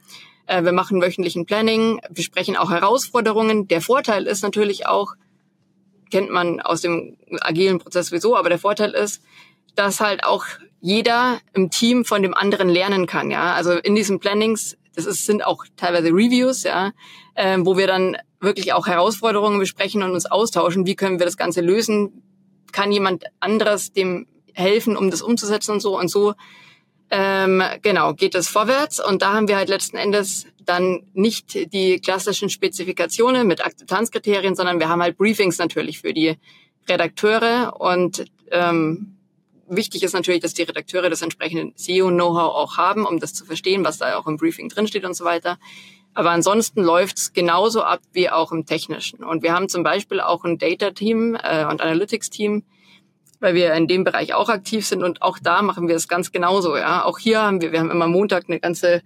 äh, 0.46 0.62
wir 0.62 0.72
machen 0.72 1.02
wöchentlichen 1.02 1.44
Planning, 1.44 2.00
wir 2.09 2.24
sprechen 2.24 2.56
auch 2.56 2.70
Herausforderungen. 2.70 3.68
Der 3.68 3.80
Vorteil 3.80 4.26
ist 4.26 4.42
natürlich 4.42 4.87
auch, 4.87 5.14
kennt 6.10 6.30
man 6.30 6.60
aus 6.60 6.80
dem 6.80 7.16
agilen 7.40 7.78
Prozess 7.78 8.08
sowieso, 8.08 8.36
aber 8.36 8.48
der 8.48 8.58
Vorteil 8.58 8.92
ist, 8.92 9.22
dass 9.74 10.00
halt 10.00 10.24
auch 10.24 10.44
jeder 10.80 11.38
im 11.52 11.70
Team 11.70 12.04
von 12.04 12.22
dem 12.22 12.34
anderen 12.34 12.68
lernen 12.68 13.06
kann, 13.06 13.30
ja. 13.30 13.54
Also 13.54 13.72
in 13.72 13.94
diesen 13.94 14.20
Plannings, 14.20 14.76
das 14.94 15.06
ist, 15.06 15.26
sind 15.26 15.44
auch 15.44 15.64
teilweise 15.76 16.08
Reviews, 16.08 16.62
ja, 16.62 16.92
äh, 17.34 17.58
wo 17.60 17.76
wir 17.76 17.86
dann 17.86 18.16
wirklich 18.40 18.72
auch 18.72 18.86
Herausforderungen 18.86 19.58
besprechen 19.58 20.02
und 20.02 20.12
uns 20.12 20.26
austauschen. 20.26 20.86
Wie 20.86 20.94
können 20.94 21.18
wir 21.18 21.26
das 21.26 21.36
Ganze 21.36 21.60
lösen? 21.60 22.22
Kann 22.72 22.92
jemand 22.92 23.24
anderes 23.40 23.92
dem 23.92 24.26
helfen, 24.54 24.96
um 24.96 25.10
das 25.10 25.22
umzusetzen 25.22 25.72
und 25.72 25.80
so 25.80 25.98
und 25.98 26.08
so 26.08 26.34
ähm, 27.10 27.62
genau, 27.82 28.14
geht 28.14 28.34
es 28.34 28.48
vorwärts. 28.48 29.04
Und 29.04 29.22
da 29.22 29.32
haben 29.32 29.48
wir 29.48 29.56
halt 29.56 29.68
letzten 29.68 29.96
Endes 29.96 30.46
dann 30.66 31.07
nicht 31.14 31.72
die 31.72 32.00
klassischen 32.00 32.50
Spezifikationen 32.50 33.46
mit 33.46 33.64
Akzeptanzkriterien, 33.64 34.55
sondern 34.55 34.79
wir 34.79 34.88
haben 34.88 35.02
halt 35.02 35.16
Briefings 35.16 35.59
natürlich 35.59 36.00
für 36.00 36.12
die 36.12 36.37
Redakteure. 36.88 37.74
Und 37.79 38.26
ähm, 38.50 39.16
wichtig 39.68 40.02
ist 40.02 40.12
natürlich, 40.12 40.42
dass 40.42 40.55
die 40.55 40.62
Redakteure 40.62 41.11
das 41.11 41.22
entsprechende 41.22 41.72
SEO-Know-how 41.76 42.55
auch 42.55 42.76
haben, 42.76 43.07
um 43.07 43.18
das 43.18 43.35
zu 43.35 43.44
verstehen, 43.44 43.85
was 43.85 43.98
da 43.98 44.16
auch 44.16 44.26
im 44.26 44.37
Briefing 44.37 44.68
drinsteht 44.68 45.05
und 45.05 45.14
so 45.14 45.24
weiter. 45.24 45.59
Aber 46.14 46.31
ansonsten 46.31 46.83
läuft's 46.83 47.33
genauso 47.33 47.83
ab 47.83 48.00
wie 48.12 48.31
auch 48.31 48.50
im 48.50 48.64
Technischen. 48.64 49.22
Und 49.22 49.42
wir 49.42 49.52
haben 49.52 49.68
zum 49.68 49.83
Beispiel 49.83 50.20
auch 50.20 50.44
ein 50.44 50.57
Data-Team 50.57 51.37
äh, 51.42 51.66
und 51.66 51.83
Analytics-Team, 51.83 52.64
weil 53.40 53.55
wir 53.55 53.74
in 53.74 53.87
dem 53.87 54.02
Bereich 54.02 54.33
auch 54.33 54.48
aktiv 54.48 54.87
sind 54.87 55.02
und 55.02 55.20
auch 55.20 55.38
da 55.38 55.61
machen 55.61 55.88
wir 55.88 55.94
es 55.94 56.09
ganz 56.09 56.33
genauso. 56.33 56.74
Ja, 56.74 57.05
auch 57.05 57.18
hier 57.18 57.42
haben 57.42 57.61
wir, 57.61 57.70
wir 57.70 57.81
haben 57.81 57.90
immer 57.90 58.09
Montag 58.09 58.44
eine 58.48 58.61
ganze 58.61 59.02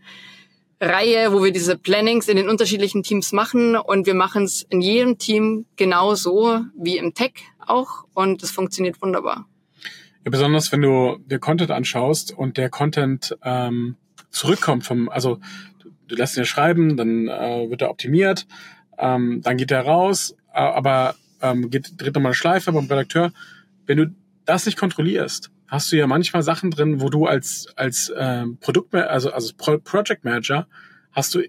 Reihe, 0.81 1.33
wo 1.33 1.45
wir 1.45 1.53
diese 1.53 1.77
Plannings 1.77 2.29
in 2.29 2.37
den 2.37 2.49
unterschiedlichen 2.49 3.03
Teams 3.03 3.33
machen 3.33 3.77
und 3.77 4.07
wir 4.07 4.15
machen 4.15 4.45
es 4.45 4.63
in 4.71 4.81
jedem 4.81 5.19
Team 5.19 5.67
genauso 5.77 6.63
wie 6.75 6.97
im 6.97 7.13
Tech 7.13 7.33
auch 7.59 8.05
und 8.15 8.43
es 8.43 8.51
funktioniert 8.51 9.01
wunderbar. 9.03 9.47
Ja, 10.25 10.31
besonders 10.31 10.73
wenn 10.73 10.83
du 10.83 11.19
dir 11.27 11.39
Content 11.39 11.71
anschaust 11.71 12.33
und 12.33 12.57
der 12.57 12.71
Content 12.71 13.37
ähm, 13.43 13.97
zurückkommt 14.31 14.85
vom, 14.85 15.11
also 15.11 15.39
du, 15.83 15.91
du 16.09 16.15
lässt 16.15 16.37
ihn 16.37 16.41
ja 16.41 16.45
schreiben, 16.47 16.97
dann 16.97 17.29
äh, 17.29 17.69
wird 17.69 17.83
er 17.83 17.91
optimiert, 17.91 18.47
ähm, 18.99 19.41
dann 19.43 19.59
geht 19.59 19.71
er 19.71 19.83
raus, 19.85 20.35
äh, 20.53 20.61
aber 20.61 21.15
ähm, 21.43 21.71
geht, 21.71 22.01
dreht 22.01 22.15
nochmal 22.15 22.31
eine 22.31 22.35
Schleife 22.35 22.73
beim 22.73 22.87
Redakteur. 22.87 23.33
Wenn 23.87 23.99
du 23.99 24.15
das 24.47 24.67
nicht 24.67 24.79
kontrollierst, 24.79 25.51
hast 25.71 25.93
du 25.93 25.97
ja 25.97 26.07
manchmal 26.07 26.43
Sachen 26.43 26.71
drin, 26.71 27.01
wo 27.01 27.09
du 27.09 27.27
als 27.27 27.69
als 27.77 28.11
äh, 28.11 28.45
Produkt 28.61 28.95
also 28.95 29.33
also 29.33 29.53
Project 29.57 30.25
Manager 30.25 30.67
hast 31.13 31.35
du 31.35 31.43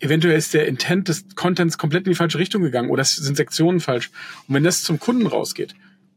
eventuell 0.00 0.36
ist 0.36 0.54
der 0.54 0.66
Intent 0.66 1.08
des 1.08 1.24
Contents 1.36 1.78
komplett 1.78 2.06
in 2.06 2.12
die 2.12 2.16
falsche 2.16 2.38
Richtung 2.38 2.62
gegangen 2.62 2.90
oder 2.90 3.02
es 3.02 3.16
sind 3.16 3.36
Sektionen 3.36 3.80
falsch. 3.80 4.10
Und 4.48 4.54
wenn 4.54 4.64
das 4.64 4.82
zum 4.82 4.98
Kunden 4.98 5.26
rausgeht, 5.26 5.74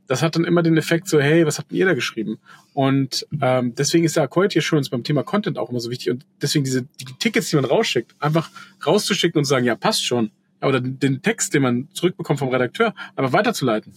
das 0.08 0.24
hat 0.24 0.36
dann 0.36 0.44
immer 0.44 0.64
den 0.64 0.76
Effekt 0.76 1.08
so, 1.08 1.22
hey, 1.22 1.46
was 1.46 1.60
habt 1.60 1.72
ihr 1.72 1.86
da 1.86 1.94
geschrieben? 1.94 2.40
Und 2.74 3.28
ähm, 3.42 3.76
deswegen 3.76 4.06
ist 4.06 4.16
ja 4.16 4.26
Quality 4.26 4.60
Assurance 4.60 4.90
beim 4.90 5.04
Thema 5.04 5.24
Content 5.24 5.58
auch 5.58 5.70
immer 5.70 5.80
so 5.80 5.92
wichtig 5.92 6.10
und 6.10 6.26
deswegen 6.42 6.66
diese 6.66 6.84
die 6.84 7.06
Tickets, 7.20 7.50
die 7.50 7.58
man 7.58 7.66
rausschickt, 7.66 8.16
einfach 8.20 8.50
rauszuschicken 8.86 9.38
und 9.38 9.46
zu 9.46 9.50
sagen, 9.50 9.66
ja, 9.66 9.76
passt 9.76 10.06
schon. 10.06 10.32
Oder 10.62 10.82
den 10.82 11.22
Text, 11.22 11.54
den 11.54 11.62
man 11.62 11.90
zurückbekommt 11.94 12.40
vom 12.40 12.50
Redakteur, 12.50 12.94
einfach 13.16 13.34
weiterzuleiten 13.34 13.94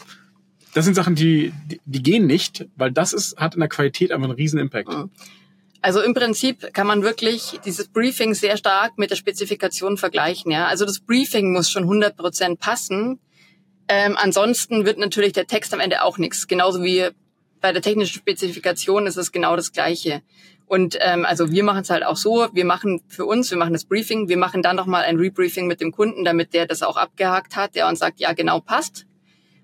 das 0.75 0.85
sind 0.85 0.95
Sachen, 0.95 1.15
die, 1.15 1.53
die, 1.67 1.81
die 1.85 2.03
gehen 2.03 2.27
nicht, 2.27 2.67
weil 2.77 2.91
das 2.91 3.13
ist, 3.13 3.37
hat 3.37 3.55
in 3.55 3.61
der 3.61 3.69
Qualität 3.69 4.11
einfach 4.11 4.29
einen 4.29 4.37
riesen 4.37 4.59
Impact. 4.59 4.89
Also 5.83 6.01
im 6.01 6.15
Prinzip 6.15 6.73
kann 6.73 6.87
man 6.87 7.03
wirklich 7.03 7.59
dieses 7.65 7.89
Briefing 7.89 8.35
sehr 8.35 8.57
stark 8.57 8.99
mit 8.99 9.11
der 9.11 9.17
Spezifikation 9.17 9.97
vergleichen. 9.97 10.51
Ja? 10.53 10.67
Also 10.67 10.85
das 10.85 11.01
Briefing 11.01 11.53
muss 11.53 11.71
schon 11.71 11.83
100 11.83 12.17
Prozent 12.17 12.61
passen. 12.61 13.19
Ähm, 13.89 14.17
ansonsten 14.17 14.87
wird 14.87 14.99
natürlich 14.99 15.33
der 15.33 15.47
Text 15.47 15.75
am 15.75 15.81
Ende 15.81 16.03
auch 16.05 16.19
nichts. 16.19 16.47
Genauso 16.47 16.83
wie 16.85 17.09
bei 17.61 17.73
der 17.73 17.83
technischen 17.83 18.15
Spezifikation 18.15 19.07
ist 19.07 19.17
es 19.17 19.33
genau 19.33 19.57
das 19.57 19.73
Gleiche. 19.73 20.23
Und 20.67 20.97
ähm, 21.01 21.27
also 21.27 21.51
wir 21.51 21.65
machen 21.65 21.83
es 21.83 21.91
halt 21.91 22.05
auch 22.05 22.17
so, 22.17 22.49
wir 22.53 22.65
machen 22.65 23.03
für 23.09 23.27
uns, 23.27 23.51
wir 23.51 23.59
machen 23.59 23.73
das 23.73 23.85
Briefing, 23.85 24.29
wir 24.29 24.39
machen 24.39 24.63
dann 24.63 24.77
nochmal 24.77 25.05
ein 25.05 25.17
Rebriefing 25.17 25.67
mit 25.67 25.81
dem 25.81 25.93
Kunden, 25.93 26.25
damit 26.25 26.55
der 26.55 26.67
das 26.67 26.83
auch 26.83 26.97
abgehakt 26.97 27.57
hat, 27.57 27.75
der 27.75 27.89
uns 27.89 27.99
sagt, 27.99 28.21
ja 28.21 28.33
genau 28.33 28.61
passt. 28.61 29.05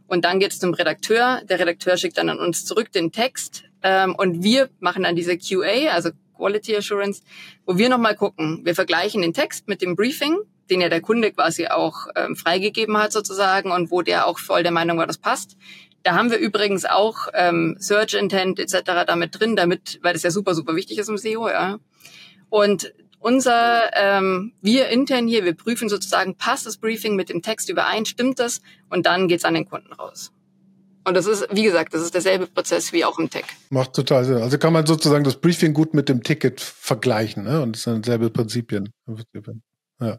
Und 0.08 0.24
dann 0.24 0.40
geht 0.40 0.52
es 0.52 0.58
zum 0.58 0.74
Redakteur. 0.74 1.42
Der 1.44 1.60
Redakteur 1.60 1.96
schickt 1.96 2.18
dann 2.18 2.30
an 2.30 2.40
uns 2.40 2.64
zurück 2.64 2.90
den 2.90 3.12
Text. 3.12 3.64
Ähm, 3.82 4.16
und 4.16 4.42
wir 4.42 4.70
machen 4.80 5.04
dann 5.04 5.14
diese 5.14 5.38
QA, 5.38 5.90
also 5.92 6.10
Quality 6.36 6.76
Assurance, 6.76 7.22
wo 7.66 7.78
wir 7.78 7.88
nochmal 7.88 8.16
gucken. 8.16 8.62
Wir 8.64 8.74
vergleichen 8.74 9.22
den 9.22 9.34
Text 9.34 9.68
mit 9.68 9.82
dem 9.82 9.94
Briefing, 9.94 10.38
den 10.70 10.80
ja 10.80 10.88
der 10.88 11.00
Kunde 11.00 11.30
quasi 11.32 11.66
auch 11.66 12.06
ähm, 12.16 12.36
freigegeben 12.36 12.96
hat 12.96 13.12
sozusagen 13.12 13.70
und 13.70 13.90
wo 13.90 14.02
der 14.02 14.26
auch 14.26 14.38
voll 14.38 14.62
der 14.62 14.72
Meinung 14.72 14.98
war, 14.98 15.06
das 15.06 15.18
passt. 15.18 15.56
Da 16.04 16.14
haben 16.14 16.30
wir 16.30 16.38
übrigens 16.38 16.84
auch 16.84 17.28
ähm, 17.34 17.76
Search 17.78 18.14
Intent 18.14 18.58
etc. 18.60 19.04
damit 19.06 19.38
drin, 19.38 19.56
damit, 19.56 19.98
weil 20.02 20.14
das 20.14 20.22
ja 20.22 20.30
super, 20.30 20.54
super 20.54 20.74
wichtig 20.74 20.98
ist 20.98 21.08
im 21.08 21.18
SEO, 21.18 21.48
ja. 21.48 21.78
Und 22.50 22.94
unser, 23.20 23.90
ähm, 23.94 24.52
wir 24.62 24.88
intern 24.88 25.26
hier, 25.26 25.44
wir 25.44 25.54
prüfen 25.54 25.88
sozusagen, 25.88 26.36
passt 26.36 26.66
das 26.66 26.76
Briefing 26.76 27.16
mit 27.16 27.28
dem 27.28 27.42
Text 27.42 27.68
überein, 27.68 28.06
stimmt 28.06 28.38
das? 28.38 28.60
Und 28.90 29.06
dann 29.06 29.28
geht's 29.28 29.44
an 29.44 29.54
den 29.54 29.68
Kunden 29.68 29.92
raus. 29.92 30.32
Und 31.04 31.14
das 31.14 31.26
ist, 31.26 31.46
wie 31.50 31.62
gesagt, 31.62 31.94
das 31.94 32.02
ist 32.02 32.12
derselbe 32.12 32.46
Prozess 32.46 32.92
wie 32.92 33.04
auch 33.04 33.18
im 33.18 33.30
Tech. 33.30 33.44
Macht 33.70 33.94
total 33.94 34.24
Sinn. 34.24 34.36
Also 34.36 34.58
kann 34.58 34.74
man 34.74 34.84
sozusagen 34.84 35.24
das 35.24 35.40
Briefing 35.40 35.72
gut 35.72 35.94
mit 35.94 36.08
dem 36.08 36.22
Ticket 36.22 36.60
vergleichen, 36.60 37.44
ne? 37.44 37.62
Und 37.62 37.76
es 37.76 37.84
sind 37.84 38.04
selbe 38.04 38.28
Prinzipien. 38.28 38.90
Ja. 40.00 40.18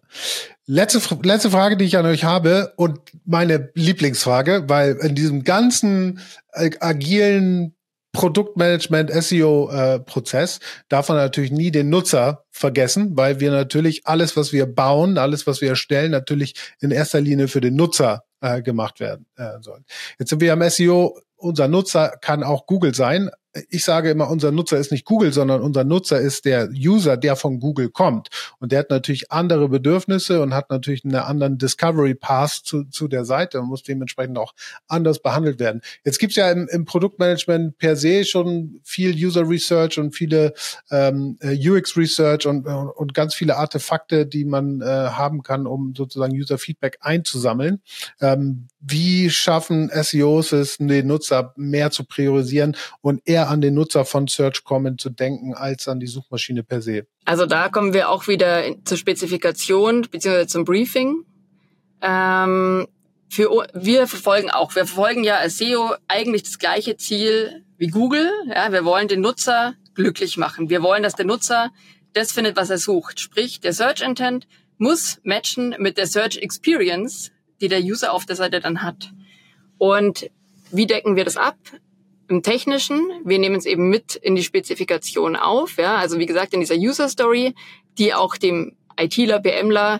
Letzte, 0.65 0.99
letzte 1.23 1.51
Frage, 1.51 1.77
die 1.77 1.85
ich 1.85 1.97
an 1.97 2.05
euch 2.05 2.23
habe 2.23 2.73
und 2.75 2.99
meine 3.23 3.69
Lieblingsfrage, 3.75 4.65
weil 4.67 4.97
in 5.01 5.15
diesem 5.15 5.43
ganzen 5.43 6.19
äh, 6.51 6.71
agilen 6.79 7.75
Produktmanagement, 8.19 9.11
SEO-Prozess 9.11 10.57
äh, 10.57 10.59
darf 10.89 11.07
man 11.07 11.17
natürlich 11.17 11.51
nie 11.51 11.71
den 11.71 11.89
Nutzer 11.89 12.43
vergessen, 12.51 13.15
weil 13.15 13.39
wir 13.39 13.49
natürlich 13.49 14.05
alles, 14.05 14.35
was 14.35 14.51
wir 14.51 14.65
bauen, 14.65 15.17
alles, 15.17 15.47
was 15.47 15.61
wir 15.61 15.69
erstellen, 15.69 16.11
natürlich 16.11 16.53
in 16.81 16.91
erster 16.91 17.21
Linie 17.21 17.47
für 17.47 17.61
den 17.61 17.77
Nutzer 17.77 18.25
äh, 18.41 18.61
gemacht 18.61 18.99
werden 18.99 19.25
äh, 19.37 19.61
sollen. 19.61 19.85
Jetzt 20.19 20.31
sind 20.31 20.41
wir 20.41 20.51
am 20.51 20.69
SEO, 20.69 21.17
unser 21.37 21.69
Nutzer 21.69 22.09
kann 22.19 22.43
auch 22.43 22.65
Google 22.65 22.93
sein, 22.93 23.29
ich 23.69 23.83
sage 23.83 24.11
immer, 24.11 24.29
unser 24.29 24.51
Nutzer 24.51 24.77
ist 24.77 24.91
nicht 24.91 25.05
Google, 25.05 25.33
sondern 25.33 25.61
unser 25.61 25.83
Nutzer 25.83 26.19
ist 26.19 26.45
der 26.45 26.69
User, 26.69 27.17
der 27.17 27.35
von 27.35 27.59
Google 27.59 27.89
kommt. 27.89 28.29
Und 28.59 28.71
der 28.71 28.79
hat 28.79 28.89
natürlich 28.91 29.31
andere 29.31 29.69
Bedürfnisse 29.69 30.41
und 30.41 30.53
hat 30.53 30.69
natürlich 30.69 31.03
einen 31.03 31.15
anderen 31.15 31.57
Discovery 31.57 32.13
Path 32.13 32.51
zu, 32.63 32.83
zu 32.85 33.07
der 33.07 33.25
Seite 33.25 33.59
und 33.59 33.67
muss 33.67 33.83
dementsprechend 33.83 34.37
auch 34.37 34.53
anders 34.87 35.19
behandelt 35.19 35.59
werden. 35.59 35.81
Jetzt 36.05 36.19
gibt's 36.19 36.35
ja 36.35 36.51
im, 36.51 36.67
im 36.69 36.85
Produktmanagement 36.85 37.77
per 37.77 37.95
se 37.95 38.23
schon 38.23 38.79
viel 38.83 39.13
User 39.13 39.49
Research 39.49 39.97
und 39.97 40.15
viele 40.15 40.53
ähm, 40.91 41.37
UX 41.43 41.97
Research 41.97 42.45
und, 42.45 42.67
und 42.67 43.13
ganz 43.13 43.33
viele 43.33 43.57
Artefakte, 43.57 44.27
die 44.27 44.45
man 44.45 44.81
äh, 44.81 44.85
haben 44.85 45.41
kann, 45.41 45.65
um 45.65 45.95
sozusagen 45.95 46.33
User 46.33 46.59
Feedback 46.59 46.99
einzusammeln. 47.01 47.81
Ähm, 48.21 48.67
wie 48.79 49.29
schaffen 49.29 49.89
SEOs 49.91 50.51
es, 50.53 50.77
den 50.77 51.07
Nutzer 51.07 51.53
mehr 51.57 51.91
zu 51.91 52.05
priorisieren 52.05 52.77
und 53.01 53.21
eher 53.25 53.38
an 53.47 53.61
den 53.61 53.73
Nutzer 53.73 54.05
von 54.05 54.27
Search 54.27 54.63
Comment 54.63 54.99
zu 54.99 55.09
denken, 55.09 55.53
als 55.53 55.87
an 55.87 55.99
die 55.99 56.07
Suchmaschine 56.07 56.63
per 56.63 56.81
se? 56.81 57.07
Also 57.25 57.45
da 57.45 57.69
kommen 57.69 57.93
wir 57.93 58.09
auch 58.09 58.27
wieder 58.27 58.63
zur 58.85 58.97
Spezifikation 58.97 60.01
bzw. 60.01 60.47
zum 60.47 60.65
Briefing. 60.65 61.23
Ähm, 62.01 62.87
für, 63.29 63.67
wir 63.73 64.07
verfolgen 64.07 64.49
auch, 64.49 64.75
wir 64.75 64.85
verfolgen 64.85 65.23
ja 65.23 65.37
als 65.37 65.57
SEO 65.57 65.93
eigentlich 66.07 66.43
das 66.43 66.57
gleiche 66.57 66.97
Ziel 66.97 67.63
wie 67.77 67.87
Google. 67.87 68.29
Ja, 68.47 68.71
wir 68.71 68.83
wollen 68.85 69.07
den 69.07 69.21
Nutzer 69.21 69.75
glücklich 69.93 70.37
machen. 70.37 70.69
Wir 70.69 70.81
wollen, 70.81 71.03
dass 71.03 71.13
der 71.13 71.25
Nutzer 71.25 71.71
das 72.13 72.31
findet, 72.31 72.55
was 72.55 72.69
er 72.69 72.77
sucht. 72.77 73.19
Sprich, 73.19 73.59
der 73.59 73.73
Search 73.73 74.01
Intent 74.01 74.47
muss 74.77 75.19
matchen 75.23 75.75
mit 75.77 75.97
der 75.97 76.07
Search 76.07 76.37
Experience, 76.37 77.31
die 77.61 77.67
der 77.67 77.81
User 77.81 78.13
auf 78.13 78.25
der 78.25 78.35
Seite 78.35 78.59
dann 78.59 78.81
hat. 78.81 79.11
Und 79.77 80.29
wie 80.71 80.87
decken 80.87 81.15
wir 81.15 81.25
das 81.25 81.37
ab? 81.37 81.57
Im 82.29 82.43
Technischen, 82.43 83.09
wir 83.25 83.39
nehmen 83.39 83.55
es 83.55 83.65
eben 83.65 83.89
mit 83.89 84.15
in 84.15 84.35
die 84.35 84.43
Spezifikation 84.43 85.35
auf. 85.35 85.77
Ja? 85.77 85.95
Also 85.95 86.19
wie 86.19 86.27
gesagt, 86.27 86.53
in 86.53 86.59
dieser 86.59 86.75
User 86.75 87.09
Story, 87.09 87.55
die 87.97 88.13
auch 88.13 88.37
dem 88.37 88.75
ITler, 88.99 89.39
BMler 89.39 89.99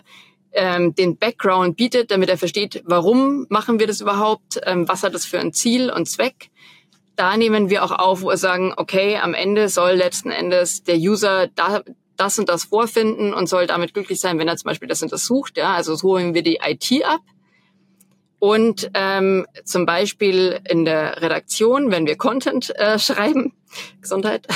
ähm, 0.52 0.94
den 0.94 1.16
Background 1.16 1.76
bietet, 1.76 2.12
damit 2.12 2.28
er 2.28 2.38
versteht, 2.38 2.82
warum 2.84 3.46
machen 3.48 3.80
wir 3.80 3.88
das 3.88 4.00
überhaupt, 4.00 4.60
ähm, 4.64 4.86
was 4.86 5.02
hat 5.02 5.12
das 5.12 5.26
für 5.26 5.40
ein 5.40 5.52
Ziel 5.52 5.90
und 5.90 6.06
Zweck. 6.06 6.50
Da 7.16 7.36
nehmen 7.36 7.68
wir 7.68 7.84
auch 7.84 7.90
auf, 7.90 8.22
wo 8.22 8.28
wir 8.28 8.36
sagen, 8.36 8.72
okay, 8.76 9.16
am 9.16 9.34
Ende 9.34 9.68
soll 9.68 9.92
letzten 9.92 10.30
Endes 10.30 10.84
der 10.84 10.96
User 10.96 11.48
da, 11.48 11.82
das 12.16 12.38
und 12.38 12.48
das 12.48 12.64
vorfinden 12.64 13.34
und 13.34 13.48
soll 13.48 13.66
damit 13.66 13.92
glücklich 13.92 14.20
sein, 14.20 14.38
wenn 14.38 14.46
er 14.46 14.56
zum 14.56 14.68
Beispiel 14.68 14.88
das 14.88 15.02
und 15.02 15.10
das 15.10 15.24
sucht. 15.24 15.56
Ja? 15.56 15.74
Also 15.74 15.96
so 15.96 16.10
holen 16.10 16.34
wir 16.34 16.42
die 16.42 16.60
IT 16.64 17.04
ab 17.04 17.22
Und 18.40 18.90
ähm, 18.94 19.46
zum 19.64 19.86
Beispiel 19.86 20.60
in 20.68 20.84
der 20.84 21.22
Redaktion, 21.22 21.90
wenn 21.92 22.06
wir 22.06 22.16
Content 22.16 22.74
äh, 22.76 22.98
schreiben, 22.98 23.52
Gesundheit, 24.00 24.48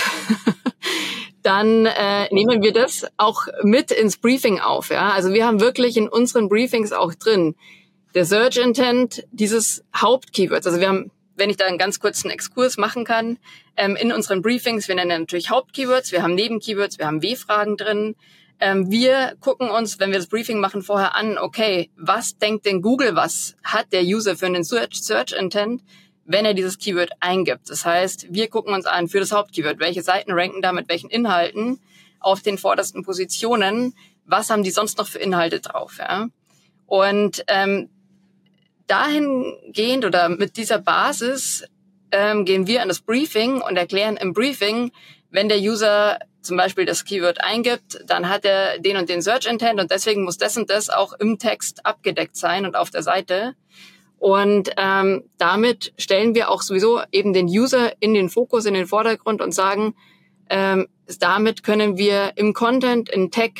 dann 1.42 1.86
äh, 1.86 2.26
nehmen 2.32 2.62
wir 2.62 2.72
das 2.72 3.06
auch 3.18 3.46
mit 3.62 3.92
ins 3.92 4.16
Briefing 4.16 4.58
auf. 4.58 4.90
Ja? 4.90 5.10
Also 5.10 5.32
wir 5.32 5.46
haben 5.46 5.60
wirklich 5.60 5.96
in 5.96 6.08
unseren 6.08 6.48
Briefings 6.48 6.92
auch 6.92 7.14
drin 7.14 7.54
der 8.14 8.24
Search 8.24 8.56
Intent 8.56 9.26
dieses 9.32 9.84
Hauptkeywords. 9.94 10.66
Also 10.66 10.80
wir 10.80 10.88
haben, 10.88 11.10
wenn 11.36 11.50
ich 11.50 11.56
da 11.56 11.66
einen 11.66 11.78
ganz 11.78 12.00
kurzen 12.00 12.30
Exkurs 12.30 12.78
machen 12.78 13.04
kann, 13.04 13.38
ähm, 13.76 13.96
in 13.96 14.12
unseren 14.12 14.40
Briefings, 14.40 14.88
wir 14.88 14.94
nennen 14.94 15.20
natürlich 15.20 15.50
Hauptkeywords, 15.50 16.12
wir 16.12 16.22
haben 16.22 16.34
Nebenkeywords, 16.34 16.98
wir 16.98 17.06
haben 17.06 17.22
W-Fragen 17.22 17.76
drin. 17.76 18.14
Ähm, 18.60 18.90
wir 18.90 19.36
gucken 19.40 19.70
uns, 19.70 19.98
wenn 19.98 20.10
wir 20.10 20.18
das 20.18 20.28
Briefing 20.28 20.60
machen, 20.60 20.82
vorher 20.82 21.16
an, 21.16 21.38
okay, 21.38 21.90
was 21.96 22.38
denkt 22.38 22.66
denn 22.66 22.82
Google, 22.82 23.16
was 23.16 23.56
hat 23.62 23.92
der 23.92 24.02
User 24.02 24.36
für 24.36 24.46
einen 24.46 24.64
Search, 24.64 25.02
Search 25.02 25.32
Intent? 25.32 25.82
wenn 26.26 26.44
er 26.44 26.54
dieses 26.54 26.78
Keyword 26.78 27.10
eingibt. 27.20 27.68
Das 27.68 27.84
heißt, 27.84 28.28
wir 28.30 28.48
gucken 28.48 28.74
uns 28.74 28.86
an 28.86 29.08
für 29.08 29.20
das 29.20 29.32
Hauptkeyword, 29.32 29.78
welche 29.78 30.02
Seiten 30.02 30.32
ranken 30.32 30.62
da 30.62 30.72
mit 30.72 30.88
welchen 30.88 31.10
Inhalten 31.10 31.80
auf 32.20 32.40
den 32.40 32.58
vordersten 32.58 33.02
Positionen, 33.02 33.94
was 34.24 34.50
haben 34.50 34.62
die 34.62 34.70
sonst 34.70 34.98
noch 34.98 35.06
für 35.06 35.18
Inhalte 35.18 35.60
drauf. 35.60 35.98
Ja? 35.98 36.28
Und 36.86 37.44
ähm, 37.48 37.90
dahingehend 38.86 40.04
oder 40.04 40.28
mit 40.28 40.56
dieser 40.56 40.78
Basis 40.78 41.64
ähm, 42.10 42.44
gehen 42.44 42.66
wir 42.66 42.82
an 42.82 42.88
das 42.88 43.00
Briefing 43.00 43.60
und 43.60 43.76
erklären 43.76 44.16
im 44.16 44.32
Briefing, 44.32 44.92
wenn 45.30 45.48
der 45.48 45.58
User 45.58 46.18
zum 46.44 46.56
Beispiel 46.56 46.84
das 46.84 47.04
Keyword 47.04 47.42
eingibt, 47.42 48.00
dann 48.06 48.28
hat 48.28 48.44
er 48.44 48.78
den 48.78 48.96
und 48.96 49.08
den 49.08 49.22
Search 49.22 49.46
Intent 49.46 49.80
und 49.80 49.90
deswegen 49.90 50.24
muss 50.24 50.38
das 50.38 50.56
und 50.56 50.70
das 50.70 50.90
auch 50.90 51.12
im 51.14 51.38
Text 51.38 51.84
abgedeckt 51.84 52.36
sein 52.36 52.66
und 52.66 52.76
auf 52.76 52.90
der 52.90 53.02
Seite. 53.02 53.54
Und 54.18 54.70
ähm, 54.76 55.24
damit 55.38 55.92
stellen 55.98 56.34
wir 56.34 56.50
auch 56.50 56.62
sowieso 56.62 57.02
eben 57.12 57.32
den 57.32 57.46
User 57.46 57.92
in 58.00 58.14
den 58.14 58.30
Fokus, 58.30 58.64
in 58.64 58.74
den 58.74 58.86
Vordergrund 58.86 59.42
und 59.42 59.52
sagen, 59.52 59.94
ähm, 60.48 60.86
damit 61.18 61.62
können 61.62 61.98
wir 61.98 62.32
im 62.36 62.54
Content, 62.54 63.08
in 63.10 63.30
Tech 63.30 63.52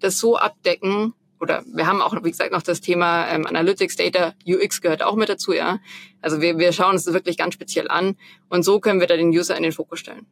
das 0.00 0.18
so 0.18 0.36
abdecken, 0.36 1.14
oder 1.40 1.64
wir 1.66 1.86
haben 1.86 2.00
auch, 2.00 2.14
wie 2.24 2.30
gesagt, 2.30 2.52
noch 2.52 2.62
das 2.62 2.80
Thema 2.80 3.28
ähm, 3.28 3.46
Analytics, 3.46 3.96
Data, 3.96 4.32
UX 4.46 4.80
gehört 4.80 5.02
auch 5.02 5.16
mit 5.16 5.28
dazu, 5.28 5.52
ja. 5.52 5.80
Also 6.22 6.40
wir, 6.40 6.58
wir 6.58 6.72
schauen 6.72 6.94
das 6.94 7.12
wirklich 7.12 7.36
ganz 7.36 7.54
speziell 7.54 7.88
an 7.88 8.16
und 8.48 8.62
so 8.62 8.80
können 8.80 9.00
wir 9.00 9.06
da 9.06 9.16
den 9.16 9.28
User 9.28 9.56
in 9.56 9.62
den 9.62 9.72
Fokus 9.72 10.00
stellen. 10.00 10.26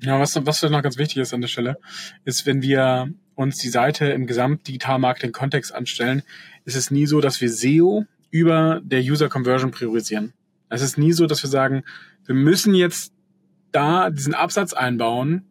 Ja, 0.00 0.20
was, 0.20 0.36
was 0.44 0.62
noch 0.62 0.82
ganz 0.82 0.98
wichtig 0.98 1.18
ist 1.18 1.32
an 1.32 1.40
der 1.40 1.48
Stelle, 1.48 1.78
ist, 2.24 2.44
wenn 2.44 2.62
wir 2.62 3.10
uns 3.34 3.58
die 3.58 3.68
Seite 3.68 4.06
im 4.06 4.26
Gesamt-Digital-Marketing-Kontext 4.26 5.74
anstellen, 5.74 6.22
ist 6.64 6.76
es 6.76 6.90
nie 6.90 7.06
so, 7.06 7.20
dass 7.20 7.40
wir 7.40 7.50
SEO 7.50 8.04
über 8.30 8.80
der 8.82 9.00
User 9.00 9.28
Conversion 9.28 9.70
priorisieren. 9.70 10.32
Es 10.68 10.82
ist 10.82 10.98
nie 10.98 11.12
so, 11.12 11.26
dass 11.26 11.42
wir 11.42 11.50
sagen, 11.50 11.84
wir 12.26 12.34
müssen 12.34 12.74
jetzt 12.74 13.12
da 13.72 14.10
diesen 14.10 14.34
Absatz 14.34 14.72
einbauen, 14.72 15.44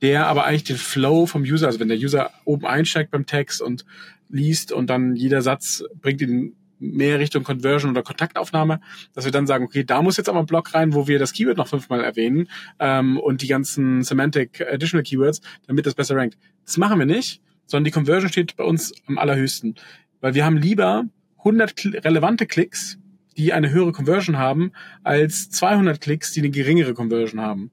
der 0.00 0.26
aber 0.26 0.44
eigentlich 0.44 0.64
den 0.64 0.76
Flow 0.76 1.26
vom 1.26 1.42
User, 1.42 1.66
also 1.66 1.78
wenn 1.78 1.88
der 1.88 1.98
User 1.98 2.30
oben 2.44 2.66
einsteigt 2.66 3.10
beim 3.10 3.26
Text 3.26 3.62
und 3.62 3.84
liest 4.28 4.72
und 4.72 4.88
dann 4.88 5.14
jeder 5.14 5.42
Satz 5.42 5.84
bringt 6.00 6.20
ihn 6.22 6.56
mehr 6.82 7.18
Richtung 7.18 7.44
Conversion 7.44 7.92
oder 7.92 8.02
Kontaktaufnahme, 8.02 8.80
dass 9.14 9.24
wir 9.24 9.32
dann 9.32 9.46
sagen, 9.46 9.64
okay, 9.64 9.84
da 9.84 10.02
muss 10.02 10.16
jetzt 10.16 10.28
aber 10.28 10.40
ein 10.40 10.46
Block 10.46 10.74
rein, 10.74 10.94
wo 10.94 11.06
wir 11.06 11.18
das 11.18 11.32
Keyword 11.32 11.56
noch 11.56 11.68
fünfmal 11.68 12.02
erwähnen 12.02 12.48
ähm, 12.78 13.18
und 13.18 13.42
die 13.42 13.46
ganzen 13.46 14.02
Semantic 14.02 14.60
Additional 14.60 15.04
Keywords, 15.04 15.40
damit 15.66 15.86
das 15.86 15.94
besser 15.94 16.16
rankt. 16.16 16.36
Das 16.64 16.76
machen 16.76 16.98
wir 16.98 17.06
nicht, 17.06 17.40
sondern 17.66 17.84
die 17.84 17.90
Conversion 17.90 18.30
steht 18.30 18.56
bei 18.56 18.64
uns 18.64 18.92
am 19.06 19.18
allerhöchsten, 19.18 19.76
weil 20.20 20.34
wir 20.34 20.44
haben 20.44 20.56
lieber 20.56 21.04
100 21.38 22.04
relevante 22.04 22.46
Klicks, 22.46 22.98
die 23.36 23.52
eine 23.52 23.70
höhere 23.70 23.92
Conversion 23.92 24.38
haben, 24.38 24.72
als 25.02 25.50
200 25.50 26.00
Klicks, 26.00 26.32
die 26.32 26.40
eine 26.40 26.50
geringere 26.50 26.94
Conversion 26.94 27.40
haben. 27.40 27.70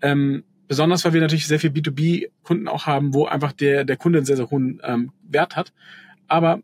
Ähm, 0.00 0.44
besonders, 0.68 1.04
weil 1.04 1.12
wir 1.12 1.20
natürlich 1.20 1.46
sehr 1.46 1.60
viel 1.60 1.70
B2B-Kunden 1.70 2.68
auch 2.68 2.86
haben, 2.86 3.14
wo 3.14 3.26
einfach 3.26 3.52
der, 3.52 3.84
der 3.84 3.96
Kunde 3.96 4.18
einen 4.18 4.26
sehr, 4.26 4.36
sehr 4.36 4.50
hohen 4.50 4.80
ähm, 4.84 5.12
Wert 5.22 5.56
hat. 5.56 5.72
Aber 6.28 6.60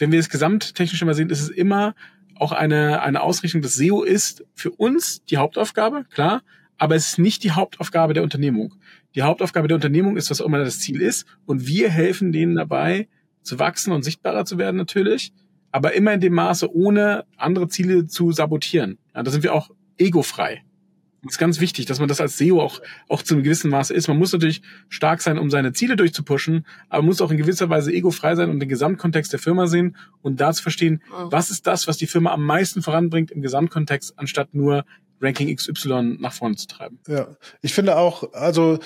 wenn 0.00 0.10
wir 0.10 0.18
es 0.18 0.30
gesamttechnisch 0.30 1.00
immer 1.02 1.14
sehen, 1.14 1.30
ist 1.30 1.42
es 1.42 1.50
immer 1.50 1.94
auch 2.34 2.52
eine, 2.52 3.02
eine 3.02 3.20
Ausrichtung, 3.20 3.60
dass 3.60 3.74
SEO 3.74 4.02
ist 4.02 4.44
für 4.54 4.70
uns 4.70 5.22
die 5.26 5.36
Hauptaufgabe, 5.36 6.06
klar, 6.10 6.42
aber 6.78 6.96
es 6.96 7.10
ist 7.10 7.18
nicht 7.18 7.44
die 7.44 7.50
Hauptaufgabe 7.50 8.14
der 8.14 8.22
Unternehmung. 8.22 8.74
Die 9.14 9.22
Hauptaufgabe 9.22 9.68
der 9.68 9.74
Unternehmung 9.74 10.16
ist, 10.16 10.30
was 10.30 10.40
auch 10.40 10.46
immer 10.46 10.58
das 10.58 10.80
Ziel 10.80 11.02
ist, 11.02 11.26
und 11.44 11.66
wir 11.66 11.90
helfen 11.90 12.32
denen 12.32 12.56
dabei, 12.56 13.08
zu 13.42 13.58
wachsen 13.58 13.92
und 13.92 14.02
sichtbarer 14.02 14.46
zu 14.46 14.56
werden 14.56 14.76
natürlich, 14.76 15.34
aber 15.70 15.92
immer 15.92 16.14
in 16.14 16.20
dem 16.20 16.32
Maße, 16.32 16.74
ohne 16.74 17.24
andere 17.36 17.68
Ziele 17.68 18.06
zu 18.06 18.32
sabotieren. 18.32 18.98
Ja, 19.14 19.22
da 19.22 19.30
sind 19.30 19.42
wir 19.42 19.54
auch 19.54 19.70
egofrei. 19.98 20.62
Das 21.22 21.34
ist 21.34 21.38
ganz 21.38 21.60
wichtig, 21.60 21.84
dass 21.84 21.98
man 21.98 22.08
das 22.08 22.20
als 22.20 22.38
SEO 22.38 22.62
auch, 22.62 22.80
auch 23.08 23.22
zu 23.22 23.34
einem 23.34 23.42
gewissen 23.42 23.70
Maße 23.70 23.92
ist. 23.92 24.08
Man 24.08 24.18
muss 24.18 24.32
natürlich 24.32 24.62
stark 24.88 25.20
sein, 25.20 25.38
um 25.38 25.50
seine 25.50 25.72
Ziele 25.72 25.96
durchzupushen, 25.96 26.64
aber 26.88 27.02
man 27.02 27.08
muss 27.08 27.20
auch 27.20 27.30
in 27.30 27.36
gewisser 27.36 27.68
Weise 27.68 27.92
egofrei 27.92 28.34
sein 28.36 28.48
und 28.48 28.58
den 28.58 28.70
Gesamtkontext 28.70 29.32
der 29.32 29.38
Firma 29.38 29.66
sehen 29.66 29.96
und 30.22 30.40
da 30.40 30.52
zu 30.52 30.62
verstehen, 30.62 31.02
mhm. 31.08 31.30
was 31.30 31.50
ist 31.50 31.66
das, 31.66 31.86
was 31.86 31.98
die 31.98 32.06
Firma 32.06 32.32
am 32.32 32.44
meisten 32.44 32.80
voranbringt 32.80 33.30
im 33.30 33.42
Gesamtkontext, 33.42 34.18
anstatt 34.18 34.54
nur 34.54 34.86
Ranking 35.20 35.54
XY 35.54 36.16
nach 36.20 36.32
vorne 36.32 36.56
zu 36.56 36.66
treiben. 36.66 36.98
Ja, 37.06 37.28
ich 37.62 37.74
finde 37.74 37.96
auch, 37.96 38.32
also 38.32 38.78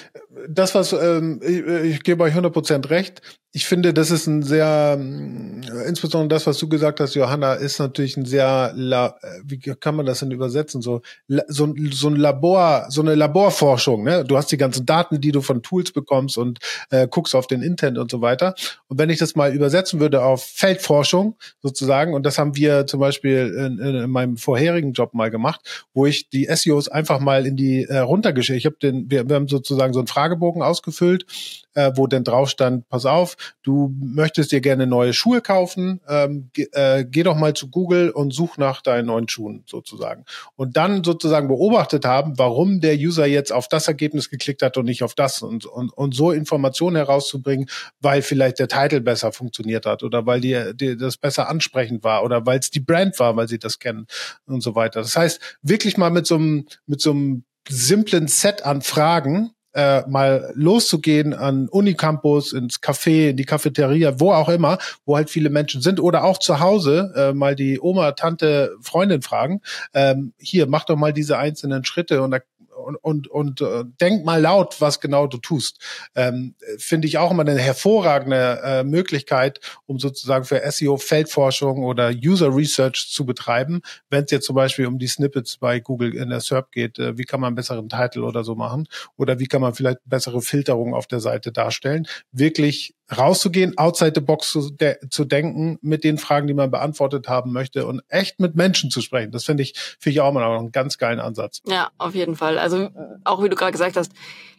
das, 0.48 0.74
was 0.74 0.92
ähm, 0.92 1.40
ich, 1.42 1.64
ich 1.66 2.02
gebe 2.02 2.24
euch 2.24 2.34
100% 2.34 2.90
recht, 2.90 3.22
ich 3.56 3.66
finde, 3.66 3.94
das 3.94 4.10
ist 4.10 4.26
ein 4.26 4.42
sehr, 4.42 4.98
äh, 4.98 5.88
insbesondere 5.88 6.26
das, 6.28 6.44
was 6.48 6.58
du 6.58 6.68
gesagt 6.68 6.98
hast, 6.98 7.14
Johanna, 7.14 7.54
ist 7.54 7.78
natürlich 7.78 8.16
ein 8.16 8.24
sehr, 8.24 8.72
La, 8.74 9.16
äh, 9.22 9.42
wie 9.44 9.58
kann 9.58 9.94
man 9.94 10.06
das 10.06 10.18
denn 10.18 10.32
übersetzen? 10.32 10.82
So, 10.82 11.02
so, 11.28 11.72
so 11.92 12.08
ein 12.08 12.16
Labor, 12.16 12.86
so 12.88 13.00
eine 13.00 13.14
Laborforschung. 13.14 14.02
Ne? 14.02 14.24
Du 14.24 14.36
hast 14.36 14.50
die 14.50 14.56
ganzen 14.56 14.86
Daten, 14.86 15.20
die 15.20 15.30
du 15.30 15.40
von 15.40 15.62
Tools 15.62 15.92
bekommst 15.92 16.36
und 16.36 16.58
äh, 16.90 17.06
guckst 17.06 17.36
auf 17.36 17.46
den 17.46 17.62
Intent 17.62 17.96
und 17.96 18.10
so 18.10 18.20
weiter. 18.20 18.56
Und 18.88 18.98
wenn 18.98 19.08
ich 19.08 19.18
das 19.18 19.36
mal 19.36 19.54
übersetzen 19.54 20.00
würde 20.00 20.24
auf 20.24 20.42
Feldforschung 20.42 21.36
sozusagen, 21.62 22.12
und 22.12 22.26
das 22.26 22.38
haben 22.38 22.56
wir 22.56 22.88
zum 22.88 22.98
Beispiel 22.98 23.54
in, 23.56 23.78
in 23.78 24.10
meinem 24.10 24.36
vorherigen 24.36 24.94
Job 24.94 25.14
mal 25.14 25.30
gemacht, 25.30 25.86
wo 25.94 26.06
ich 26.06 26.23
die 26.32 26.48
SEOs 26.50 26.88
einfach 26.88 27.20
mal 27.20 27.46
in 27.46 27.56
die 27.56 27.84
äh, 27.84 27.98
runtergeschickt. 27.98 28.58
Ich 28.58 28.66
habe 28.66 28.76
den, 28.80 29.10
wir, 29.10 29.28
wir 29.28 29.36
haben 29.36 29.48
sozusagen 29.48 29.92
so 29.92 30.00
einen 30.00 30.08
Fragebogen 30.08 30.62
ausgefüllt 30.62 31.26
äh, 31.74 31.92
wo 31.94 32.06
denn 32.06 32.24
drauf 32.24 32.48
stand, 32.48 32.88
pass 32.88 33.04
auf, 33.04 33.36
du 33.62 33.92
möchtest 34.00 34.52
dir 34.52 34.60
gerne 34.60 34.86
neue 34.86 35.12
Schuhe 35.12 35.40
kaufen, 35.40 36.00
ähm, 36.08 36.50
ge 36.52 36.68
äh, 36.72 37.04
geh 37.04 37.22
doch 37.22 37.36
mal 37.36 37.54
zu 37.54 37.68
Google 37.68 38.10
und 38.10 38.32
such 38.32 38.56
nach 38.56 38.80
deinen 38.80 39.06
neuen 39.06 39.28
Schuhen 39.28 39.64
sozusagen. 39.66 40.24
Und 40.56 40.76
dann 40.76 41.04
sozusagen 41.04 41.48
beobachtet 41.48 42.04
haben, 42.04 42.38
warum 42.38 42.80
der 42.80 42.94
User 42.94 43.26
jetzt 43.26 43.52
auf 43.52 43.68
das 43.68 43.88
Ergebnis 43.88 44.30
geklickt 44.30 44.62
hat 44.62 44.76
und 44.76 44.86
nicht 44.86 45.02
auf 45.02 45.14
das 45.14 45.42
und, 45.42 45.66
und, 45.66 45.92
und 45.92 46.14
so 46.14 46.30
Informationen 46.30 46.96
herauszubringen, 46.96 47.68
weil 48.00 48.22
vielleicht 48.22 48.58
der 48.58 48.68
Titel 48.68 49.00
besser 49.00 49.32
funktioniert 49.32 49.86
hat 49.86 50.02
oder 50.02 50.26
weil 50.26 50.40
die, 50.40 50.72
die 50.74 50.96
das 50.96 51.16
besser 51.16 51.48
ansprechend 51.48 52.04
war 52.04 52.24
oder 52.24 52.46
weil 52.46 52.58
es 52.58 52.70
die 52.70 52.80
Brand 52.80 53.18
war, 53.18 53.36
weil 53.36 53.48
sie 53.48 53.58
das 53.58 53.78
kennen 53.78 54.06
und 54.46 54.62
so 54.62 54.74
weiter. 54.74 55.00
Das 55.00 55.16
heißt, 55.16 55.40
wirklich 55.62 55.96
mal 55.96 56.10
mit 56.14 56.26
so 56.26 56.36
einem, 56.36 56.66
mit 56.86 57.00
so 57.00 57.10
einem 57.10 57.44
simplen 57.68 58.28
Set 58.28 58.64
an 58.64 58.82
Fragen 58.82 59.50
äh, 59.74 60.02
mal 60.08 60.52
loszugehen 60.54 61.34
an 61.34 61.68
Unicampus, 61.68 62.52
ins 62.52 62.80
Café, 62.80 63.30
in 63.30 63.36
die 63.36 63.44
Cafeteria, 63.44 64.20
wo 64.20 64.32
auch 64.32 64.48
immer, 64.48 64.78
wo 65.04 65.16
halt 65.16 65.30
viele 65.30 65.50
Menschen 65.50 65.82
sind 65.82 66.00
oder 66.00 66.24
auch 66.24 66.38
zu 66.38 66.60
Hause 66.60 67.12
äh, 67.16 67.32
mal 67.32 67.56
die 67.56 67.80
Oma, 67.80 68.12
Tante, 68.12 68.76
Freundin 68.80 69.22
fragen, 69.22 69.60
ähm, 69.92 70.32
hier, 70.38 70.66
mach 70.68 70.84
doch 70.84 70.96
mal 70.96 71.12
diese 71.12 71.38
einzelnen 71.38 71.84
Schritte 71.84 72.22
und 72.22 72.30
da 72.30 72.38
und, 72.84 72.96
und, 72.96 73.28
und 73.28 73.60
äh, 73.60 73.84
denk 74.00 74.24
mal 74.24 74.40
laut, 74.40 74.80
was 74.80 75.00
genau 75.00 75.26
du 75.26 75.38
tust. 75.38 75.78
Ähm, 76.14 76.54
Finde 76.78 77.08
ich 77.08 77.18
auch 77.18 77.30
immer 77.30 77.42
eine 77.42 77.58
hervorragende 77.58 78.60
äh, 78.62 78.84
Möglichkeit, 78.84 79.60
um 79.86 79.98
sozusagen 79.98 80.44
für 80.44 80.62
SEO 80.70 80.96
Feldforschung 80.96 81.84
oder 81.84 82.10
User 82.10 82.54
Research 82.54 83.08
zu 83.10 83.24
betreiben. 83.26 83.82
Wenn 84.10 84.24
es 84.24 84.30
jetzt 84.30 84.46
zum 84.46 84.56
Beispiel 84.56 84.86
um 84.86 84.98
die 84.98 85.08
Snippets 85.08 85.56
bei 85.56 85.80
Google 85.80 86.14
in 86.14 86.30
der 86.30 86.40
SERP 86.40 86.72
geht, 86.72 86.98
äh, 86.98 87.18
wie 87.18 87.24
kann 87.24 87.40
man 87.40 87.48
einen 87.48 87.56
besseren 87.56 87.88
Titel 87.88 88.22
oder 88.22 88.44
so 88.44 88.54
machen? 88.54 88.86
Oder 89.16 89.38
wie 89.38 89.46
kann 89.46 89.60
man 89.60 89.74
vielleicht 89.74 89.98
bessere 90.04 90.40
Filterung 90.42 90.94
auf 90.94 91.06
der 91.06 91.20
Seite 91.20 91.52
darstellen? 91.52 92.06
Wirklich 92.32 92.94
rauszugehen, 93.10 93.76
outside 93.76 94.12
the 94.14 94.20
box 94.20 94.50
zu, 94.50 94.70
de 94.70 94.96
zu 95.10 95.24
denken, 95.24 95.78
mit 95.82 96.04
den 96.04 96.18
Fragen, 96.18 96.46
die 96.46 96.54
man 96.54 96.70
beantwortet 96.70 97.28
haben 97.28 97.52
möchte 97.52 97.86
und 97.86 98.02
echt 98.08 98.40
mit 98.40 98.54
Menschen 98.54 98.90
zu 98.90 99.00
sprechen. 99.00 99.30
Das 99.30 99.44
finde 99.44 99.62
ich, 99.62 99.74
finde 99.98 100.14
ich 100.14 100.20
auch 100.20 100.32
mal 100.32 100.44
einen 100.44 100.72
ganz 100.72 100.98
geilen 100.98 101.20
Ansatz. 101.20 101.60
Ja, 101.66 101.90
auf 101.98 102.14
jeden 102.14 102.36
Fall. 102.36 102.58
Also 102.58 102.90
auch 103.24 103.42
wie 103.42 103.48
du 103.48 103.56
gerade 103.56 103.72
gesagt 103.72 103.96
hast, 103.96 104.12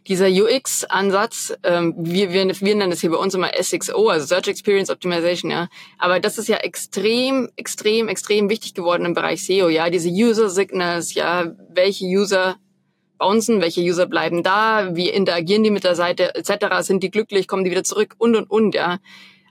dieser 0.07 0.27
UX-Ansatz, 0.27 1.55
ähm, 1.63 1.95
wir, 1.97 2.31
wir, 2.31 2.47
wir 2.47 2.75
nennen 2.75 2.91
das 2.91 3.01
hier 3.01 3.09
bei 3.09 3.17
uns 3.17 3.33
immer 3.33 3.49
SXO, 3.59 4.09
also 4.09 4.27
Search 4.27 4.47
Experience 4.47 4.91
Optimization, 4.91 5.49
ja. 5.49 5.67
Aber 5.97 6.19
das 6.19 6.37
ist 6.37 6.47
ja 6.47 6.57
extrem, 6.57 7.49
extrem, 7.55 8.07
extrem 8.07 8.49
wichtig 8.49 8.75
geworden 8.75 9.05
im 9.05 9.15
Bereich 9.15 9.43
SEO, 9.43 9.67
ja. 9.67 9.89
Diese 9.89 10.09
User 10.09 10.49
Signals, 10.49 11.15
ja, 11.15 11.55
welche 11.69 12.05
User 12.05 12.57
bouncen, 13.17 13.61
welche 13.61 13.81
User 13.81 14.05
bleiben 14.05 14.43
da, 14.43 14.95
wie 14.95 15.09
interagieren 15.09 15.63
die 15.63 15.71
mit 15.71 15.83
der 15.83 15.95
Seite 15.95 16.35
etc., 16.35 16.81
sind 16.81 17.03
die 17.03 17.11
glücklich, 17.11 17.47
kommen 17.47 17.63
die 17.63 17.71
wieder 17.71 17.83
zurück 17.83 18.15
und 18.17 18.35
und 18.35 18.49
und, 18.49 18.75
ja. 18.75 18.99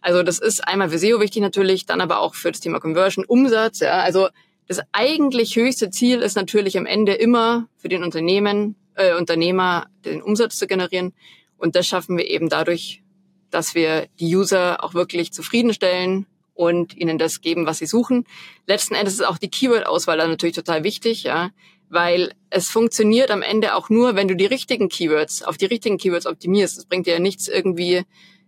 Also 0.01 0.23
das 0.23 0.39
ist 0.39 0.67
einmal 0.67 0.91
für 0.91 0.99
SEO 0.99 1.21
wichtig 1.21 1.41
natürlich, 1.41 1.87
dann 1.87 2.03
aber 2.03 2.21
auch 2.21 2.35
für 2.35 2.53
das 2.53 2.61
Thema 2.61 2.79
Conversion, 2.79 3.25
Umsatz. 3.25 3.81
Ja, 3.81 4.01
also 4.01 4.29
das 4.67 4.81
eigentlich 4.93 5.57
höchste 5.57 5.91
Ziel 5.91 6.21
ist 6.21 6.37
natürlich 6.37 6.77
am 6.77 6.87
Ende 6.87 7.15
immer 7.15 7.69
für 7.77 7.89
den 7.89 8.03
Unternehmen, 8.03 8.77
äh, 8.97 9.15
Unternehmer 9.15 9.87
den 10.05 10.23
Umsatz 10.23 10.57
zu 10.57 10.67
generieren. 10.67 11.15
Und 11.57 11.75
das 11.75 11.87
schaffen 11.87 12.19
wir 12.19 12.29
eben 12.29 12.51
dadurch, 12.51 13.03
dass 13.51 13.75
wir 13.75 14.07
die 14.21 14.37
User 14.37 14.83
auch 14.85 14.95
wirklich 14.95 15.33
zufriedenstellen 15.33 16.27
und 16.55 16.97
ihnen 16.97 17.19
das 17.19 17.41
geben, 17.41 17.67
was 17.67 17.79
sie 17.79 17.87
suchen. 17.87 18.27
Letzten 18.67 18.95
Endes 18.95 19.15
ist 19.15 19.27
auch 19.27 19.39
die 19.39 19.51
Keyword-Auswahl 19.51 20.19
dann 20.19 20.31
natürlich 20.31 20.55
total 20.55 20.85
wichtig, 20.85 21.25
ja, 21.25 21.51
weil 21.95 22.33
es 22.51 22.69
funktioniert 22.69 23.31
am 23.31 23.43
Ende 23.43 23.75
auch 23.75 23.89
nur, 23.89 24.17
wenn 24.17 24.29
du 24.29 24.37
die 24.37 24.47
richtigen 24.47 24.89
Keywords 24.89 25.43
auf 25.43 25.57
die 25.57 25.67
richtigen 25.67 25.97
Keywords 25.97 26.27
optimierst. 26.27 26.77
Es 26.77 26.85
bringt 26.85 27.07
dir 27.07 27.15
ja 27.15 27.21
nichts 27.21 27.49
irgendwie 27.49 28.03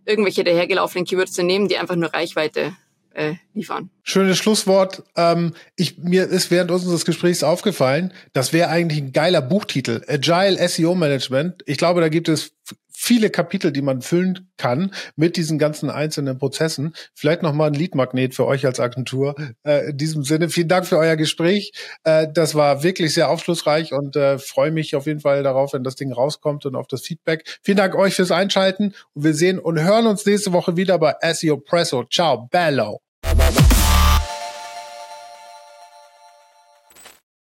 irgendwelche 0.05 0.43
dahergelaufenen 0.43 1.05
Keywords 1.05 1.33
zu 1.33 1.43
nehmen, 1.43 1.67
die 1.67 1.77
einfach 1.77 1.95
nur 1.95 2.13
Reichweite 2.13 2.75
äh, 3.13 3.35
liefern. 3.53 3.89
Schönes 4.03 4.37
Schlusswort. 4.37 5.03
Ähm, 5.15 5.53
ich, 5.75 5.97
mir 5.97 6.27
ist 6.27 6.51
während 6.51 6.71
unseres 6.71 7.03
Gesprächs 7.03 7.43
aufgefallen, 7.43 8.13
das 8.31 8.53
wäre 8.53 8.69
eigentlich 8.69 9.01
ein 9.01 9.11
geiler 9.11 9.41
Buchtitel. 9.41 10.03
Agile 10.07 10.65
SEO 10.67 10.95
Management. 10.95 11.63
Ich 11.65 11.77
glaube, 11.77 11.99
da 12.01 12.09
gibt 12.09 12.29
es 12.29 12.53
viele 12.99 13.29
Kapitel, 13.29 13.71
die 13.71 13.83
man 13.83 14.01
füllen 14.01 14.49
kann 14.57 14.91
mit 15.15 15.37
diesen 15.37 15.59
ganzen 15.59 15.91
einzelnen 15.91 16.39
Prozessen. 16.39 16.93
Vielleicht 17.13 17.43
noch 17.43 17.53
mal 17.53 17.67
ein 17.67 17.75
Leadmagnet 17.75 18.33
für 18.33 18.47
euch 18.47 18.65
als 18.65 18.79
Agentur. 18.79 19.35
Äh, 19.63 19.91
in 19.91 19.97
diesem 19.97 20.23
Sinne, 20.23 20.49
vielen 20.49 20.67
Dank 20.67 20.87
für 20.87 20.97
euer 20.97 21.15
Gespräch. 21.15 21.71
Äh, 22.03 22.27
das 22.33 22.55
war 22.55 22.81
wirklich 22.81 23.13
sehr 23.13 23.29
aufschlussreich 23.29 23.93
und 23.93 24.15
äh, 24.15 24.39
freue 24.39 24.71
mich 24.71 24.95
auf 24.95 25.05
jeden 25.05 25.19
Fall 25.19 25.43
darauf, 25.43 25.73
wenn 25.73 25.83
das 25.83 25.95
Ding 25.95 26.11
rauskommt 26.11 26.65
und 26.65 26.75
auf 26.75 26.87
das 26.87 27.03
Feedback. 27.03 27.59
Vielen 27.61 27.77
Dank 27.77 27.93
euch 27.93 28.15
fürs 28.15 28.31
Einschalten 28.31 28.95
und 29.13 29.23
wir 29.23 29.35
sehen 29.35 29.59
und 29.59 29.79
hören 29.79 30.07
uns 30.07 30.25
nächste 30.25 30.51
Woche 30.51 30.75
wieder 30.75 30.97
bei 30.97 31.13
SEO 31.33 31.57
Presso. 31.57 32.03
Ciao, 32.05 32.47
bello. 32.49 32.99